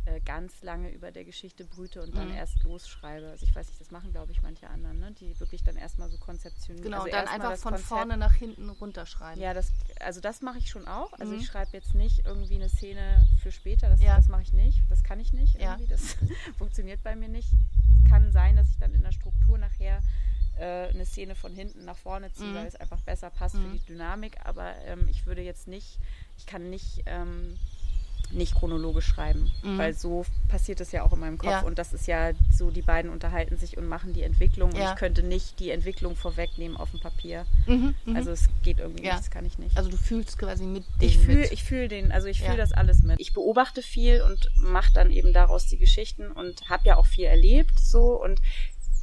äh, 0.06 0.20
ganz 0.20 0.62
lange 0.62 0.90
über 0.90 1.10
der 1.10 1.24
Geschichte 1.24 1.64
brüte 1.64 2.02
und 2.02 2.14
dann 2.14 2.28
mhm. 2.28 2.34
erst 2.34 2.62
losschreibe. 2.62 3.30
Also 3.30 3.46
ich 3.46 3.54
weiß 3.54 3.68
nicht, 3.68 3.80
das 3.80 3.90
machen, 3.90 4.12
glaube 4.12 4.32
ich, 4.32 4.42
manche 4.42 4.68
anderen, 4.68 4.98
ne? 4.98 5.12
die 5.12 5.38
wirklich 5.40 5.62
dann 5.62 5.76
erstmal 5.76 6.10
so 6.10 6.18
konzeptionieren. 6.18 6.84
Genau, 6.84 7.04
also 7.04 7.10
dann 7.10 7.26
einfach 7.26 7.56
von 7.56 7.72
Konzept. 7.72 7.88
vorne 7.88 8.16
nach 8.18 8.34
hinten 8.34 8.68
runterschreiben. 8.68 9.40
Ja, 9.42 9.54
das, 9.54 9.72
also 10.00 10.20
das 10.20 10.42
mache 10.42 10.58
ich 10.58 10.68
schon 10.68 10.86
auch. 10.86 11.12
Also 11.14 11.32
mhm. 11.32 11.38
ich 11.38 11.46
schreibe 11.46 11.70
jetzt 11.72 11.94
nicht 11.94 12.26
irgendwie 12.26 12.56
eine 12.56 12.68
Szene 12.68 13.26
für 13.42 13.50
später, 13.50 13.88
das, 13.88 14.02
ja. 14.02 14.16
das 14.16 14.28
mache 14.28 14.42
ich 14.42 14.52
nicht, 14.52 14.82
das 14.90 15.02
kann 15.04 15.20
ich 15.20 15.32
nicht 15.32 15.54
irgendwie, 15.54 15.84
ja. 15.84 15.90
das 15.90 16.16
funktioniert 16.58 17.02
bei 17.02 17.16
mir 17.16 17.28
nicht. 17.28 17.48
Kann 18.10 18.30
sein, 18.30 18.56
dass 18.56 18.68
ich 18.68 18.76
dann 18.76 18.92
in 18.92 19.02
der 19.02 19.12
Struktur 19.12 19.56
nachher 19.56 20.02
äh, 20.58 20.88
eine 20.88 21.06
Szene 21.06 21.34
von 21.34 21.54
hinten 21.54 21.84
nach 21.84 21.96
vorne 21.96 22.32
ziehe, 22.32 22.50
mhm. 22.50 22.54
weil 22.54 22.66
es 22.66 22.76
einfach 22.76 23.00
besser 23.00 23.30
passt 23.30 23.56
für 23.56 23.62
mhm. 23.62 23.72
die 23.72 23.92
Dynamik, 23.92 24.36
aber 24.44 24.74
ähm, 24.86 25.06
ich 25.10 25.26
würde 25.26 25.42
jetzt 25.42 25.68
nicht, 25.68 25.98
ich 26.38 26.46
kann 26.46 26.70
nicht... 26.70 27.02
Ähm, 27.06 27.56
nicht 28.32 28.54
chronologisch 28.54 29.06
schreiben, 29.06 29.50
mhm. 29.62 29.78
weil 29.78 29.94
so 29.94 30.24
passiert 30.48 30.80
es 30.80 30.92
ja 30.92 31.02
auch 31.02 31.12
in 31.12 31.20
meinem 31.20 31.38
Kopf 31.38 31.50
ja. 31.50 31.60
und 31.60 31.78
das 31.78 31.92
ist 31.92 32.06
ja 32.06 32.32
so, 32.52 32.70
die 32.70 32.82
beiden 32.82 33.10
unterhalten 33.10 33.56
sich 33.56 33.76
und 33.76 33.86
machen 33.86 34.12
die 34.12 34.22
Entwicklung 34.22 34.72
ja. 34.72 34.76
und 34.76 34.92
ich 34.92 34.98
könnte 34.98 35.22
nicht 35.22 35.60
die 35.60 35.70
Entwicklung 35.70 36.16
vorwegnehmen 36.16 36.76
auf 36.76 36.90
dem 36.90 37.00
Papier. 37.00 37.46
Mhm, 37.66 37.94
mhm. 38.04 38.16
also 38.16 38.30
es 38.30 38.48
geht 38.62 38.80
irgendwie 38.80 39.04
ja. 39.04 39.12
nicht, 39.12 39.24
das 39.24 39.30
kann 39.30 39.44
ich 39.44 39.58
nicht. 39.58 39.76
Also 39.76 39.90
du 39.90 39.96
fühlst 39.96 40.38
quasi 40.38 40.64
mit 40.64 40.84
dem 41.00 41.08
Ich 41.08 41.18
fühle 41.18 41.46
ich 41.48 41.64
fühl 41.64 41.88
den, 41.88 42.12
also 42.12 42.26
ich 42.26 42.42
fühle 42.42 42.56
das 42.56 42.72
alles 42.72 43.02
mit. 43.02 43.20
Ich 43.20 43.32
beobachte 43.32 43.82
viel 43.82 44.22
und 44.22 44.50
mache 44.56 44.92
dann 44.92 45.10
eben 45.10 45.32
daraus 45.32 45.66
die 45.66 45.78
Geschichten 45.78 46.30
und 46.30 46.68
habe 46.68 46.88
ja 46.88 46.96
auch 46.96 47.06
viel 47.06 47.26
erlebt 47.26 47.78
so 47.78 48.20
und 48.20 48.40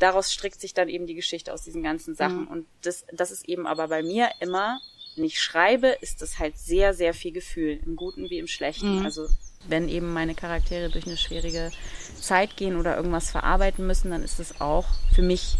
daraus 0.01 0.33
strickt 0.33 0.59
sich 0.59 0.73
dann 0.73 0.89
eben 0.89 1.07
die 1.07 1.15
Geschichte 1.15 1.53
aus 1.53 1.63
diesen 1.63 1.83
ganzen 1.83 2.15
Sachen 2.15 2.41
mhm. 2.41 2.47
und 2.47 2.67
das, 2.81 3.05
das 3.11 3.31
ist 3.31 3.47
eben 3.47 3.67
aber 3.67 3.87
bei 3.87 4.03
mir 4.03 4.29
immer 4.39 4.79
wenn 5.15 5.25
ich 5.25 5.39
schreibe, 5.39 5.87
ist 6.01 6.21
das 6.21 6.39
halt 6.39 6.57
sehr, 6.57 6.93
sehr 6.93 7.13
viel 7.13 7.31
Gefühl, 7.31 7.79
im 7.85 7.95
Guten 7.95 8.29
wie 8.29 8.39
im 8.39 8.47
Schlechten. 8.47 8.99
Mhm. 8.99 9.05
Also 9.05 9.27
wenn 9.67 9.89
eben 9.89 10.13
meine 10.13 10.35
Charaktere 10.35 10.89
durch 10.89 11.05
eine 11.05 11.17
schwierige 11.17 11.71
Zeit 12.19 12.55
gehen 12.57 12.77
oder 12.77 12.95
irgendwas 12.95 13.29
verarbeiten 13.29 13.85
müssen, 13.85 14.11
dann 14.11 14.23
ist 14.23 14.39
es 14.39 14.61
auch 14.61 14.85
für 15.13 15.21
mich 15.21 15.57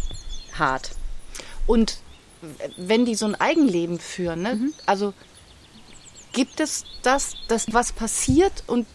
hart. 0.54 0.92
Und 1.66 1.98
wenn 2.76 3.04
die 3.04 3.14
so 3.14 3.26
ein 3.26 3.36
Eigenleben 3.36 4.00
führen, 4.00 4.42
ne? 4.42 4.54
Mhm. 4.56 4.74
also 4.86 5.14
gibt 6.32 6.58
es 6.58 6.84
das, 7.02 7.34
dass 7.46 7.72
was 7.72 7.92
passiert 7.92 8.64
und 8.66 8.86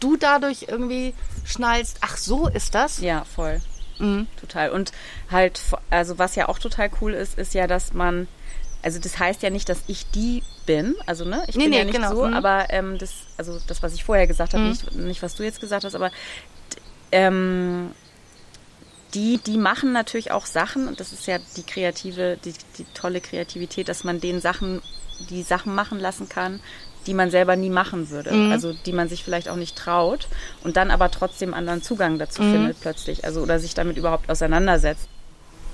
du 0.00 0.16
dadurch 0.16 0.66
irgendwie 0.68 1.14
schnallst, 1.44 1.98
ach 2.00 2.16
so 2.16 2.48
ist 2.48 2.74
das? 2.74 3.00
Ja, 3.00 3.24
voll. 3.24 3.60
Mhm. 4.00 4.26
Total. 4.40 4.70
Und 4.70 4.92
halt, 5.30 5.60
also 5.90 6.18
was 6.18 6.34
ja 6.34 6.48
auch 6.48 6.58
total 6.58 6.90
cool 7.00 7.14
ist, 7.14 7.38
ist 7.38 7.54
ja, 7.54 7.66
dass 7.66 7.92
man 7.92 8.26
also 8.82 8.98
das 8.98 9.18
heißt 9.18 9.42
ja 9.42 9.50
nicht, 9.50 9.68
dass 9.68 9.82
ich 9.88 10.10
die 10.10 10.42
bin, 10.66 10.94
also 11.06 11.24
ne, 11.24 11.44
ich 11.48 11.56
nee, 11.56 11.64
bin 11.64 11.70
nee, 11.70 11.78
ja 11.78 11.84
nicht 11.84 11.94
genau. 11.94 12.14
so, 12.14 12.26
mhm. 12.26 12.34
aber 12.34 12.70
ähm, 12.70 12.98
das, 12.98 13.12
also 13.36 13.58
das, 13.66 13.82
was 13.82 13.94
ich 13.94 14.04
vorher 14.04 14.26
gesagt 14.26 14.54
habe, 14.54 14.62
mhm. 14.62 14.70
nicht, 14.70 14.94
nicht 14.94 15.22
was 15.22 15.34
du 15.34 15.42
jetzt 15.42 15.60
gesagt 15.60 15.84
hast, 15.84 15.94
aber 15.94 16.10
ähm, 17.12 17.90
die, 19.14 19.38
die 19.38 19.58
machen 19.58 19.92
natürlich 19.92 20.30
auch 20.30 20.46
Sachen 20.46 20.88
und 20.88 21.00
das 21.00 21.12
ist 21.12 21.26
ja 21.26 21.38
die 21.56 21.62
kreative, 21.62 22.38
die, 22.44 22.54
die 22.78 22.84
tolle 22.94 23.20
Kreativität, 23.20 23.88
dass 23.88 24.04
man 24.04 24.20
den 24.20 24.40
Sachen, 24.40 24.80
die 25.28 25.42
Sachen 25.42 25.74
machen 25.74 25.98
lassen 25.98 26.28
kann, 26.28 26.60
die 27.10 27.14
man 27.14 27.32
selber 27.32 27.56
nie 27.56 27.70
machen 27.70 28.08
würde. 28.08 28.32
Mhm. 28.32 28.52
Also 28.52 28.72
die 28.72 28.92
man 28.92 29.08
sich 29.08 29.24
vielleicht 29.24 29.48
auch 29.48 29.56
nicht 29.56 29.74
traut 29.76 30.28
und 30.62 30.76
dann 30.76 30.92
aber 30.92 31.10
trotzdem 31.10 31.54
anderen 31.54 31.82
Zugang 31.82 32.20
dazu 32.20 32.40
mhm. 32.40 32.52
findet 32.52 32.80
plötzlich. 32.80 33.24
Also 33.24 33.40
oder 33.40 33.58
sich 33.58 33.74
damit 33.74 33.96
überhaupt 33.96 34.30
auseinandersetzt 34.30 35.08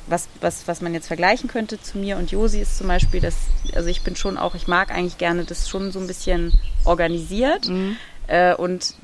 was, 0.06 0.28
was, 0.40 0.68
was 0.68 0.80
man 0.80 0.94
jetzt 0.94 1.08
vergleichen 1.08 1.48
könnte 1.48 1.80
zu 1.80 1.98
mir 1.98 2.16
und 2.16 2.30
Josi 2.30 2.60
ist 2.60 2.78
zum 2.78 2.86
Beispiel, 2.86 3.20
dass, 3.20 3.34
also 3.74 3.88
ich 3.88 4.02
bin 4.02 4.14
schon 4.14 4.38
auch, 4.38 4.54
ich 4.54 4.68
mag 4.68 4.90
eigentlich 4.92 5.18
gerne 5.18 5.44
das 5.44 5.68
schon 5.68 5.90
so 5.90 5.98
ein 5.98 6.06
bisschen 6.06 6.52
organisiert 6.84 7.68
mhm. 7.68 7.96
äh, 8.28 8.54
und 8.54 8.94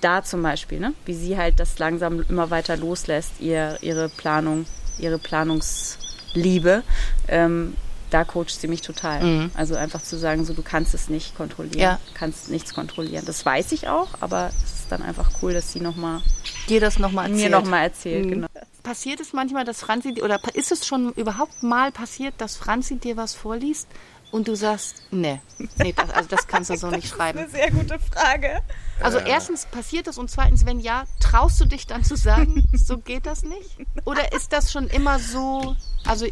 da 0.00 0.22
zum 0.22 0.40
Beispiel, 0.42 0.78
ne, 0.78 0.94
wie 1.06 1.14
sie 1.14 1.36
halt 1.36 1.58
das 1.58 1.78
langsam 1.78 2.24
immer 2.28 2.50
weiter 2.50 2.76
loslässt, 2.76 3.40
ihr, 3.40 3.78
ihre 3.82 4.08
Planung, 4.08 4.66
ihre 4.98 5.18
Planungsliebe, 5.18 6.84
ähm, 7.26 7.74
da 8.12 8.24
coacht 8.24 8.50
sie 8.50 8.68
mich 8.68 8.82
total. 8.82 9.22
Mhm. 9.22 9.50
Also 9.54 9.74
einfach 9.74 10.02
zu 10.02 10.18
sagen, 10.18 10.44
so 10.44 10.54
du 10.54 10.62
kannst 10.62 10.94
es 10.94 11.08
nicht 11.08 11.36
kontrollieren, 11.36 11.80
ja. 11.80 12.00
kannst 12.14 12.50
nichts 12.50 12.74
kontrollieren. 12.74 13.24
Das 13.26 13.44
weiß 13.44 13.72
ich 13.72 13.88
auch, 13.88 14.08
aber 14.20 14.50
es 14.64 14.80
ist 14.80 14.86
dann 14.92 15.02
einfach 15.02 15.30
cool, 15.42 15.54
dass 15.54 15.72
sie 15.72 15.80
noch 15.80 15.96
mal 15.96 16.22
dir 16.68 16.80
das 16.80 16.98
noch 16.98 17.12
mal 17.12 17.22
erzählt. 17.22 17.50
Mir 17.50 17.50
noch 17.50 17.66
mal 17.66 17.82
erzählt, 17.82 18.26
mhm. 18.26 18.30
genau 18.30 18.48
passiert 18.82 19.20
es 19.20 19.32
manchmal, 19.32 19.64
dass 19.64 19.80
Franzi, 19.80 20.20
oder 20.22 20.40
ist 20.54 20.72
es 20.72 20.86
schon 20.86 21.12
überhaupt 21.12 21.62
mal 21.62 21.92
passiert, 21.92 22.34
dass 22.38 22.56
Franzi 22.56 22.96
dir 22.96 23.16
was 23.16 23.34
vorliest 23.34 23.88
und 24.30 24.48
du 24.48 24.56
sagst, 24.56 25.02
nee, 25.10 25.40
nee 25.76 25.92
das, 25.92 26.10
also 26.10 26.28
das 26.28 26.46
kannst 26.46 26.70
du 26.70 26.76
so 26.76 26.90
nicht 26.90 27.08
schreiben? 27.08 27.38
Das 27.42 27.48
ist 27.48 27.54
eine 27.54 27.70
sehr 27.70 27.70
gute 27.70 27.98
Frage. 27.98 28.62
Also 29.00 29.18
äh. 29.18 29.28
erstens 29.28 29.66
passiert 29.66 30.06
das 30.06 30.18
und 30.18 30.30
zweitens, 30.30 30.66
wenn 30.66 30.80
ja, 30.80 31.04
traust 31.20 31.60
du 31.60 31.66
dich 31.66 31.86
dann 31.86 32.04
zu 32.04 32.16
sagen, 32.16 32.64
so 32.72 32.98
geht 32.98 33.26
das 33.26 33.44
nicht? 33.44 33.78
Oder 34.04 34.32
ist 34.32 34.52
das 34.52 34.72
schon 34.72 34.88
immer 34.88 35.18
so, 35.18 35.76
also 36.04 36.26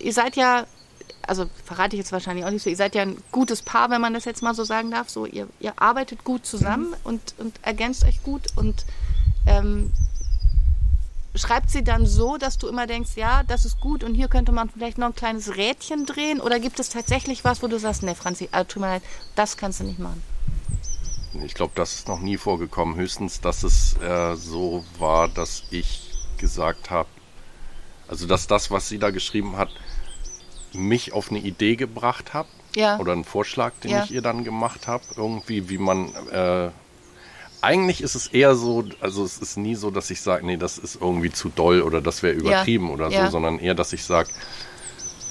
ihr 0.00 0.12
seid 0.12 0.36
ja, 0.36 0.66
also 1.22 1.46
verrate 1.64 1.96
ich 1.96 2.00
jetzt 2.00 2.12
wahrscheinlich 2.12 2.44
auch 2.44 2.50
nicht 2.50 2.62
so, 2.62 2.70
ihr 2.70 2.76
seid 2.76 2.94
ja 2.94 3.02
ein 3.02 3.22
gutes 3.32 3.62
Paar, 3.62 3.90
wenn 3.90 4.00
man 4.00 4.14
das 4.14 4.24
jetzt 4.24 4.42
mal 4.42 4.54
so 4.54 4.64
sagen 4.64 4.90
darf, 4.90 5.08
so 5.08 5.26
ihr, 5.26 5.48
ihr 5.60 5.80
arbeitet 5.80 6.24
gut 6.24 6.46
zusammen 6.46 6.90
mhm. 6.90 6.96
und, 7.04 7.34
und 7.38 7.54
ergänzt 7.62 8.04
euch 8.04 8.22
gut 8.22 8.46
und 8.56 8.84
ähm, 9.46 9.92
schreibt 11.34 11.70
sie 11.70 11.84
dann 11.84 12.06
so, 12.06 12.36
dass 12.36 12.58
du 12.58 12.68
immer 12.68 12.86
denkst, 12.86 13.12
ja, 13.16 13.42
das 13.44 13.64
ist 13.64 13.80
gut 13.80 14.02
und 14.04 14.14
hier 14.14 14.28
könnte 14.28 14.52
man 14.52 14.68
vielleicht 14.68 14.98
noch 14.98 15.08
ein 15.08 15.14
kleines 15.14 15.56
Rädchen 15.56 16.06
drehen? 16.06 16.40
Oder 16.40 16.58
gibt 16.58 16.80
es 16.80 16.88
tatsächlich 16.88 17.44
was, 17.44 17.62
wo 17.62 17.68
du 17.68 17.78
sagst, 17.78 18.02
nee, 18.02 18.14
Franzi, 18.14 18.48
also, 18.52 18.64
tut 18.64 18.82
mir 18.82 18.88
leid, 18.88 19.02
das 19.36 19.56
kannst 19.56 19.80
du 19.80 19.84
nicht 19.84 19.98
machen? 19.98 20.22
Ich 21.44 21.54
glaube, 21.54 21.72
das 21.74 21.94
ist 21.94 22.08
noch 22.08 22.20
nie 22.20 22.36
vorgekommen. 22.36 22.96
Höchstens, 22.96 23.40
dass 23.40 23.62
es 23.62 23.96
äh, 24.00 24.34
so 24.34 24.84
war, 24.98 25.28
dass 25.28 25.62
ich 25.70 26.10
gesagt 26.38 26.90
habe, 26.90 27.08
also 28.08 28.26
dass 28.26 28.46
das, 28.46 28.70
was 28.70 28.88
sie 28.88 28.98
da 28.98 29.10
geschrieben 29.10 29.56
hat, 29.56 29.68
mich 30.72 31.12
auf 31.12 31.30
eine 31.30 31.38
Idee 31.40 31.76
gebracht 31.76 32.34
hat. 32.34 32.46
Ja. 32.74 32.98
Oder 32.98 33.12
einen 33.12 33.24
Vorschlag, 33.24 33.72
den 33.82 33.90
ja. 33.90 34.04
ich 34.04 34.10
ihr 34.10 34.22
dann 34.22 34.44
gemacht 34.44 34.86
habe. 34.86 35.02
Irgendwie, 35.16 35.68
wie 35.68 35.78
man 35.78 36.14
äh, 36.30 36.70
eigentlich 37.60 38.02
ist 38.02 38.14
es 38.14 38.28
eher 38.28 38.54
so, 38.54 38.84
also 39.00 39.24
es 39.24 39.38
ist 39.38 39.56
nie 39.56 39.74
so, 39.74 39.90
dass 39.90 40.10
ich 40.10 40.20
sage, 40.20 40.46
nee, 40.46 40.56
das 40.56 40.78
ist 40.78 40.98
irgendwie 41.00 41.30
zu 41.30 41.48
doll 41.48 41.82
oder 41.82 42.00
das 42.00 42.22
wäre 42.22 42.34
übertrieben 42.34 42.88
ja. 42.88 42.94
oder 42.94 43.10
so, 43.10 43.30
sondern 43.30 43.58
eher, 43.58 43.74
dass 43.74 43.92
ich 43.92 44.04
sage, 44.04 44.30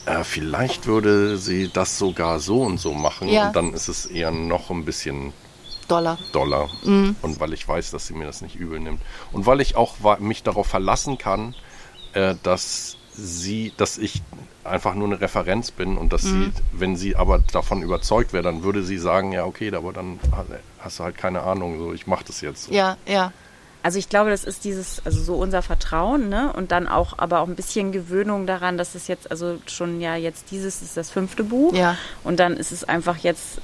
äh, 0.06 0.23
vielleicht 0.23 0.88
würde 0.88 1.38
sie 1.38 1.69
das 1.71 1.97
sogar 1.97 2.39
so 2.39 2.63
und 2.63 2.80
so 2.80 2.93
machen 2.93 3.30
und 3.30 3.56
dann 3.56 3.73
ist 3.73 3.88
es 3.88 4.06
eher 4.06 4.32
noch 4.32 4.69
ein 4.69 4.84
bisschen 4.84 5.34
Dollar. 5.88 6.17
Dollar. 6.34 6.69
Mhm. 6.84 7.15
Und 7.21 7.39
weil 7.39 7.54
ich 7.54 7.65
weiß, 7.65 7.91
dass 7.91 8.08
sie 8.08 8.13
mir 8.13 8.26
das 8.26 8.41
nicht 8.41 8.56
übel 8.56 8.80
nimmt. 8.80 9.02
Und 9.32 9.45
weil 9.45 9.62
ich 9.62 9.78
auch 9.78 10.19
mich 10.19 10.43
darauf 10.43 10.67
verlassen 10.67 11.17
kann, 11.17 11.56
äh, 12.13 12.36
dass 12.43 12.97
sie, 13.17 13.73
dass 13.77 13.97
ich 13.97 14.21
einfach 14.63 14.95
nur 14.95 15.08
eine 15.08 15.19
Referenz 15.19 15.71
bin 15.71 15.97
und 15.97 16.13
dass 16.13 16.23
mhm. 16.23 16.53
sie, 16.56 16.80
wenn 16.80 16.95
sie 16.95 17.15
aber 17.15 17.39
davon 17.39 17.82
überzeugt 17.82 18.34
wäre, 18.34 18.43
dann 18.43 18.63
würde 18.63 18.84
sie 18.84 18.97
sagen, 18.97 19.32
ja, 19.32 19.45
okay, 19.45 19.73
aber 19.73 19.93
dann 19.93 20.19
hast 20.80 20.99
du 20.99 21.03
halt 21.03 21.17
keine 21.17 21.41
Ahnung, 21.41 21.80
so 21.80 21.93
ich 21.93 22.08
mache 22.08 22.25
das 22.25 22.41
jetzt. 22.41 22.65
So. 22.65 22.73
Ja, 22.73 22.97
ja. 23.08 23.32
Also 23.84 23.99
ich 23.99 24.10
glaube, 24.10 24.32
das 24.32 24.43
ist 24.43 24.65
dieses, 24.65 25.01
also 25.06 25.21
so 25.21 25.36
unser 25.36 25.62
Vertrauen, 25.62 26.28
ne? 26.28 26.51
Und 26.51 26.72
dann 26.72 26.88
auch, 26.88 27.20
aber 27.20 27.39
auch 27.39 27.47
ein 27.47 27.55
bisschen 27.55 27.91
Gewöhnung 27.91 28.45
daran, 28.45 28.78
dass 28.78 28.95
es 28.95 29.07
jetzt, 29.07 29.32
also 29.32 29.59
schon 29.65 30.01
ja 30.01 30.15
jetzt 30.15 30.51
dieses 30.51 30.82
ist 30.82 30.97
das 30.97 31.09
fünfte 31.09 31.43
Buch. 31.43 31.74
Ja. 31.74 31.95
Und 32.24 32.39
dann 32.39 32.57
ist 32.57 32.72
es 32.72 32.84
einfach 32.84 33.18
jetzt 33.18 33.61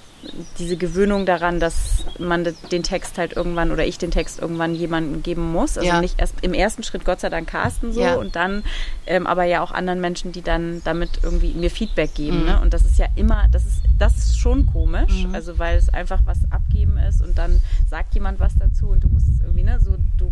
diese 0.57 0.77
Gewöhnung 0.77 1.25
daran, 1.25 1.59
dass 1.59 2.05
man 2.19 2.47
den 2.71 2.83
Text 2.83 3.17
halt 3.17 3.33
irgendwann 3.33 3.71
oder 3.71 3.85
ich 3.85 3.97
den 3.97 4.11
Text 4.11 4.39
irgendwann 4.39 4.73
jemandem 4.75 5.21
geben 5.23 5.51
muss. 5.51 5.77
Also 5.77 5.87
Ja. 5.89 6.01
nicht 6.01 6.19
erst 6.19 6.35
im 6.41 6.53
ersten 6.53 6.83
Schritt 6.83 7.05
Gott 7.05 7.19
sei 7.19 7.29
Dank 7.29 7.47
Carsten 7.49 7.91
so 7.93 8.01
Ja. 8.01 8.15
und 8.15 8.35
dann 8.35 8.63
ähm, 9.05 9.27
aber 9.27 9.43
ja 9.43 9.61
auch 9.61 9.71
anderen 9.71 9.99
Menschen, 10.01 10.31
die 10.31 10.41
dann 10.41 10.81
damit 10.85 11.09
irgendwie 11.23 11.53
mir 11.53 11.69
Feedback 11.69 12.15
geben. 12.15 12.39
Mhm. 12.41 12.45
Ne? 12.45 12.61
Und 12.61 12.73
das 12.73 12.85
ist 12.85 12.97
ja 12.97 13.07
immer, 13.15 13.47
das 13.51 13.65
ist, 13.65 13.81
das 13.99 14.15
ist 14.17 14.39
schon 14.39 14.65
komisch, 14.65 15.25
also 15.33 15.59
weil 15.59 15.77
es 15.77 15.89
einfach 15.89 16.21
was 16.25 16.39
abgeben 16.51 16.97
ist 16.97 17.21
und 17.21 17.37
dann 17.37 17.61
sagt 17.89 18.13
jemand 18.15 18.39
was 18.39 18.53
dazu 18.57 18.87
und 18.87 19.03
du 19.03 19.09
musst 19.09 19.27
es 19.27 19.39
irgendwie, 19.41 19.63
ne, 19.63 19.79
so 19.79 19.95
du 20.17 20.31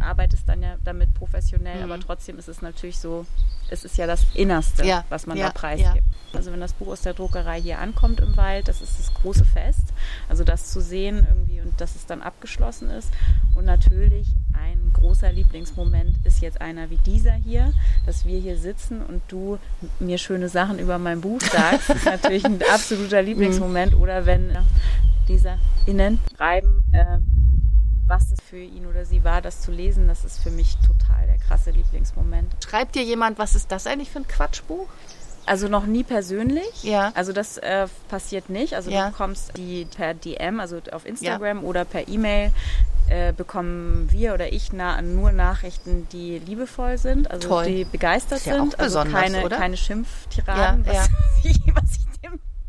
arbeitest 0.00 0.48
dann 0.48 0.62
ja 0.62 0.76
damit 0.84 1.12
professionell, 1.14 1.78
Mhm. 1.78 1.90
aber 1.90 2.00
trotzdem 2.00 2.38
ist 2.38 2.48
es 2.48 2.60
natürlich 2.62 2.98
so, 2.98 3.26
es 3.70 3.84
ist 3.84 3.96
ja 3.96 4.06
das 4.06 4.26
Innerste, 4.34 4.84
Ja, 4.84 5.04
was 5.08 5.26
man 5.26 5.38
da 5.38 5.50
preisgibt. 5.50 6.04
Also 6.34 6.52
wenn 6.52 6.60
das 6.60 6.72
Buch 6.72 6.88
aus 6.88 7.02
der 7.02 7.14
Druckerei 7.14 7.60
hier 7.60 7.78
ankommt 7.78 8.20
im 8.20 8.36
Wald, 8.36 8.68
das 8.68 8.82
ist 8.82 8.98
das 8.98 9.14
große 9.24 9.44
Fest. 9.44 9.92
Also 10.28 10.44
das 10.44 10.70
zu 10.70 10.80
sehen 10.80 11.26
irgendwie 11.28 11.60
und 11.60 11.80
dass 11.80 11.96
es 11.96 12.06
dann 12.06 12.22
abgeschlossen 12.22 12.90
ist. 12.90 13.10
Und 13.54 13.64
natürlich 13.64 14.28
ein 14.52 14.92
großer 14.92 15.32
Lieblingsmoment 15.32 16.18
ist 16.24 16.40
jetzt 16.42 16.60
einer 16.60 16.90
wie 16.90 16.98
dieser 16.98 17.32
hier, 17.32 17.72
dass 18.06 18.26
wir 18.26 18.38
hier 18.38 18.58
sitzen 18.58 19.02
und 19.02 19.22
du 19.28 19.58
mir 19.98 20.18
schöne 20.18 20.48
Sachen 20.48 20.78
über 20.78 20.98
mein 20.98 21.20
Buch 21.22 21.40
sagst. 21.40 21.88
Das 21.88 21.96
ist 21.96 22.04
natürlich 22.04 22.44
ein 22.44 22.60
absoluter 22.72 23.22
Lieblingsmoment. 23.28 23.94
Oder 23.94 24.26
wenn 24.26 24.56
dieser 25.26 25.58
innen 25.86 26.18
schreiben, 26.36 26.84
äh, 26.92 27.18
was 28.06 28.30
es 28.30 28.40
für 28.42 28.58
ihn 28.58 28.86
oder 28.86 29.06
sie 29.06 29.24
war, 29.24 29.40
das 29.40 29.62
zu 29.62 29.70
lesen, 29.70 30.08
das 30.08 30.26
ist 30.26 30.38
für 30.38 30.50
mich 30.50 30.76
total 30.86 31.26
der 31.26 31.38
krasse 31.38 31.70
Lieblingsmoment. 31.70 32.52
Schreibt 32.62 32.94
dir 32.94 33.02
jemand, 33.02 33.38
was 33.38 33.54
ist 33.54 33.72
das 33.72 33.86
eigentlich 33.86 34.10
für 34.10 34.18
ein 34.18 34.28
Quatschbuch? 34.28 34.88
Also 35.46 35.68
noch 35.68 35.86
nie 35.86 36.04
persönlich. 36.04 36.82
Ja. 36.82 37.12
Also 37.14 37.32
das 37.32 37.58
äh, 37.58 37.86
passiert 38.08 38.48
nicht. 38.48 38.74
Also 38.74 38.90
Ja. 38.90 39.06
du 39.06 39.10
bekommst 39.12 39.56
die 39.56 39.86
per 39.96 40.14
DM, 40.14 40.60
also 40.60 40.78
auf 40.92 41.04
Instagram 41.06 41.64
oder 41.64 41.84
per 41.84 42.08
E-Mail 42.08 42.50
äh, 43.08 43.32
bekommen 43.34 44.08
wir 44.10 44.32
oder 44.34 44.52
ich 44.52 44.72
na, 44.72 45.02
nur 45.02 45.32
Nachrichten, 45.32 46.08
die 46.12 46.38
liebevoll 46.38 46.96
sind, 46.96 47.30
also 47.30 47.48
Toll. 47.48 47.66
die 47.66 47.84
begeistert 47.84 48.38
Ist 48.38 48.46
ja 48.46 48.54
sind. 48.54 48.74
auch 48.74 48.78
also 48.78 49.04
keine, 49.04 49.44
oder? 49.44 49.58
keine 49.58 49.76
Schimpftiraden, 49.76 50.84
Ja, 50.86 50.90
was, 50.90 50.96
ja. 50.96 51.06
Ich, 51.50 51.60
was 51.74 51.90
ich 51.98 52.13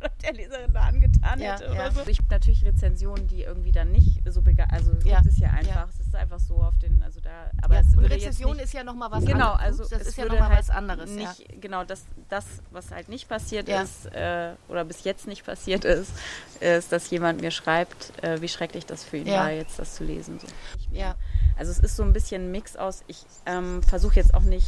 dem 0.10 0.18
der 0.24 0.34
Leserin 0.34 0.74
da 0.74 0.82
angetan 0.82 1.40
Ja, 1.40 1.54
hätte 1.54 1.66
ja. 1.66 1.72
oder 1.72 1.92
so. 1.92 2.02
Ich 2.08 2.18
habe 2.20 2.28
natürlich 2.30 2.64
Rezensionen, 2.66 3.28
die 3.28 3.44
irgendwie 3.44 3.72
dann 3.72 3.92
nicht 3.92 4.22
so 4.30 4.42
begeistert, 4.42 4.74
also 4.74 4.92
Ja, 5.08 5.22
gibt 5.22 5.34
es 5.34 5.40
ja 5.40 5.50
einfach. 5.52 5.76
ja. 5.76 5.88
Es 5.90 6.00
ist 6.08 6.16
einfach 6.16 6.40
so 6.40 6.56
auf 6.62 6.78
den, 6.80 7.02
also 7.04 7.20
da, 7.22 7.50
aber 7.62 7.76
ja. 7.76 7.82
es 7.82 7.88
Und 7.88 7.98
würde 8.02 8.16
nicht, 8.16 8.26
ist 8.28 8.74
ja 8.74 8.84
nochmal 8.84 9.12
was 9.12 9.26
Genau, 9.26 9.52
anderes. 9.54 9.60
also 9.82 9.84
das 9.96 10.02
es 10.02 10.08
ist 10.10 10.18
ja 10.18 10.26
nochmal 10.26 10.50
halt 10.50 10.60
was 10.60 10.70
anderes. 10.70 11.10
ja. 11.12 11.16
Nicht, 11.30 11.62
Genau, 11.62 11.84
das, 11.84 12.06
das, 12.30 12.46
was 12.72 12.92
halt 12.92 13.10
nicht 13.10 13.28
passiert 13.30 13.68
Ja. 13.68 13.82
ist, 13.84 14.06
äh, 14.14 14.54
oder 14.68 14.84
bis 14.86 15.04
jetzt 15.04 15.28
nicht 15.28 15.46
passiert 15.46 15.86
ist, 15.86 16.12
ist, 16.60 16.92
dass 16.92 17.10
jemand 17.10 17.42
mir 17.42 17.52
schreibt, 17.52 18.12
äh, 18.24 18.42
wie 18.42 18.48
schrecklich 18.48 18.86
das 18.86 19.04
für 19.04 19.18
ihn 19.18 19.28
Ja. 19.28 19.42
war, 19.42 19.52
jetzt 19.52 19.78
das 19.80 19.96
zu 19.96 20.04
lesen. 20.04 20.40
So. 20.40 20.48
Ja. 20.92 21.16
Also 21.58 21.72
es 21.72 21.80
ist 21.80 21.96
so 21.96 22.04
ein 22.04 22.12
bisschen 22.14 22.46
ein 22.48 22.52
Mix 22.52 22.76
aus, 22.76 23.04
ich 23.08 23.26
ähm, 23.46 23.82
versuche 23.84 24.16
jetzt 24.16 24.34
auch 24.34 24.42
nicht 24.44 24.68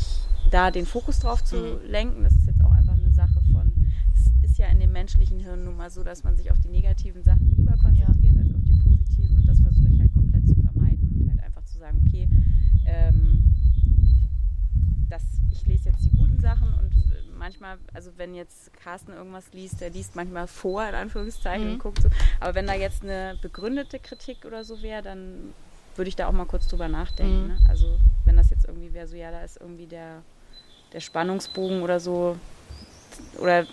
da 0.52 0.72
den 0.72 0.86
Fokus 0.86 1.20
drauf 1.20 1.44
zu 1.44 1.56
Mhm. 1.58 1.80
lenken. 1.92 2.24
Das 2.24 2.32
ist 2.34 2.48
jetzt 2.48 2.64
auch 2.64 2.72
einfach 2.72 2.94
eine 2.94 3.12
Sache 3.12 3.42
von, 3.52 3.74
es 4.16 4.50
ist 4.50 4.58
ja 4.58 4.68
in 4.68 4.80
dem 4.80 4.94
menschlichen 4.94 5.27
mal 5.78 5.90
so, 5.90 6.04
dass 6.04 6.24
man 6.24 6.36
sich 6.36 6.52
auf 6.52 6.60
die 6.60 6.70
negativen 6.70 7.24
Sachen 7.24 7.50
lieber 7.56 7.78
konzentriert 7.78 8.36
als 8.38 8.54
auf 8.54 8.62
die 8.66 8.74
positiven 8.84 9.38
und 9.38 9.48
das 9.48 9.60
versuche 9.62 9.90
ich 9.90 10.00
halt 10.00 10.12
komplett 10.14 10.48
zu 10.48 10.56
vermeiden 10.56 11.20
und 11.22 11.30
halt 11.30 11.44
einfach 11.44 11.64
zu 11.66 11.78
sagen, 11.78 12.04
okay, 12.08 12.28
ähm, 12.86 13.44
das, 15.10 15.24
ich 15.52 15.66
lese 15.66 15.90
jetzt 15.90 16.04
die 16.04 16.12
guten 16.12 16.40
Sachen 16.40 16.74
und 16.74 16.92
manchmal, 17.38 17.78
also 17.94 18.12
wenn 18.18 18.34
jetzt 18.34 18.74
Carsten 18.74 19.14
irgendwas 19.14 19.54
liest, 19.54 19.80
der 19.80 19.90
liest 19.92 20.16
manchmal 20.16 20.48
vor, 20.48 20.88
in 20.88 20.96
Anführungszeichen, 20.96 21.68
Mhm. 21.68 21.74
und 21.74 21.80
guckt 21.80 22.02
so. 22.02 22.10
Aber 22.40 22.56
wenn 22.56 22.68
da 22.68 22.74
jetzt 22.74 23.04
eine 23.04 23.38
begründete 23.42 24.00
Kritik 24.00 24.44
oder 24.46 24.64
so 24.64 24.82
wäre, 24.82 25.02
dann 25.04 25.54
würde 25.96 26.10
ich 26.10 26.16
da 26.16 26.28
auch 26.28 26.32
mal 26.34 26.46
kurz 26.46 26.68
drüber 26.68 26.88
nachdenken. 26.88 27.44
Mhm. 27.44 27.48
Ne? 27.50 27.58
Also 27.70 28.00
wenn 28.26 28.36
das 28.38 28.50
jetzt 28.50 28.66
irgendwie 28.66 28.94
wäre, 28.94 29.08
so 29.08 29.16
ja, 29.16 29.32
da 29.32 29.44
ist 29.44 29.58
irgendwie 29.62 29.86
der, 29.88 30.24
der 30.94 31.00
Spannungsbogen 31.00 31.82
oder 31.84 32.00
so. 32.00 32.38
Oder 33.40 33.66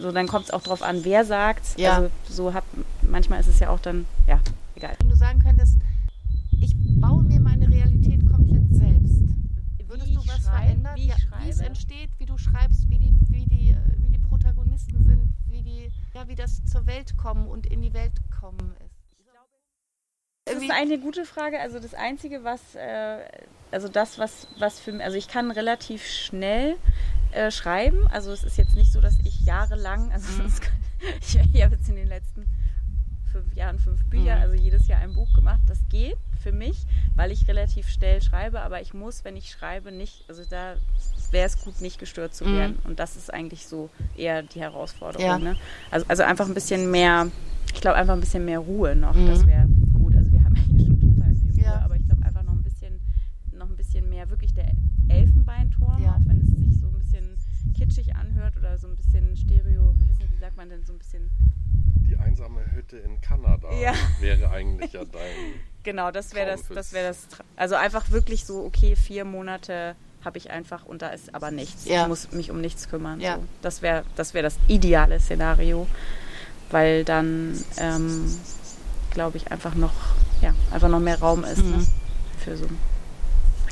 so, 0.00 0.12
dann 0.12 0.26
kommt 0.26 0.46
es 0.46 0.50
auch 0.50 0.62
drauf 0.62 0.82
an, 0.82 1.04
wer 1.04 1.24
sagt 1.24 1.78
Ja. 1.78 1.96
Also 1.96 2.10
so 2.28 2.54
hat, 2.54 2.64
manchmal 3.02 3.40
ist 3.40 3.48
es 3.48 3.60
ja 3.60 3.68
auch 3.70 3.80
dann, 3.80 4.06
ja, 4.26 4.40
egal. 4.74 4.96
Wenn 5.00 5.08
du 5.08 5.16
sagen 5.16 5.38
könntest, 5.40 5.78
ich 6.60 6.74
baue 7.00 7.22
mir 7.22 7.40
meine 7.40 7.68
Realität 7.68 8.20
komplett 8.30 8.72
selbst. 8.74 9.22
Würdest 9.86 10.08
Wie 10.08 10.14
du 10.14 10.20
was 10.20 10.42
schreibe, 10.42 10.66
verändern? 10.66 10.96
wie 10.96 11.06
ja, 11.08 11.16
wie 11.42 11.50
es 11.50 11.60
entsteht, 11.60 12.10
wie 12.18 12.26
du 12.26 12.38
schreibst, 12.38 12.88
wie 12.88 12.98
die, 12.98 13.14
wie 13.28 13.44
die, 13.46 13.76
wie 13.98 14.10
die 14.10 14.18
Protagonisten 14.18 15.04
sind, 15.04 15.28
wie 15.48 15.62
die, 15.62 15.90
ja, 16.14 16.26
wie 16.28 16.34
das 16.34 16.64
zur 16.64 16.86
Welt 16.86 17.16
kommen 17.18 17.46
und 17.46 17.66
in 17.66 17.82
die 17.82 17.92
Welt 17.92 18.12
kommen 18.40 18.74
ist. 18.84 18.92
Das 20.44 20.56
ist 20.56 20.70
eine 20.70 20.98
gute 20.98 21.24
Frage. 21.24 21.60
Also 21.60 21.78
das 21.78 21.94
Einzige, 21.94 22.42
was, 22.42 22.74
äh, 22.74 23.18
also 23.70 23.88
das, 23.88 24.18
was, 24.18 24.48
was 24.58 24.80
für 24.80 24.92
mich, 24.92 25.04
also 25.04 25.16
ich 25.16 25.28
kann 25.28 25.50
relativ 25.50 26.04
schnell 26.04 26.76
äh, 27.32 27.50
schreiben. 27.50 28.06
Also 28.08 28.30
es 28.32 28.44
ist 28.44 28.56
jetzt 28.58 28.74
nicht 28.76 28.92
so, 28.92 29.00
dass 29.00 29.18
ich 29.24 29.40
jahrelang, 29.44 30.12
also 30.12 30.26
Mhm. 30.42 30.48
kann, 30.60 30.72
ich, 31.20 31.36
ich 31.54 31.62
habe 31.62 31.74
jetzt 31.76 31.88
in 31.88 31.96
den 31.96 32.08
letzten 32.08 32.44
fünf 33.30 33.54
Jahren 33.54 33.78
fünf 33.78 34.04
Bücher, 34.04 34.36
Mhm. 34.36 34.42
also 34.42 34.54
jedes 34.54 34.86
Jahr 34.88 35.00
ein 35.00 35.14
Buch 35.14 35.32
gemacht. 35.32 35.60
Das 35.66 35.78
geht 35.88 36.16
für 36.42 36.52
mich, 36.52 36.84
weil 37.16 37.30
ich 37.30 37.48
relativ 37.48 37.88
schnell 37.88 38.20
schreibe, 38.20 38.60
aber 38.60 38.82
ich 38.82 38.92
muss, 38.92 39.24
wenn 39.24 39.36
ich 39.36 39.48
schreibe, 39.50 39.90
nicht, 39.92 40.24
also 40.28 40.42
da 40.50 40.74
wäre 41.30 41.46
es 41.46 41.56
gut, 41.64 41.80
nicht 41.80 41.98
gestört 41.98 42.34
zu 42.34 42.44
Mhm. 42.44 42.56
werden. 42.58 42.78
Und 42.84 42.98
das 42.98 43.16
ist 43.16 43.32
eigentlich 43.32 43.66
so 43.66 43.88
eher 44.16 44.42
die 44.42 44.60
Herausforderung. 44.60 45.26
Ja. 45.26 45.38
Ne? 45.38 45.56
Also, 45.90 46.04
also 46.08 46.22
einfach 46.24 46.46
ein 46.46 46.52
bisschen 46.54 46.90
mehr, 46.90 47.28
ich 47.72 47.80
glaube 47.80 47.96
einfach 47.96 48.12
ein 48.14 48.20
bisschen 48.20 48.44
mehr 48.44 48.58
Ruhe 48.58 48.94
noch. 48.94 49.14
Mhm. 49.14 49.26
Das 49.28 49.46
wäre 49.46 49.66
gut. 49.94 50.14
Also 50.14 50.30
wir 50.30 50.44
haben 50.44 50.54
ja 50.56 50.62
hier 50.62 50.86
schon 50.86 51.00
total 51.00 51.34
viel 51.34 51.50
Ruhe, 51.52 51.62
Ja. 51.62 51.80
aber 51.80 51.96
ich 51.96 52.04
glaube 52.04 52.22
einfach 52.26 52.42
noch 52.42 52.52
ein 52.52 52.62
bisschen, 52.62 53.00
noch 53.56 53.70
ein 53.70 53.76
bisschen 53.76 54.10
mehr 54.10 54.28
wirklich 54.28 54.52
der 54.52 54.72
Elfenbeinturm, 55.08 56.02
Ja. 56.02 56.16
auch 56.16 56.20
wenn 56.26 56.40
es 56.40 56.48
sich 56.48 56.80
so 56.80 56.88
ein 56.88 56.98
bisschen 56.98 57.38
kitschig 57.74 58.14
anhört 58.14 58.56
oder 58.58 58.76
so 58.76 58.88
ein 58.88 58.96
bisschen 58.96 59.36
Stereo, 59.36 59.94
ich 60.00 60.08
weiß 60.08 60.18
nicht, 60.18 60.32
wie 60.32 60.38
sagt 60.38 60.56
man 60.56 60.68
denn, 60.68 60.84
so 60.84 60.92
ein 60.92 60.98
bisschen 60.98 61.30
Die 62.04 62.16
einsame 62.32 62.60
Hütte 62.74 62.96
in 62.98 63.20
Kanada 63.20 63.68
Ja. 63.80 63.92
wäre 64.20 64.50
eigentlich 64.50 64.92
ja 64.94 65.04
dein. 65.04 65.20
Genau, 65.84 66.12
das 66.12 66.32
wäre 66.32 66.48
das, 66.48 66.68
das 66.68 66.92
wäre 66.92 67.08
das. 67.08 67.26
Also 67.56 67.74
einfach 67.74 68.12
wirklich 68.12 68.44
so, 68.44 68.64
okay, 68.64 68.94
vier 68.94 69.24
Monate 69.24 69.96
habe 70.24 70.38
ich 70.38 70.52
einfach 70.52 70.86
und 70.86 71.02
da 71.02 71.08
ist 71.08 71.34
aber 71.34 71.50
nichts. 71.50 71.86
Ja. 71.86 72.02
Ich 72.02 72.08
muss 72.08 72.30
mich 72.30 72.52
um 72.52 72.60
nichts 72.60 72.88
kümmern. 72.88 73.18
Ja. 73.18 73.34
So. 73.38 73.44
Das 73.62 73.82
wäre 73.82 74.04
das, 74.14 74.32
wär 74.32 74.42
das 74.44 74.58
ideale 74.68 75.18
Szenario, 75.18 75.88
weil 76.70 77.04
dann, 77.04 77.60
ähm, 77.78 78.32
glaube 79.10 79.38
ich, 79.38 79.50
einfach 79.50 79.74
noch, 79.74 79.92
ja, 80.40 80.54
einfach 80.70 80.88
noch 80.88 81.00
mehr 81.00 81.18
Raum 81.18 81.42
ist 81.42 81.64
Mhm. 81.64 81.70
ne? 81.78 81.86
für 82.38 82.56
so. 82.56 82.66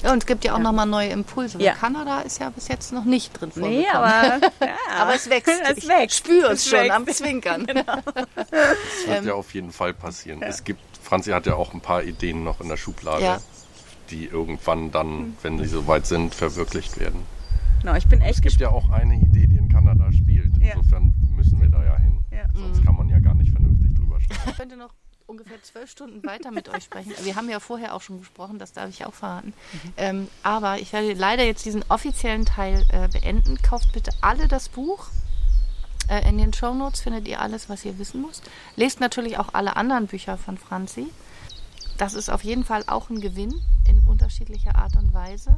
Ja, 0.02 0.12
und 0.12 0.18
es 0.22 0.26
gibt 0.26 0.44
ja 0.44 0.52
auch 0.54 0.58
Ja. 0.58 0.62
nochmal 0.62 0.86
neue 0.86 1.08
Impulse. 1.08 1.60
Ja. 1.62 1.74
Kanada 1.74 2.20
ist 2.20 2.40
ja 2.40 2.50
bis 2.50 2.68
jetzt 2.68 2.92
noch 2.92 3.04
nicht 3.04 3.32
drin 3.38 3.50
Nee, 3.56 3.84
vorgekommen. 3.84 3.94
aber, 3.94 4.46
ja, 4.66 4.74
Aber 5.00 5.14
es 5.14 5.28
wächst. 5.28 5.48
Es 5.70 5.78
Ich 5.78 5.88
wächst. 5.88 6.16
spüre 6.18 6.52
es 6.52 6.60
Es 6.64 6.68
schon 6.68 6.78
wächst. 6.80 6.90
am 6.96 7.06
Zwinkern. 7.06 7.66
Das 8.36 9.06
wird 9.06 9.24
ja 9.24 9.34
auf 9.34 9.52
jeden 9.54 9.72
Fall 9.72 9.92
passieren. 9.94 10.42
Es 10.42 10.64
gibt, 10.64 10.80
Franzi 11.02 11.30
hat 11.30 11.46
ja 11.46 11.54
auch 11.54 11.74
ein 11.74 11.80
paar 11.80 12.02
Ideen 12.02 12.44
noch 12.44 12.60
in 12.60 12.68
der 12.68 12.76
Schublade, 12.76 13.22
Ja. 13.22 13.38
die 14.10 14.26
irgendwann 14.26 14.90
dann, 14.90 15.36
wenn 15.42 15.58
sie 15.58 15.66
soweit 15.66 16.06
sind, 16.06 16.34
verwirklicht 16.34 16.98
werden. 16.98 17.22
Genau, 17.80 17.94
ich 17.94 18.06
bin 18.06 18.20
Es 18.20 18.26
echt 18.28 18.42
gibt 18.42 18.58
gespannt. 18.58 18.60
ja 18.60 18.68
auch 18.70 18.90
eine 18.90 19.14
Idee, 19.14 19.46
die 19.46 19.56
in 19.56 19.68
Kanada 19.70 20.10
spielt. 20.12 20.56
Ja. 20.60 20.74
Insofern 20.74 21.14
müssen 21.36 21.60
wir 21.60 21.68
da 21.68 21.82
ja 21.82 21.96
hin. 21.96 22.22
Ja. 22.30 22.44
Sonst 22.54 22.84
kann 22.84 22.96
man 22.96 23.08
ja 23.08 23.18
gar 23.18 23.34
nicht 23.34 23.50
vernünftig 23.52 23.94
drüber 23.96 24.20
schreiben. 24.20 24.40
Ich 24.50 24.56
könnte 24.56 24.76
noch 24.76 24.90
ungefähr 25.30 25.62
zwölf 25.62 25.88
Stunden 25.88 26.26
weiter 26.26 26.50
mit 26.50 26.68
euch 26.68 26.84
sprechen. 26.84 27.14
Wir 27.22 27.36
haben 27.36 27.48
ja 27.48 27.60
vorher 27.60 27.94
auch 27.94 28.02
schon 28.02 28.18
gesprochen, 28.18 28.58
das 28.58 28.72
darf 28.72 28.90
ich 28.90 29.06
auch 29.06 29.14
verraten. 29.14 29.54
Ähm, 29.96 30.28
aber 30.42 30.80
ich 30.80 30.92
werde 30.92 31.12
leider 31.12 31.44
jetzt 31.44 31.64
diesen 31.64 31.84
offiziellen 31.88 32.44
Teil 32.44 32.84
äh, 32.90 33.08
beenden. 33.08 33.62
Kauft 33.62 33.92
bitte 33.92 34.10
alle 34.20 34.48
das 34.48 34.68
Buch. 34.68 35.08
Äh, 36.08 36.28
in 36.28 36.38
den 36.38 36.52
Shownotes 36.52 37.00
findet 37.00 37.28
ihr 37.28 37.40
alles, 37.40 37.68
was 37.68 37.84
ihr 37.84 37.96
wissen 37.98 38.22
müsst. 38.22 38.42
Lest 38.74 38.98
natürlich 38.98 39.38
auch 39.38 39.54
alle 39.54 39.76
anderen 39.76 40.08
Bücher 40.08 40.36
von 40.36 40.58
Franzi. 40.58 41.06
Das 41.96 42.14
ist 42.14 42.28
auf 42.28 42.42
jeden 42.42 42.64
Fall 42.64 42.82
auch 42.88 43.08
ein 43.08 43.20
Gewinn 43.20 43.54
in 43.88 44.02
unterschiedlicher 44.06 44.74
Art 44.74 44.96
und 44.96 45.14
Weise. 45.14 45.56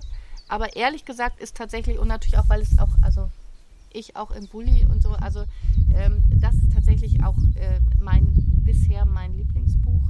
Aber 0.49 0.77
ehrlich 0.77 1.07
gesagt 1.07 1.41
ist 1.41 1.57
tatsächlich, 1.57 1.99
und 1.99 2.09
natürlich 2.09 2.39
auch, 2.39 2.49
weil 2.49 2.61
es 2.61 2.79
auch, 2.79 2.91
also 3.01 3.31
ich 3.95 4.17
auch 4.17 4.31
im 4.31 4.47
Bulli 4.49 4.87
und 4.87 5.03
so, 5.03 5.11
also 5.11 5.45
ähm, 5.95 6.23
das 6.41 6.55
ist 6.55 6.73
tatsächlich 6.73 7.23
auch 7.25 7.37
äh, 7.55 7.81
mein 7.99 8.27
bisher 8.65 9.05
mein 9.07 9.37
Lieblingsbuch. 9.37 10.03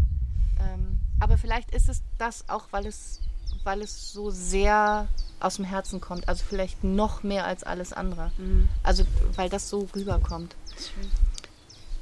Ähm, 0.60 1.00
aber 1.20 1.38
vielleicht 1.38 1.74
ist 1.74 1.88
es 1.88 2.02
das 2.18 2.48
auch, 2.48 2.68
weil 2.70 2.86
es, 2.86 3.20
weil 3.64 3.82
es 3.82 4.12
so 4.12 4.30
sehr 4.30 5.08
aus 5.40 5.56
dem 5.56 5.64
Herzen 5.64 6.00
kommt. 6.00 6.28
Also 6.28 6.44
vielleicht 6.48 6.84
noch 6.84 7.22
mehr 7.22 7.44
als 7.44 7.64
alles 7.64 7.92
andere. 7.92 8.30
Mhm. 8.36 8.68
Also 8.82 9.04
weil 9.34 9.48
das 9.48 9.68
so 9.68 9.88
rüberkommt. 9.94 10.54
Schön. 10.76 11.10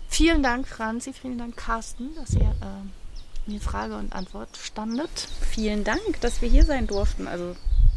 Vielen 0.08 0.42
Dank, 0.42 0.66
Franzi, 0.66 1.12
vielen 1.12 1.38
Dank, 1.38 1.56
Carsten, 1.56 2.14
dass 2.16 2.34
ihr 2.34 2.40
äh, 2.40 3.50
mir 3.50 3.60
Frage 3.60 3.96
und 3.96 4.12
Antwort 4.12 4.56
standet. 4.56 5.28
Vielen 5.40 5.84
Dank, 5.84 6.20
dass 6.20 6.42
wir 6.42 6.48
hier 6.48 6.64
sein 6.64 6.86
durften. 6.86 7.28
Also, 7.28 7.54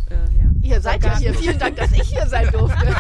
äh, 0.10 0.38
ja. 0.38 0.43
Ihr 0.64 0.82
seid 0.82 1.04
ja 1.04 1.18
hier. 1.18 1.34
Vielen 1.36 1.60
Dank, 1.60 1.76
dass 1.76 1.92
ich 1.92 2.02
hier 2.02 2.26
sein 2.26 2.50
durfte. 2.52 2.96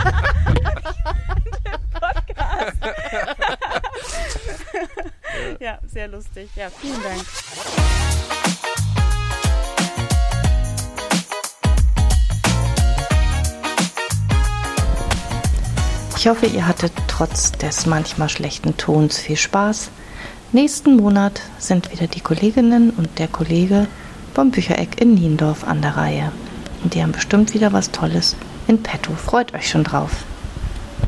Richtig, 6.35 6.55
ja, 6.55 6.69
vielen 6.69 7.03
Dank. 7.03 7.21
Ich 16.17 16.27
hoffe, 16.27 16.47
ihr 16.47 16.67
hattet 16.67 16.91
trotz 17.07 17.51
des 17.51 17.85
manchmal 17.85 18.29
schlechten 18.29 18.77
Tons 18.77 19.19
viel 19.19 19.37
Spaß. 19.37 19.91
Nächsten 20.53 20.95
Monat 20.95 21.41
sind 21.59 21.91
wieder 21.91 22.07
die 22.07 22.21
Kolleginnen 22.21 22.89
und 22.91 23.19
der 23.19 23.27
Kollege 23.27 23.87
vom 24.33 24.49
Büchereck 24.49 24.99
in 24.99 25.13
Niendorf 25.13 25.63
an 25.63 25.83
der 25.83 25.97
Reihe. 25.97 26.31
Und 26.83 26.93
die 26.93 27.01
haben 27.01 27.13
bestimmt 27.13 27.53
wieder 27.53 27.71
was 27.73 27.91
Tolles 27.91 28.35
in 28.67 28.83
petto. 28.83 29.13
Freut 29.13 29.53
euch 29.53 29.69
schon 29.69 29.83
drauf. 29.83 30.11